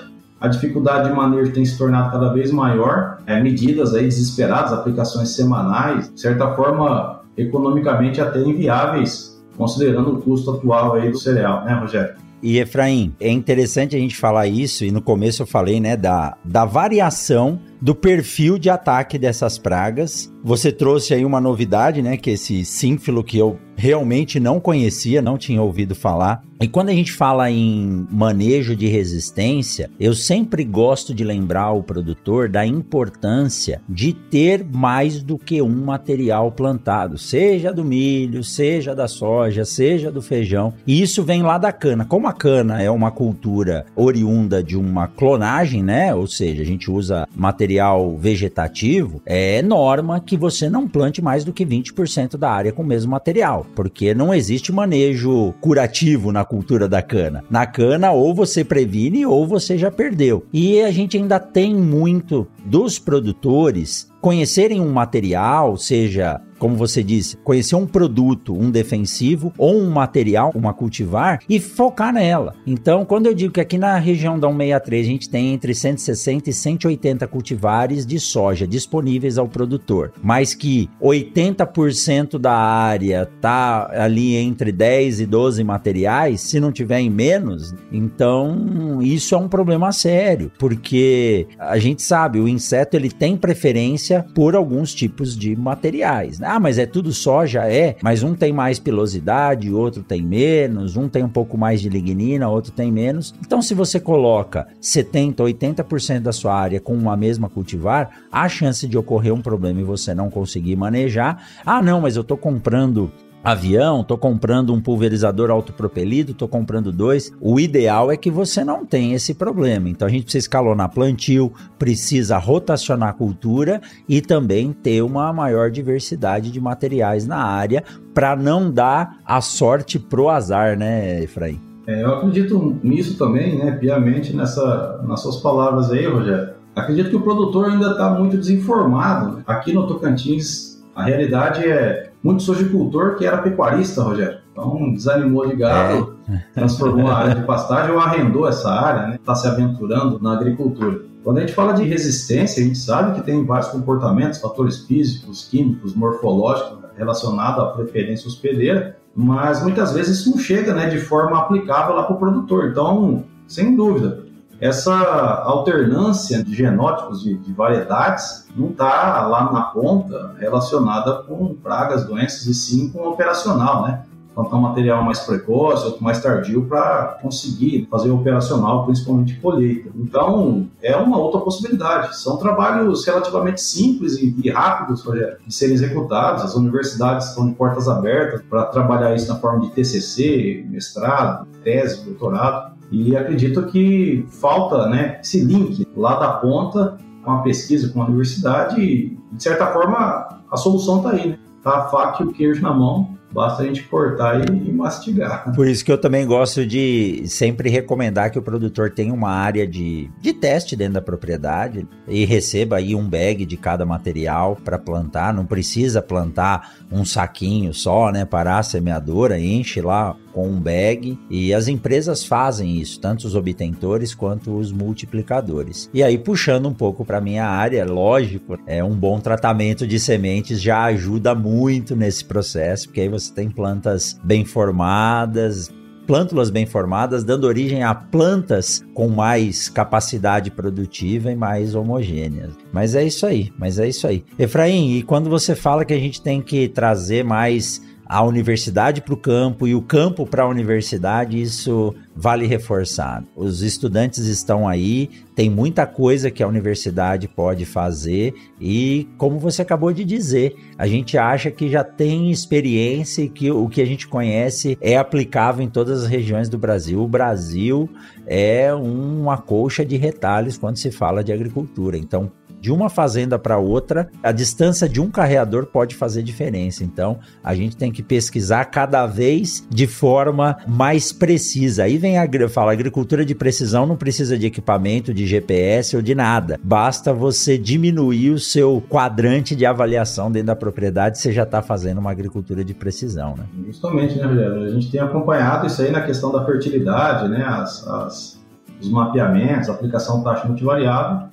a 0.44 0.50
dificuldade 0.50 1.08
de 1.08 1.16
manejo 1.16 1.54
tem 1.54 1.64
se 1.64 1.78
tornado 1.78 2.12
cada 2.12 2.34
vez 2.34 2.52
maior, 2.52 3.18
é, 3.26 3.42
medidas 3.42 3.96
aí 3.96 4.04
desesperadas, 4.04 4.74
aplicações 4.74 5.30
semanais, 5.30 6.14
de 6.14 6.20
certa 6.20 6.54
forma, 6.54 7.22
economicamente 7.38 8.20
até 8.20 8.42
inviáveis, 8.42 9.42
considerando 9.56 10.16
o 10.16 10.22
custo 10.22 10.52
atual 10.52 10.96
aí 10.96 11.10
do 11.10 11.18
cereal, 11.18 11.64
né, 11.64 11.74
Rogério? 11.76 12.16
E 12.42 12.58
Efraim, 12.58 13.16
é 13.22 13.32
interessante 13.32 13.96
a 13.96 14.00
gente 14.00 14.18
falar 14.18 14.46
isso, 14.46 14.84
e 14.84 14.92
no 14.92 15.02
começo 15.02 15.44
eu 15.44 15.48
falei, 15.48 15.80
né, 15.80 15.96
da, 15.96 16.36
da 16.44 16.66
variação 16.66 17.58
do 17.84 17.94
perfil 17.94 18.58
de 18.58 18.70
ataque 18.70 19.18
dessas 19.18 19.58
pragas. 19.58 20.32
Você 20.42 20.72
trouxe 20.72 21.14
aí 21.14 21.26
uma 21.26 21.42
novidade, 21.42 22.02
né, 22.02 22.16
que 22.16 22.30
esse 22.30 22.64
sínfilo 22.64 23.22
que 23.22 23.38
eu 23.38 23.60
realmente 23.76 24.40
não 24.40 24.60
conhecia, 24.60 25.22
não 25.22 25.38
tinha 25.38 25.62
ouvido 25.62 25.94
falar. 25.94 26.42
E 26.62 26.68
quando 26.68 26.90
a 26.90 26.94
gente 26.94 27.12
fala 27.12 27.52
em 27.52 28.08
manejo 28.10 28.74
de 28.74 28.88
resistência, 28.88 29.90
eu 30.00 30.14
sempre 30.14 30.64
gosto 30.64 31.14
de 31.14 31.24
lembrar 31.24 31.72
o 31.72 31.84
produtor 31.84 32.48
da 32.48 32.66
importância 32.66 33.82
de 33.90 34.14
ter 34.14 34.64
mais 34.64 35.22
do 35.22 35.38
que 35.38 35.62
um 35.62 35.84
material 35.84 36.52
plantado, 36.54 37.18
seja 37.18 37.74
do 37.74 37.84
milho, 37.84 38.44
seja 38.46 38.96
da 38.96 39.10
soja, 39.10 39.66
seja 39.66 40.10
do 40.10 40.22
feijão. 40.22 40.74
E 40.88 41.02
isso 41.02 41.22
vem 41.24 41.42
lá 41.42 41.58
da 41.58 41.74
cana. 41.74 42.06
Como 42.06 42.28
a 42.28 42.34
cana 42.34 42.82
é 42.82 42.90
uma 42.90 43.12
cultura 43.12 43.86
oriunda 43.94 44.64
de 44.64 44.78
uma 44.78 45.08
clonagem, 45.08 45.84
né? 45.84 46.16
Ou 46.16 46.28
seja, 46.28 46.62
a 46.62 46.66
gente 46.66 46.90
usa 46.90 47.28
material 47.36 47.73
vegetativo, 48.18 49.22
é 49.26 49.62
norma 49.62 50.20
que 50.20 50.38
você 50.38 50.70
não 50.70 50.88
plante 50.88 51.22
mais 51.22 51.44
do 51.44 51.54
que 51.54 51.66
20% 51.66 52.38
da 52.38 52.50
área 52.52 52.72
com 52.72 52.82
o 52.82 52.86
mesmo 52.86 53.12
material 53.12 53.66
porque 53.76 54.14
não 54.14 54.34
existe 54.34 54.72
manejo 54.72 55.54
curativo 55.60 56.32
na 56.32 56.46
cultura 56.46 56.88
da 56.88 57.02
cana. 57.02 57.44
Na 57.50 57.66
cana, 57.66 58.12
ou 58.12 58.34
você 58.34 58.64
previne 58.64 59.26
ou 59.26 59.48
você 59.48 59.78
já 59.78 59.92
perdeu. 59.92 60.46
E 60.54 60.82
a 60.82 60.92
gente 60.92 61.18
ainda 61.18 61.40
tem 61.40 61.74
muito 61.74 62.48
dos 62.66 63.00
produtores 63.00 64.12
conhecerem 64.22 64.80
um 64.80 64.92
material, 64.92 65.76
seja 65.76 66.40
como 66.64 66.78
você 66.78 67.04
disse, 67.04 67.36
conhecer 67.44 67.76
um 67.76 67.86
produto, 67.86 68.58
um 68.58 68.72
defensivo 68.72 69.52
ou 69.58 69.76
um 69.78 69.90
material, 69.90 70.50
uma 70.56 70.74
cultivar 70.74 71.42
e 71.50 71.60
focar 71.60 72.14
nela. 72.14 72.56
Então, 72.66 73.04
quando 73.04 73.26
eu 73.26 73.34
digo 73.34 73.52
que 73.52 73.60
aqui 73.60 73.78
na 73.78 73.98
região 73.98 74.40
da 74.40 74.48
163 74.48 75.06
a 75.06 75.10
gente 75.10 75.30
tem 75.30 75.54
entre 75.54 75.76
160 75.76 76.50
e 76.50 76.54
180 76.54 77.28
cultivares 77.28 78.06
de 78.06 78.18
soja 78.18 78.66
disponíveis 78.66 79.38
ao 79.38 79.46
produtor, 79.46 80.14
mas 80.24 80.54
que 80.54 80.90
80% 81.02 82.40
da 82.40 82.54
área 82.54 83.30
tá 83.42 83.92
ali 83.94 84.38
entre 84.38 84.72
10 84.72 85.20
e 85.20 85.26
12 85.26 85.66
materiais, 85.66 86.40
se 86.40 86.62
não 86.62 86.72
tiver 86.72 87.02
em 87.02 87.10
menos, 87.10 87.76
então 87.92 89.02
isso 89.02 89.36
é 89.36 89.38
um 89.38 89.50
problema 89.50 89.92
sério, 89.92 90.50
porque 90.58 91.46
a 91.60 91.78
gente 91.78 92.02
sabe, 92.02 92.40
o 92.40 92.48
inseto 92.54 92.96
ele 92.96 93.10
tem 93.10 93.36
preferência 93.36 94.26
por 94.34 94.56
alguns 94.56 94.94
tipos 94.94 95.38
de 95.38 95.56
materiais, 95.56 96.40
né? 96.40 96.48
Ah, 96.50 96.60
mas 96.60 96.78
é 96.78 96.86
tudo 96.86 97.12
soja? 97.12 97.68
É, 97.68 97.96
mas 98.02 98.24
um 98.24 98.34
tem 98.34 98.54
mais 98.54 98.80
pilosidade, 98.80 99.72
outro 99.72 100.04
tem 100.04 100.22
menos, 100.22 100.96
um 100.96 101.10
tem 101.10 101.24
um 101.24 101.30
pouco 101.30 101.58
mais 101.58 101.82
de 101.82 101.90
lignina, 101.90 102.50
outro 102.50 102.72
tem 102.72 102.92
menos. 102.92 103.34
Então, 103.46 103.62
se 103.62 103.74
você 103.74 104.00
coloca 104.00 104.68
70, 104.80 105.44
80% 105.44 106.20
da 106.20 106.32
sua 106.32 106.54
área 106.54 106.80
com 106.80 106.94
uma 106.94 107.18
mesma 107.18 107.50
cultivar, 107.50 108.10
há 108.32 108.48
chance 108.48 108.88
de 108.88 108.98
ocorrer 108.98 109.34
um 109.34 109.42
problema 109.42 109.82
e 109.82 109.84
você 109.84 110.14
não 110.14 110.30
conseguir 110.30 110.76
manejar. 110.76 111.48
Ah, 111.66 111.82
não, 111.82 112.02
mas 112.02 112.16
eu 112.16 112.22
estou 112.22 112.38
comprando 112.38 113.12
avião, 113.44 114.04
tô 114.04 114.18
comprando 114.18 114.74
um 114.74 114.80
pulverizador 114.80 115.52
autopropelido, 115.52 116.34
tô 116.34 116.48
comprando 116.48 116.92
dois. 116.92 117.32
O 117.42 117.60
ideal 117.60 118.12
é 118.12 118.16
que 118.16 118.32
você 118.32 118.64
não 118.64 118.86
tenha 118.86 119.16
esse 119.16 119.34
problema. 119.34 119.90
Então 119.90 120.08
a 120.08 120.12
gente 120.12 120.24
precisa 120.24 120.46
escalonar 120.46 120.94
plantio, 120.94 121.52
precisa 121.78 122.38
rotacionar 122.38 123.10
a 123.10 123.14
cultura 123.14 123.82
e 124.08 124.22
também 124.22 124.72
ter 124.72 125.02
uma 125.02 125.34
maior 125.34 125.70
diversidade 125.70 126.52
de 126.52 126.62
materiais 126.62 127.28
na 127.28 127.44
área 127.44 127.84
para 128.14 128.36
não 128.36 128.72
dar 128.72 129.18
a 129.26 129.42
sorte 129.42 130.00
pro 130.00 130.30
azar, 130.30 130.78
né, 130.78 131.22
Efraim? 131.24 131.60
É, 131.86 132.02
eu 132.02 132.14
acredito 132.14 132.78
nisso 132.82 133.18
também, 133.18 133.58
né, 133.58 133.72
piamente 133.72 134.34
nessa, 134.34 135.02
nas 135.06 135.22
suas 135.22 135.38
palavras 135.38 135.92
aí, 135.92 136.06
Rogério. 136.08 136.54
Acredito 136.76 137.10
que 137.10 137.16
o 137.16 137.22
produtor 137.22 137.70
ainda 137.70 137.92
está 137.92 138.10
muito 138.12 138.38
desinformado. 138.38 139.44
Aqui 139.46 139.74
no 139.74 139.86
Tocantins, 139.86 140.82
a 140.96 141.04
realidade 141.04 141.64
é 141.66 142.13
muito 142.24 142.44
sojicultor 142.44 143.16
que 143.16 143.26
era 143.26 143.40
pecuarista, 143.40 144.02
Rogério. 144.02 144.40
Então 144.52 144.94
desanimou 144.94 145.48
de 145.48 145.56
gado, 145.56 146.18
é. 146.30 146.40
transformou 146.54 147.08
a 147.08 147.18
área 147.18 147.36
de 147.36 147.42
pastagem 147.42 147.92
ou 147.92 148.00
arrendou 148.00 148.48
essa 148.48 148.72
área, 148.72 149.08
né? 149.08 149.16
Está 149.16 149.36
se 149.36 149.48
aventurando 149.48 150.20
na 150.22 150.34
agricultura. 150.34 151.02
Quando 151.24 151.38
a 151.38 151.42
gente 151.42 151.54
fala 151.54 151.74
de 151.74 151.84
resistência, 151.84 152.62
a 152.62 152.66
gente 152.66 152.78
sabe 152.78 153.16
que 153.16 153.26
tem 153.26 153.46
vários 153.46 153.70
comportamentos, 153.70 154.40
fatores 154.40 154.86
físicos, 154.86 155.48
químicos, 155.48 155.96
morfológicos 155.96 156.80
relacionados 156.96 157.64
à 157.64 157.68
preferência 157.68 158.28
hospedeira, 158.28 158.98
mas 159.16 159.64
muitas 159.64 159.94
vezes 159.94 160.20
isso 160.20 160.32
não 160.32 160.38
chega 160.38 160.74
né, 160.74 160.90
de 160.90 161.00
forma 161.00 161.38
aplicável 161.38 161.96
lá 161.96 162.04
para 162.04 162.16
o 162.16 162.20
produtor. 162.20 162.70
Então, 162.70 163.24
sem 163.48 163.76
dúvida, 163.76 164.23
essa 164.64 165.44
alternância 165.44 166.42
de 166.42 166.56
genótipos, 166.56 167.22
de, 167.22 167.38
de 167.38 167.52
variedades, 167.52 168.48
não 168.56 168.70
está 168.70 169.28
lá 169.28 169.52
na 169.52 169.64
ponta 169.64 170.36
relacionada 170.40 171.24
com 171.24 171.54
pragas, 171.54 172.06
doenças, 172.06 172.46
e 172.46 172.54
sim 172.54 172.90
com 172.90 173.06
operacional, 173.10 173.84
né? 173.84 174.04
plantar 174.34 174.56
um 174.56 174.62
material 174.62 175.04
mais 175.04 175.20
precoce, 175.20 175.86
outro 175.86 176.04
mais 176.04 176.22
tardio 176.22 176.66
para 176.66 177.20
conseguir 177.22 177.88
fazer 177.92 178.10
operacional, 178.10 178.86
principalmente 178.86 179.36
colheita. 179.40 179.90
Então, 179.96 180.68
é 180.82 180.96
uma 180.96 181.18
outra 181.18 181.42
possibilidade. 181.42 182.18
São 182.18 182.38
trabalhos 182.38 183.06
relativamente 183.06 183.62
simples 183.62 184.18
e, 184.18 184.50
rápidos, 184.50 185.04
de 185.46 185.54
serem 185.54 185.76
executados. 185.76 186.44
As 186.44 186.56
universidades 186.56 187.30
estão 187.30 187.48
de 187.48 187.54
portas 187.54 187.88
abertas 187.88 188.42
para 188.50 188.64
trabalhar 188.66 189.14
isso 189.14 189.32
na 189.32 189.40
forma 189.40 189.62
de 189.62 189.72
TCC, 189.72 190.66
mestrado, 190.68 191.46
tese, 191.64 192.04
doutorado. 192.04 192.74
E 192.94 193.18
acredito 193.18 193.66
que 193.66 194.24
falta 194.30 194.88
né, 194.88 195.20
esse 195.20 195.44
link 195.44 195.88
lá 195.98 196.16
da 196.20 196.34
ponta 196.34 196.96
com 197.24 197.32
a 197.32 197.42
pesquisa, 197.42 197.92
com 197.92 198.04
a 198.04 198.06
universidade, 198.06 198.80
e 198.80 199.18
de 199.32 199.42
certa 199.42 199.66
forma 199.74 200.44
a 200.52 200.58
solução 200.58 200.98
está 200.98 201.10
aí, 201.10 201.30
né? 201.30 201.40
Tá 201.64 201.78
a 201.78 201.90
faca 201.90 202.22
e 202.22 202.28
o 202.28 202.32
queijo 202.32 202.62
na 202.62 202.74
mão 202.74 203.18
basta 203.34 203.64
a 203.64 203.66
gente 203.66 203.82
cortar 203.84 204.42
e, 204.42 204.70
e, 204.70 204.72
mastigar. 204.72 205.52
Por 205.56 205.68
isso 205.68 205.84
que 205.84 205.92
eu 205.92 205.98
também 205.98 206.28
gosto 206.28 206.66
de 206.66 207.24
sempre 207.26 207.68
recomendar 207.70 208.30
que 208.30 208.38
o 208.38 208.44
produtor 208.44 208.92
tenha 208.92 209.14
uma 209.14 209.32
área 209.32 209.66
de, 209.66 210.12
de 210.22 210.34
teste 210.34 210.76
dentro 210.76 210.96
da 210.96 211.02
propriedade 211.02 211.88
e 212.08 212.26
receba 212.26 212.76
aí 212.76 212.94
um 212.94 213.10
bag 213.10 213.46
de 213.46 213.58
cada 213.58 213.86
material 213.86 214.56
para 214.64 214.78
plantar. 214.78 215.34
Não 215.34 215.46
precisa 215.46 216.02
plantar 216.02 216.76
um 216.92 217.04
saquinho 217.04 217.74
só, 217.74 218.12
né? 218.12 218.24
Parar 218.24 218.60
a 218.60 218.64
semeadora, 218.64 219.40
enche 219.40 219.82
lá 219.82 220.16
com 220.34 220.48
um 220.48 220.60
bag 220.60 221.18
e 221.30 221.54
as 221.54 221.68
empresas 221.68 222.26
fazem 222.26 222.78
isso, 222.78 223.00
tanto 223.00 223.26
os 223.26 223.36
obtentores 223.36 224.14
quanto 224.16 224.58
os 224.58 224.72
multiplicadores. 224.72 225.90
E 225.94 226.04
aí 226.04 226.18
puxando 226.18 226.68
um 226.68 226.74
pouco 226.74 227.06
para 227.06 227.22
minha 227.22 227.46
área, 227.46 227.86
lógico, 227.86 228.58
é 228.66 228.84
um 228.84 228.96
bom 228.96 229.20
tratamento 229.20 229.86
de 229.86 230.00
sementes 230.00 230.62
já 230.62 230.84
ajuda 230.84 231.36
muito 231.36 231.96
nesse 231.96 232.26
processo, 232.26 232.88
porque 232.88 233.02
aí 233.02 233.10
você 233.10 233.34
tem 233.34 233.50
plantas 233.50 234.20
bem 234.24 234.44
formadas, 234.44 235.72
plântulas 236.06 236.50
bem 236.50 236.66
formadas, 236.66 237.24
dando 237.24 237.46
origem 237.46 237.84
a 237.84 237.94
plantas 237.94 238.84
com 238.94 239.08
mais 239.08 239.70
capacidade 239.70 240.52
produtiva 240.52 241.32
e 241.32 241.36
mais 241.36 241.76
homogêneas. 241.76 242.54
Mas 242.72 242.96
é 242.96 243.04
isso 243.04 243.26
aí, 243.26 243.52
mas 243.58 243.80
é 243.80 243.88
isso 243.88 244.08
aí. 244.08 244.24
Efraim, 244.38 244.98
e 244.98 245.04
quando 245.04 245.30
você 245.30 245.56
fala 245.56 245.86
que 245.86 245.94
a 245.94 246.00
gente 246.00 246.22
tem 246.22 246.42
que 246.42 246.68
trazer 246.68 247.24
mais 247.24 247.82
a 248.14 248.22
universidade 248.22 249.02
para 249.02 249.16
o 249.16 249.18
campo 249.18 249.68
e 249.68 249.74
o 249.74 249.82
campo 249.82 250.24
para 250.24 250.44
a 250.44 250.48
universidade, 250.48 251.42
isso 251.42 251.96
vale 252.16 252.46
reforçar. 252.46 253.24
Os 253.36 253.64
estudantes 253.64 254.28
estão 254.28 254.68
aí, 254.68 255.10
tem 255.36 255.50
muita 255.50 255.88
coisa 255.88 256.30
que 256.30 256.44
a 256.44 256.48
universidade 256.48 257.28
pode 257.28 257.66
fazer 257.66 258.36
e, 258.62 259.08
como 259.18 259.40
você 259.40 259.64
acabou 259.64 259.92
de 259.92 260.04
dizer, 260.04 260.56
a 260.78 260.86
gente 260.86 261.18
acha 261.18 261.50
que 261.50 261.68
já 261.68 261.84
tem 261.84 262.30
experiência 262.30 263.24
e 263.24 263.30
que 263.30 263.50
o 263.50 263.68
que 263.68 263.82
a 263.82 263.86
gente 263.86 264.08
conhece 264.08 264.78
é 264.80 264.96
aplicável 264.96 265.66
em 265.66 265.70
todas 265.70 266.04
as 266.04 266.08
regiões 266.08 266.48
do 266.48 266.58
Brasil. 266.60 267.02
O 267.02 267.08
Brasil 267.08 267.90
é 268.28 268.72
uma 268.76 269.40
colcha 269.40 269.84
de 269.84 269.98
retalhos 269.98 270.56
quando 270.56 270.78
se 270.78 270.92
fala 270.92 271.24
de 271.24 271.34
agricultura. 271.34 271.98
Então, 271.98 272.32
de 272.64 272.72
uma 272.72 272.90
fazenda 272.90 273.38
para 273.38 273.58
outra, 273.58 274.10
a 274.24 274.32
distância 274.32 274.88
de 274.88 275.02
um 275.02 275.12
carreador 275.12 275.66
pode 275.66 275.96
fazer 275.96 276.24
diferença. 276.24 276.82
Então, 276.82 277.20
a 277.44 277.54
gente 277.54 277.76
tem 277.76 277.92
que 277.92 278.02
pesquisar 278.02 278.64
cada 278.64 279.06
vez 279.06 279.68
de 279.70 279.86
forma 279.86 280.56
mais 280.66 281.12
precisa. 281.12 281.84
Aí 281.84 281.98
vem 281.98 282.18
a 282.18 282.26
fala, 282.48 282.72
agricultura 282.72 283.26
de 283.26 283.36
precisão 283.36 283.86
não 283.86 283.98
precisa 283.98 284.38
de 284.38 284.46
equipamento, 284.46 285.14
de 285.14 285.28
GPS 285.28 285.98
ou 285.98 286.02
de 286.02 286.16
nada. 286.16 286.58
Basta 286.64 287.14
você 287.14 287.58
diminuir 287.58 288.30
o 288.30 288.40
seu 288.40 288.82
quadrante 288.90 289.58
de 289.58 289.66
avaliação 289.66 290.32
dentro 290.32 290.48
da 290.48 290.56
propriedade, 290.56 291.20
você 291.20 291.34
já 291.34 291.44
está 291.44 291.62
fazendo 291.62 291.98
uma 291.98 292.12
agricultura 292.12 292.64
de 292.64 292.74
precisão, 292.74 293.36
né? 293.36 293.44
Justamente, 293.68 294.18
né, 294.18 294.26
Rogério? 294.26 294.64
A 294.64 294.70
gente 294.70 294.90
tem 294.90 295.02
acompanhado 295.02 295.68
isso 295.68 295.82
aí 295.82 295.92
na 295.92 296.04
questão 296.04 296.32
da 296.32 296.46
fertilidade, 296.46 297.28
né? 297.28 297.44
As, 297.44 297.86
as, 297.86 298.42
os 298.80 298.90
mapeamentos, 298.90 299.68
aplicação 299.68 300.24
taxa 300.24 300.48
multivariável 300.48 301.28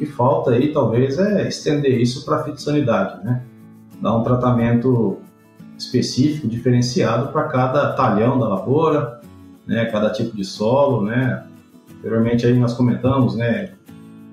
que 0.00 0.06
falta 0.06 0.52
aí 0.52 0.72
talvez 0.72 1.18
é 1.18 1.46
estender 1.46 2.00
isso 2.00 2.24
para 2.24 2.36
a 2.36 2.44
fitossanidade, 2.44 3.22
né? 3.22 3.42
Dar 4.00 4.16
um 4.16 4.22
tratamento 4.22 5.18
específico, 5.76 6.48
diferenciado 6.48 7.30
para 7.30 7.44
cada 7.48 7.92
talhão 7.92 8.38
da 8.38 8.48
lavoura, 8.48 9.20
né? 9.66 9.84
Cada 9.86 10.08
tipo 10.10 10.34
de 10.34 10.42
solo, 10.42 11.04
né? 11.04 11.44
Anteriormente 11.98 12.46
aí 12.46 12.58
nós 12.58 12.72
comentamos, 12.72 13.36
né? 13.36 13.74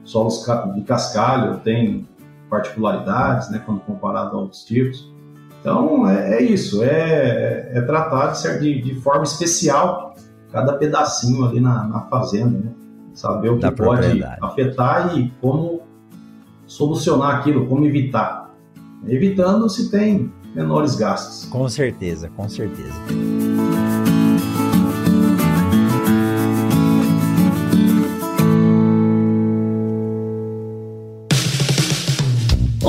Solos 0.05 0.41
de 0.73 0.81
cascalho 0.83 1.57
tem 1.57 2.07
particularidades, 2.49 3.49
né? 3.49 3.61
Quando 3.65 3.81
comparado 3.81 4.37
a 4.37 4.39
outros 4.39 4.63
tipos. 4.63 5.13
Então 5.59 6.09
é, 6.09 6.35
é 6.35 6.43
isso, 6.43 6.81
é, 6.81 7.71
é 7.73 7.81
tratar 7.81 8.31
de, 8.57 8.81
de, 8.81 8.95
forma 9.01 9.23
especial 9.23 10.15
cada 10.49 10.77
pedacinho 10.77 11.43
ali 11.43 11.59
na, 11.59 11.83
na 11.83 11.99
fazenda, 12.03 12.57
né? 12.57 12.71
Saber 13.17 13.49
o 13.49 13.57
que 13.57 13.71
pode 13.71 14.23
afetar 14.41 15.17
e 15.17 15.31
como 15.41 15.81
solucionar 16.67 17.37
aquilo, 17.37 17.65
como 17.65 17.83
evitar. 17.83 18.53
Evitando 19.07 19.67
se 19.69 19.89
tem 19.89 20.31
menores 20.53 20.95
gastos. 20.95 21.49
Com 21.49 21.67
certeza, 21.67 22.29
com 22.29 22.47
certeza. 22.47 22.93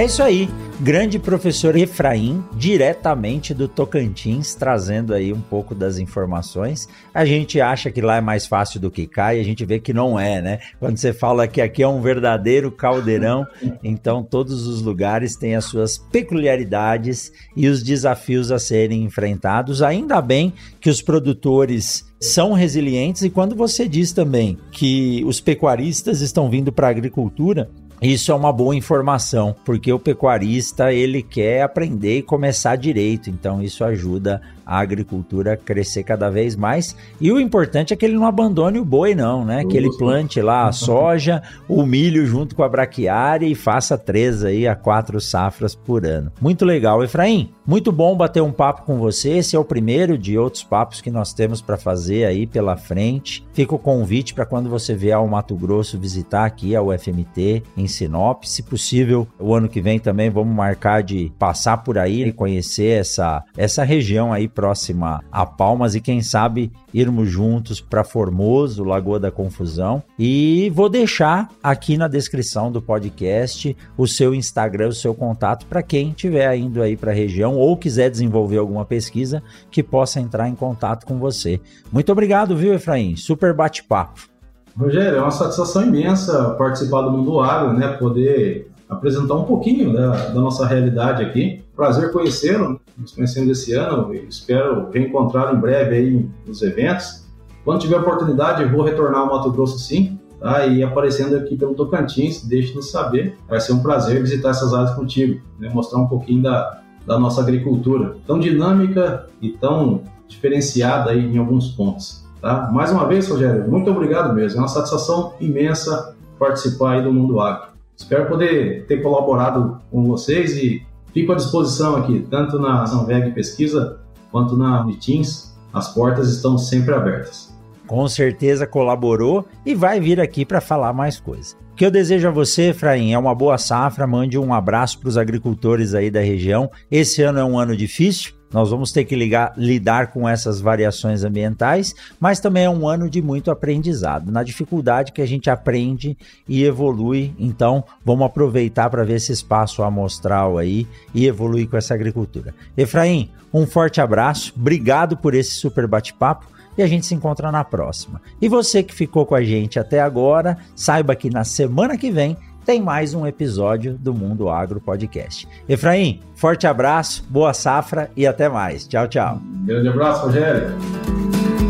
É 0.00 0.06
isso 0.06 0.22
aí 0.22 0.48
grande 0.80 1.18
professor 1.18 1.76
Efraim, 1.76 2.42
diretamente 2.56 3.52
do 3.52 3.68
Tocantins, 3.68 4.54
trazendo 4.54 5.12
aí 5.12 5.30
um 5.30 5.40
pouco 5.40 5.74
das 5.74 5.98
informações. 5.98 6.88
A 7.12 7.26
gente 7.26 7.60
acha 7.60 7.90
que 7.90 8.00
lá 8.00 8.16
é 8.16 8.20
mais 8.22 8.46
fácil 8.46 8.80
do 8.80 8.90
que 8.90 9.06
cá 9.06 9.34
e 9.34 9.40
a 9.40 9.44
gente 9.44 9.62
vê 9.66 9.78
que 9.78 9.92
não 9.92 10.18
é, 10.18 10.40
né? 10.40 10.58
Quando 10.78 10.96
você 10.96 11.12
fala 11.12 11.46
que 11.46 11.60
aqui 11.60 11.82
é 11.82 11.88
um 11.88 12.00
verdadeiro 12.00 12.72
caldeirão, 12.72 13.46
então 13.84 14.22
todos 14.22 14.66
os 14.66 14.80
lugares 14.80 15.36
têm 15.36 15.54
as 15.54 15.66
suas 15.66 15.98
peculiaridades 15.98 17.30
e 17.54 17.68
os 17.68 17.82
desafios 17.82 18.50
a 18.50 18.58
serem 18.58 19.02
enfrentados. 19.02 19.82
Ainda 19.82 20.22
bem 20.22 20.54
que 20.80 20.88
os 20.88 21.02
produtores 21.02 22.08
são 22.18 22.54
resilientes 22.54 23.22
e 23.22 23.28
quando 23.28 23.54
você 23.54 23.86
diz 23.86 24.12
também 24.12 24.56
que 24.72 25.22
os 25.26 25.40
pecuaristas 25.40 26.22
estão 26.22 26.48
vindo 26.48 26.72
para 26.72 26.86
a 26.86 26.90
agricultura, 26.90 27.68
isso 28.02 28.32
é 28.32 28.34
uma 28.34 28.52
boa 28.52 28.74
informação, 28.74 29.54
porque 29.64 29.92
o 29.92 29.98
pecuarista 29.98 30.90
ele 30.92 31.22
quer 31.22 31.62
aprender 31.62 32.18
e 32.18 32.22
começar 32.22 32.76
direito, 32.76 33.28
então 33.28 33.62
isso 33.62 33.84
ajuda 33.84 34.40
a 34.70 34.78
agricultura 34.78 35.56
crescer 35.56 36.04
cada 36.04 36.30
vez 36.30 36.54
mais. 36.54 36.94
E 37.20 37.32
o 37.32 37.40
importante 37.40 37.92
é 37.92 37.96
que 37.96 38.04
ele 38.04 38.14
não 38.14 38.24
abandone 38.24 38.78
o 38.78 38.84
boi, 38.84 39.16
não, 39.16 39.44
né? 39.44 39.64
Que 39.64 39.76
ele 39.76 39.90
plante 39.98 40.40
lá 40.40 40.68
a 40.68 40.72
soja, 40.72 41.42
o 41.68 41.84
milho 41.84 42.24
junto 42.24 42.54
com 42.54 42.62
a 42.62 42.68
braquiária 42.68 43.46
e 43.46 43.56
faça 43.56 43.98
três 43.98 44.44
aí 44.44 44.68
a 44.68 44.76
quatro 44.76 45.20
safras 45.20 45.74
por 45.74 46.06
ano. 46.06 46.30
Muito 46.40 46.64
legal, 46.64 47.02
Efraim. 47.02 47.50
Muito 47.66 47.90
bom 47.90 48.16
bater 48.16 48.42
um 48.42 48.52
papo 48.52 48.82
com 48.82 48.96
você. 48.96 49.38
Esse 49.38 49.56
é 49.56 49.58
o 49.58 49.64
primeiro 49.64 50.16
de 50.16 50.38
outros 50.38 50.62
papos 50.62 51.00
que 51.00 51.10
nós 51.10 51.32
temos 51.32 51.60
para 51.60 51.76
fazer 51.76 52.24
aí 52.24 52.46
pela 52.46 52.76
frente. 52.76 53.44
Fica 53.52 53.74
o 53.74 53.78
convite 53.78 54.34
para 54.34 54.46
quando 54.46 54.70
você 54.70 54.94
vier 54.94 55.16
ao 55.16 55.26
Mato 55.26 55.56
Grosso 55.56 55.98
visitar 55.98 56.44
aqui 56.44 56.76
a 56.76 56.82
UFMT 56.82 57.64
em 57.76 57.88
Sinop. 57.88 58.44
Se 58.44 58.62
possível, 58.62 59.26
o 59.36 59.52
ano 59.52 59.68
que 59.68 59.80
vem 59.80 59.98
também 59.98 60.30
vamos 60.30 60.54
marcar 60.54 61.02
de 61.02 61.32
passar 61.38 61.78
por 61.78 61.98
aí 61.98 62.22
e 62.24 62.32
conhecer 62.32 63.00
essa, 63.00 63.42
essa 63.56 63.82
região 63.82 64.32
aí 64.32 64.48
próxima 64.60 65.24
a 65.32 65.46
Palmas 65.46 65.94
e 65.94 66.02
quem 66.02 66.20
sabe 66.20 66.70
irmos 66.92 67.30
juntos 67.30 67.80
para 67.80 68.04
Formoso, 68.04 68.84
Lagoa 68.84 69.18
da 69.18 69.30
Confusão. 69.30 70.02
E 70.18 70.70
vou 70.74 70.90
deixar 70.90 71.48
aqui 71.62 71.96
na 71.96 72.06
descrição 72.06 72.70
do 72.70 72.82
podcast 72.82 73.74
o 73.96 74.06
seu 74.06 74.34
Instagram, 74.34 74.88
o 74.88 74.92
seu 74.92 75.14
contato 75.14 75.64
para 75.64 75.82
quem 75.82 76.10
estiver 76.10 76.54
indo 76.56 76.82
aí 76.82 76.94
para 76.94 77.10
a 77.10 77.14
região 77.14 77.56
ou 77.56 77.74
quiser 77.74 78.10
desenvolver 78.10 78.58
alguma 78.58 78.84
pesquisa 78.84 79.42
que 79.70 79.82
possa 79.82 80.20
entrar 80.20 80.46
em 80.46 80.54
contato 80.54 81.06
com 81.06 81.18
você. 81.18 81.58
Muito 81.90 82.12
obrigado, 82.12 82.54
viu, 82.54 82.74
Efraim? 82.74 83.16
Super 83.16 83.54
bate-papo. 83.54 84.28
Rogério, 84.76 85.18
é 85.18 85.22
uma 85.22 85.30
satisfação 85.30 85.84
imensa 85.84 86.50
participar 86.50 87.00
do 87.02 87.12
Mundo 87.12 87.40
Agro, 87.40 87.72
né? 87.72 87.88
Poder 87.96 88.69
apresentar 88.90 89.34
um 89.34 89.44
pouquinho 89.44 89.92
da, 89.92 90.10
da 90.28 90.40
nossa 90.40 90.66
realidade 90.66 91.22
aqui. 91.22 91.62
Prazer 91.76 92.10
conhecê-lo, 92.12 92.80
nos 92.98 93.12
conhecemos 93.12 93.50
esse 93.50 93.72
ano, 93.72 94.12
espero 94.28 94.90
reencontrar 94.90 95.54
em 95.54 95.58
breve 95.58 95.94
aí 95.94 96.28
nos 96.46 96.60
eventos. 96.60 97.26
Quando 97.64 97.80
tiver 97.80 97.96
oportunidade, 97.96 98.64
vou 98.64 98.82
retornar 98.82 99.20
ao 99.20 99.26
Mato 99.26 99.50
Grosso 99.52 99.78
sim, 99.78 100.18
tá? 100.40 100.66
E 100.66 100.82
aparecendo 100.82 101.36
aqui 101.36 101.56
pelo 101.56 101.74
Tocantins, 101.74 102.42
deixe-nos 102.44 102.90
saber. 102.90 103.36
Vai 103.48 103.60
ser 103.60 103.72
um 103.72 103.82
prazer 103.82 104.20
visitar 104.20 104.50
essas 104.50 104.74
áreas 104.74 104.94
contigo, 104.94 105.40
né? 105.58 105.70
mostrar 105.72 106.00
um 106.00 106.08
pouquinho 106.08 106.42
da, 106.42 106.80
da 107.06 107.18
nossa 107.18 107.40
agricultura, 107.40 108.16
tão 108.26 108.40
dinâmica 108.40 109.26
e 109.40 109.50
tão 109.50 110.02
diferenciada 110.26 111.10
aí 111.10 111.24
em 111.24 111.38
alguns 111.38 111.68
pontos. 111.68 112.24
Tá? 112.40 112.70
Mais 112.72 112.90
uma 112.90 113.06
vez, 113.06 113.28
Rogério, 113.28 113.70
muito 113.70 113.90
obrigado 113.90 114.34
mesmo. 114.34 114.58
É 114.58 114.62
uma 114.62 114.68
satisfação 114.68 115.34
imensa 115.38 116.14
participar 116.38 116.92
aí 116.92 117.02
do 117.02 117.12
Mundo 117.12 117.38
Agro. 117.38 117.69
Espero 118.00 118.26
poder 118.26 118.86
ter 118.86 119.02
colaborado 119.02 119.78
com 119.90 120.02
vocês 120.04 120.56
e 120.56 120.82
fico 121.12 121.32
à 121.32 121.36
disposição 121.36 121.96
aqui, 121.96 122.26
tanto 122.30 122.58
na 122.58 122.82
Ação 122.82 123.04
VEG 123.04 123.30
Pesquisa, 123.32 124.00
quanto 124.32 124.56
na 124.56 124.82
Uniteams, 124.82 125.54
as 125.72 125.92
portas 125.92 126.30
estão 126.34 126.56
sempre 126.56 126.94
abertas. 126.94 127.54
Com 127.86 128.08
certeza 128.08 128.66
colaborou 128.66 129.46
e 129.66 129.74
vai 129.74 130.00
vir 130.00 130.18
aqui 130.18 130.46
para 130.46 130.62
falar 130.62 130.94
mais 130.94 131.20
coisas. 131.20 131.56
O 131.72 131.76
que 131.76 131.84
eu 131.84 131.90
desejo 131.90 132.26
a 132.26 132.30
você, 132.32 132.70
Efraim, 132.70 133.12
é 133.12 133.18
uma 133.18 133.34
boa 133.34 133.58
safra. 133.58 134.06
Mande 134.06 134.38
um 134.38 134.54
abraço 134.54 134.98
para 134.98 135.08
os 135.08 135.18
agricultores 135.18 135.94
aí 135.94 136.10
da 136.10 136.20
região. 136.20 136.70
Esse 136.90 137.22
ano 137.22 137.38
é 137.38 137.44
um 137.44 137.58
ano 137.58 137.76
difícil, 137.76 138.32
nós 138.52 138.70
vamos 138.70 138.92
ter 138.92 139.04
que 139.04 139.14
ligar, 139.14 139.52
lidar 139.56 140.08
com 140.08 140.28
essas 140.28 140.60
variações 140.60 141.24
ambientais, 141.24 141.94
mas 142.18 142.40
também 142.40 142.64
é 142.64 142.70
um 142.70 142.88
ano 142.88 143.08
de 143.08 143.22
muito 143.22 143.50
aprendizado, 143.50 144.30
na 144.30 144.42
dificuldade 144.42 145.12
que 145.12 145.22
a 145.22 145.26
gente 145.26 145.48
aprende 145.48 146.16
e 146.48 146.64
evolui. 146.64 147.34
Então, 147.38 147.84
vamos 148.04 148.26
aproveitar 148.26 148.90
para 148.90 149.04
ver 149.04 149.14
esse 149.14 149.32
espaço 149.32 149.82
amostral 149.82 150.58
aí 150.58 150.86
e 151.14 151.26
evoluir 151.26 151.68
com 151.68 151.76
essa 151.76 151.94
agricultura. 151.94 152.54
Efraim, 152.76 153.30
um 153.52 153.66
forte 153.66 154.00
abraço, 154.00 154.52
obrigado 154.56 155.16
por 155.16 155.34
esse 155.34 155.52
super 155.52 155.86
bate-papo 155.86 156.46
e 156.76 156.82
a 156.82 156.86
gente 156.86 157.06
se 157.06 157.14
encontra 157.14 157.50
na 157.50 157.64
próxima. 157.64 158.20
E 158.40 158.48
você 158.48 158.82
que 158.82 158.94
ficou 158.94 159.26
com 159.26 159.34
a 159.34 159.42
gente 159.42 159.78
até 159.78 160.00
agora, 160.00 160.56
saiba 160.74 161.14
que 161.14 161.28
na 161.28 161.44
semana 161.44 161.96
que 161.96 162.10
vem 162.10 162.36
tem 162.64 162.80
mais 162.80 163.14
um 163.14 163.26
episódio 163.26 163.94
do 163.98 164.12
Mundo 164.14 164.48
Agro 164.48 164.80
Podcast. 164.80 165.48
Efraim, 165.68 166.20
forte 166.34 166.66
abraço, 166.66 167.24
boa 167.28 167.52
safra 167.52 168.10
e 168.16 168.26
até 168.26 168.48
mais. 168.48 168.86
Tchau, 168.86 169.08
tchau. 169.08 169.40
grande 169.64 169.88
abraço, 169.88 170.26
Rogério. 170.26 171.69